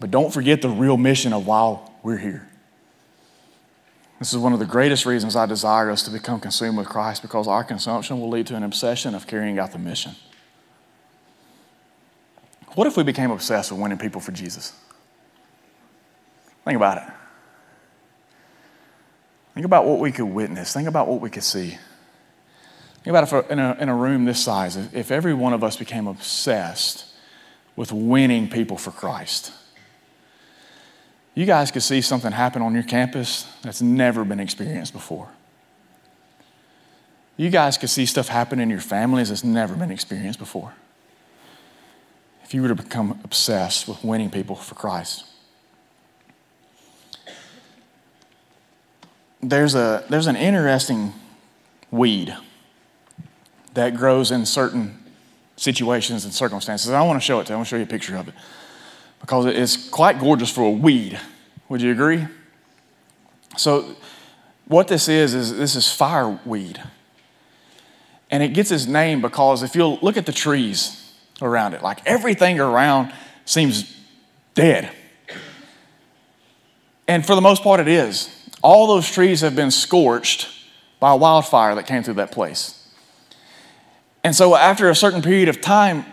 But 0.00 0.10
don't 0.10 0.34
forget 0.34 0.60
the 0.60 0.70
real 0.70 0.96
mission 0.96 1.32
of 1.32 1.46
why 1.46 1.78
we're 2.02 2.18
here. 2.18 2.49
This 4.20 4.34
is 4.34 4.38
one 4.38 4.52
of 4.52 4.58
the 4.58 4.66
greatest 4.66 5.06
reasons 5.06 5.34
I 5.34 5.46
desire 5.46 5.90
us 5.90 6.02
to 6.02 6.10
become 6.10 6.40
consumed 6.40 6.76
with 6.76 6.86
Christ 6.86 7.22
because 7.22 7.48
our 7.48 7.64
consumption 7.64 8.20
will 8.20 8.28
lead 8.28 8.46
to 8.48 8.54
an 8.54 8.62
obsession 8.62 9.14
of 9.14 9.26
carrying 9.26 9.58
out 9.58 9.72
the 9.72 9.78
mission. 9.78 10.14
What 12.74 12.86
if 12.86 12.98
we 12.98 13.02
became 13.02 13.30
obsessed 13.30 13.72
with 13.72 13.80
winning 13.80 13.96
people 13.96 14.20
for 14.20 14.30
Jesus? 14.30 14.74
Think 16.66 16.76
about 16.76 16.98
it. 16.98 17.14
Think 19.54 19.64
about 19.64 19.86
what 19.86 19.98
we 19.98 20.12
could 20.12 20.26
witness. 20.26 20.74
Think 20.74 20.86
about 20.86 21.08
what 21.08 21.22
we 21.22 21.30
could 21.30 21.42
see. 21.42 21.78
Think 23.02 23.16
about 23.16 23.32
it 23.32 23.50
in 23.50 23.58
a, 23.58 23.76
in 23.80 23.88
a 23.88 23.94
room 23.94 24.26
this 24.26 24.44
size. 24.44 24.76
If 24.76 25.10
every 25.10 25.32
one 25.32 25.54
of 25.54 25.64
us 25.64 25.76
became 25.76 26.06
obsessed 26.06 27.06
with 27.74 27.90
winning 27.90 28.50
people 28.50 28.76
for 28.76 28.90
Christ, 28.90 29.52
you 31.40 31.46
guys 31.46 31.70
could 31.70 31.82
see 31.82 32.02
something 32.02 32.32
happen 32.32 32.60
on 32.60 32.74
your 32.74 32.82
campus 32.82 33.46
that's 33.62 33.80
never 33.80 34.26
been 34.26 34.40
experienced 34.40 34.92
before. 34.92 35.26
You 37.38 37.48
guys 37.48 37.78
could 37.78 37.88
see 37.88 38.04
stuff 38.04 38.28
happen 38.28 38.60
in 38.60 38.68
your 38.68 38.82
families 38.82 39.30
that's 39.30 39.42
never 39.42 39.74
been 39.74 39.90
experienced 39.90 40.38
before. 40.38 40.74
If 42.44 42.52
you 42.52 42.60
were 42.60 42.68
to 42.68 42.74
become 42.74 43.18
obsessed 43.24 43.88
with 43.88 44.04
winning 44.04 44.30
people 44.30 44.54
for 44.54 44.74
Christ. 44.74 45.24
There's, 49.42 49.74
a, 49.74 50.04
there's 50.10 50.26
an 50.26 50.36
interesting 50.36 51.14
weed 51.90 52.36
that 53.72 53.96
grows 53.96 54.30
in 54.30 54.44
certain 54.44 55.02
situations 55.56 56.26
and 56.26 56.34
circumstances. 56.34 56.90
I 56.90 57.00
want 57.00 57.18
to 57.18 57.24
show 57.24 57.40
it 57.40 57.46
to 57.46 57.52
you. 57.52 57.54
I 57.54 57.56
want 57.56 57.68
to 57.68 57.70
show 57.70 57.76
you 57.78 57.84
a 57.84 57.86
picture 57.86 58.18
of 58.18 58.28
it 58.28 58.34
because 59.20 59.46
it's 59.46 59.88
quite 59.88 60.18
gorgeous 60.18 60.50
for 60.50 60.62
a 60.62 60.70
weed. 60.70 61.18
Would 61.68 61.82
you 61.82 61.92
agree? 61.92 62.26
So, 63.56 63.96
what 64.66 64.88
this 64.88 65.08
is, 65.08 65.34
is 65.34 65.56
this 65.56 65.74
is 65.74 65.92
fireweed. 65.92 66.80
And 68.30 68.42
it 68.42 68.54
gets 68.54 68.70
its 68.70 68.86
name 68.86 69.20
because 69.20 69.62
if 69.62 69.74
you'll 69.74 69.98
look 70.02 70.16
at 70.16 70.26
the 70.26 70.32
trees 70.32 71.12
around 71.42 71.74
it, 71.74 71.82
like 71.82 72.00
everything 72.06 72.60
around 72.60 73.12
seems 73.44 73.96
dead. 74.54 74.90
And 77.08 77.26
for 77.26 77.34
the 77.34 77.40
most 77.40 77.62
part, 77.64 77.80
it 77.80 77.88
is. 77.88 78.30
All 78.62 78.86
those 78.86 79.10
trees 79.10 79.40
have 79.40 79.56
been 79.56 79.72
scorched 79.72 80.48
by 81.00 81.10
a 81.12 81.16
wildfire 81.16 81.74
that 81.74 81.86
came 81.86 82.04
through 82.04 82.14
that 82.14 82.30
place. 82.30 82.76
And 84.22 84.36
so, 84.36 84.54
after 84.54 84.88
a 84.88 84.94
certain 84.94 85.22
period 85.22 85.48
of 85.48 85.60
time, 85.60 86.04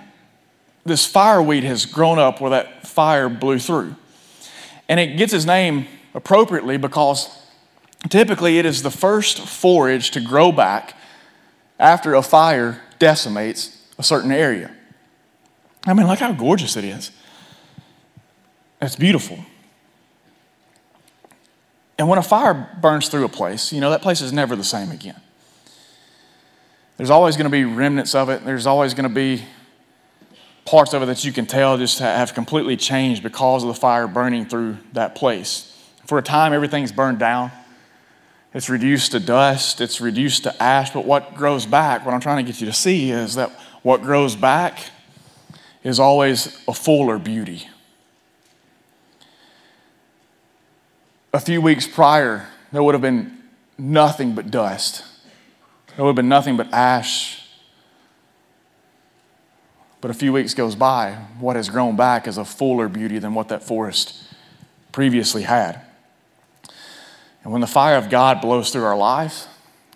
this 0.86 1.06
fireweed 1.06 1.64
has 1.66 1.86
grown 1.86 2.18
up 2.18 2.42
where 2.42 2.52
that 2.52 2.77
fire 2.98 3.30
blew 3.30 3.60
through. 3.60 3.96
And 4.90 5.00
it 5.00 5.18
gets 5.18 5.32
its 5.32 5.46
name 5.46 5.86
appropriately 6.16 6.78
because 6.78 7.30
typically 8.10 8.58
it 8.58 8.66
is 8.66 8.82
the 8.82 8.90
first 8.90 9.48
forage 9.48 10.10
to 10.12 10.20
grow 10.20 10.52
back 10.52 10.98
after 11.78 12.16
a 12.16 12.24
fire 12.24 12.82
decimates 12.98 13.88
a 14.00 14.04
certain 14.04 14.32
area. 14.32 14.72
I 15.86 15.94
mean, 15.94 16.08
look 16.08 16.18
how 16.18 16.32
gorgeous 16.32 16.76
it 16.76 16.86
is. 16.86 17.12
It's 18.82 18.96
beautiful. 18.96 19.38
And 22.00 22.10
when 22.10 22.18
a 22.18 22.24
fire 22.24 22.56
burns 22.82 23.10
through 23.10 23.26
a 23.26 23.30
place, 23.30 23.72
you 23.72 23.80
know, 23.80 23.92
that 23.92 24.02
place 24.02 24.22
is 24.22 24.34
never 24.34 24.56
the 24.56 24.64
same 24.64 24.90
again. 24.90 25.22
There's 26.98 27.12
always 27.12 27.38
going 27.38 27.46
to 27.46 27.52
be 27.52 27.64
remnants 27.64 28.16
of 28.16 28.30
it. 28.30 28.44
There's 28.44 28.66
always 28.66 28.96
going 28.96 29.08
to 29.08 29.14
be 29.14 29.44
parts 30.68 30.94
of 30.94 31.02
it 31.02 31.06
that 31.06 31.24
you 31.24 31.32
can 31.32 31.46
tell 31.46 31.78
just 31.78 32.00
have 32.00 32.34
completely 32.34 32.76
changed 32.76 33.24
because 33.24 33.64
of 33.64 33.70
the 33.70 33.74
fire 33.74 34.06
burning 34.06 34.46
through 34.46 34.78
that 34.92 35.16
place. 35.16 35.74
For 36.06 36.18
a 36.18 36.22
time, 36.22 36.52
everything's 36.52 36.92
burned 36.92 37.20
down. 37.20 37.52
It's 38.54 38.70
reduced 38.70 39.14
to 39.14 39.20
dust, 39.20 39.80
it's 39.82 40.02
reduced 40.02 40.44
to 40.44 40.64
ash, 40.64 40.92
but 40.92 41.06
what 41.06 41.36
grows 41.36 41.66
back, 41.66 42.06
what 42.06 42.14
I'm 42.14 42.20
trying 42.20 42.46
to 42.46 42.52
get 42.52 42.60
you 42.60 42.68
to 42.68 42.74
see 42.74 43.12
is 43.12 43.36
that 43.36 43.50
what 43.82 44.02
grows 44.02 44.36
back 44.36 44.80
is 45.84 46.00
always 46.00 46.62
a 46.68 46.74
fuller 46.74 47.18
beauty. 47.18 47.70
A 51.34 51.40
few 51.40 51.62
weeks 51.62 51.88
prior, 51.88 52.48
there 52.74 52.84
would 52.84 52.94
have 52.94 53.02
been 53.02 53.38
nothing 53.78 54.34
but 54.34 54.52
dust. 54.52 55.06
There 55.96 56.04
would 56.04 56.10
have 56.10 56.16
been 56.16 56.30
nothing 56.30 56.58
but 56.58 56.74
ash 56.74 57.47
but 60.02 60.12
a 60.12 60.14
few 60.14 60.32
weeks 60.32 60.54
goes 60.54 60.76
by, 60.76 61.14
what 61.40 61.56
has 61.56 61.70
grown 61.70 61.96
back 61.96 62.28
is 62.28 62.38
a 62.38 62.46
fuller 62.46 62.88
beauty 62.88 63.20
than 63.20 63.34
what 63.34 63.50
that 63.50 63.64
forest 63.64 64.24
previously 64.92 65.44
had. 65.44 65.82
And 67.44 67.52
when 67.52 67.62
the 67.62 67.68
fire 67.68 67.98
of 67.98 68.10
God 68.10 68.42
blows 68.42 68.72
through 68.72 68.84
our 68.84 68.98
lives, 68.98 69.48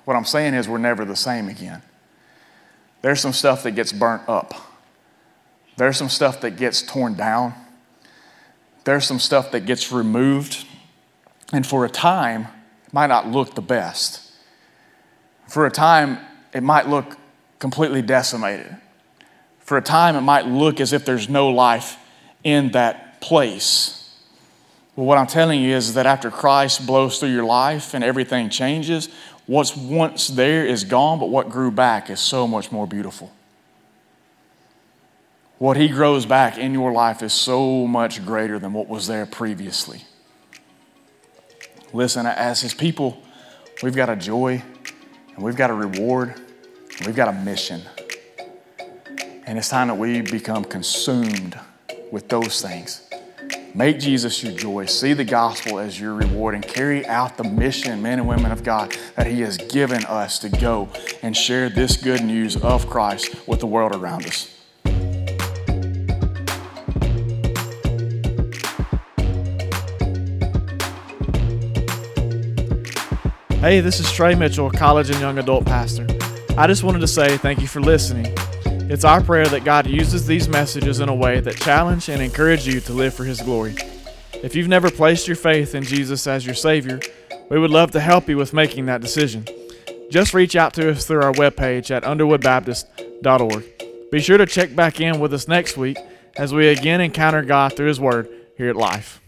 what 0.05 0.15
I'm 0.15 0.25
saying 0.25 0.53
is 0.53 0.67
we're 0.67 0.77
never 0.77 1.05
the 1.05 1.15
same 1.15 1.49
again. 1.49 1.81
There's 3.01 3.19
some 3.19 3.33
stuff 3.33 3.63
that 3.63 3.71
gets 3.71 3.91
burnt 3.91 4.27
up. 4.27 4.53
There's 5.77 5.97
some 5.97 6.09
stuff 6.09 6.41
that 6.41 6.51
gets 6.51 6.81
torn 6.81 7.15
down. 7.15 7.53
There's 8.83 9.05
some 9.05 9.19
stuff 9.19 9.51
that 9.51 9.65
gets 9.65 9.91
removed. 9.91 10.65
And 11.53 11.65
for 11.65 11.85
a 11.85 11.89
time, 11.89 12.47
it 12.85 12.93
might 12.93 13.07
not 13.07 13.27
look 13.27 13.55
the 13.55 13.61
best. 13.61 14.31
For 15.47 15.65
a 15.65 15.71
time, 15.71 16.19
it 16.53 16.63
might 16.63 16.87
look 16.87 17.17
completely 17.59 18.01
decimated. 18.01 18.77
For 19.71 19.77
a 19.77 19.81
time, 19.81 20.17
it 20.17 20.21
might 20.21 20.45
look 20.45 20.81
as 20.81 20.91
if 20.91 21.05
there's 21.05 21.29
no 21.29 21.47
life 21.47 21.95
in 22.43 22.71
that 22.71 23.21
place. 23.21 24.13
But 24.97 25.03
what 25.03 25.17
I'm 25.17 25.27
telling 25.27 25.61
you 25.61 25.73
is 25.73 25.93
that 25.93 26.05
after 26.05 26.29
Christ 26.29 26.85
blows 26.85 27.21
through 27.21 27.31
your 27.31 27.45
life 27.45 27.93
and 27.93 28.03
everything 28.03 28.49
changes, 28.49 29.07
what's 29.45 29.73
once 29.73 30.27
there 30.27 30.65
is 30.65 30.83
gone, 30.83 31.19
but 31.19 31.29
what 31.29 31.49
grew 31.49 31.71
back 31.71 32.09
is 32.09 32.19
so 32.19 32.49
much 32.49 32.69
more 32.69 32.85
beautiful. 32.85 33.31
What 35.57 35.77
He 35.77 35.87
grows 35.87 36.25
back 36.25 36.57
in 36.57 36.73
your 36.73 36.91
life 36.91 37.23
is 37.23 37.31
so 37.31 37.87
much 37.87 38.25
greater 38.25 38.59
than 38.59 38.73
what 38.73 38.89
was 38.89 39.07
there 39.07 39.25
previously. 39.25 40.01
Listen, 41.93 42.25
as 42.25 42.59
His 42.59 42.73
people, 42.73 43.23
we've 43.81 43.95
got 43.95 44.09
a 44.09 44.17
joy 44.17 44.61
and 45.33 45.45
we've 45.45 45.55
got 45.55 45.69
a 45.69 45.73
reward 45.73 46.35
and 46.97 47.07
we've 47.07 47.15
got 47.15 47.29
a 47.29 47.31
mission. 47.31 47.83
And 49.51 49.57
it's 49.57 49.67
time 49.67 49.89
that 49.89 49.97
we 49.97 50.21
become 50.21 50.63
consumed 50.63 51.59
with 52.09 52.29
those 52.29 52.61
things 52.61 53.05
Make 53.75 53.99
Jesus 53.99 54.41
your 54.41 54.53
joy. 54.53 54.85
See 54.85 55.11
the 55.11 55.25
gospel 55.25 55.77
as 55.77 55.99
your 55.99 56.13
reward 56.13 56.55
and 56.55 56.65
carry 56.65 57.05
out 57.05 57.35
the 57.35 57.43
mission, 57.43 58.01
men 58.01 58.19
and 58.19 58.29
women 58.29 58.53
of 58.53 58.63
God, 58.63 58.95
that 59.17 59.27
He 59.27 59.41
has 59.41 59.57
given 59.57 60.05
us 60.05 60.39
to 60.39 60.49
go 60.49 60.87
and 61.21 61.35
share 61.35 61.67
this 61.67 61.97
good 61.97 62.23
news 62.23 62.55
of 62.55 62.89
Christ 62.89 63.45
with 63.45 63.59
the 63.59 63.67
world 63.67 63.93
around 63.93 64.25
us. 64.25 64.57
Hey, 73.59 73.81
this 73.81 73.99
is 73.99 74.09
Trey 74.13 74.33
Mitchell, 74.33 74.71
college 74.71 75.09
and 75.09 75.19
young 75.19 75.39
adult 75.39 75.65
pastor. 75.65 76.07
I 76.57 76.67
just 76.67 76.83
wanted 76.83 76.99
to 76.99 77.07
say 77.07 77.35
thank 77.35 77.59
you 77.59 77.67
for 77.67 77.81
listening. 77.81 78.33
It's 78.91 79.05
our 79.05 79.23
prayer 79.23 79.47
that 79.47 79.63
God 79.63 79.87
uses 79.87 80.27
these 80.27 80.49
messages 80.49 80.99
in 80.99 81.07
a 81.07 81.15
way 81.15 81.39
that 81.39 81.55
challenge 81.55 82.09
and 82.09 82.21
encourage 82.21 82.67
you 82.67 82.81
to 82.81 82.91
live 82.91 83.13
for 83.13 83.23
His 83.23 83.41
glory. 83.41 83.73
If 84.43 84.53
you've 84.53 84.67
never 84.67 84.91
placed 84.91 85.29
your 85.29 85.37
faith 85.37 85.75
in 85.75 85.83
Jesus 85.83 86.27
as 86.27 86.45
your 86.45 86.55
Savior, 86.55 86.99
we 87.49 87.57
would 87.57 87.71
love 87.71 87.91
to 87.91 88.01
help 88.01 88.27
you 88.27 88.35
with 88.35 88.51
making 88.51 88.87
that 88.87 88.99
decision. 88.99 89.47
Just 90.09 90.33
reach 90.33 90.57
out 90.57 90.73
to 90.73 90.91
us 90.91 91.05
through 91.05 91.21
our 91.21 91.31
webpage 91.31 91.89
at 91.89 92.03
underwoodbaptist.org. 92.03 94.11
Be 94.11 94.19
sure 94.19 94.37
to 94.37 94.45
check 94.45 94.75
back 94.75 94.99
in 94.99 95.21
with 95.21 95.33
us 95.33 95.47
next 95.47 95.77
week 95.77 95.97
as 96.35 96.53
we 96.53 96.67
again 96.67 96.99
encounter 96.99 97.43
God 97.43 97.77
through 97.77 97.87
His 97.87 98.01
Word 98.01 98.27
here 98.57 98.67
at 98.67 98.75
Life. 98.75 99.20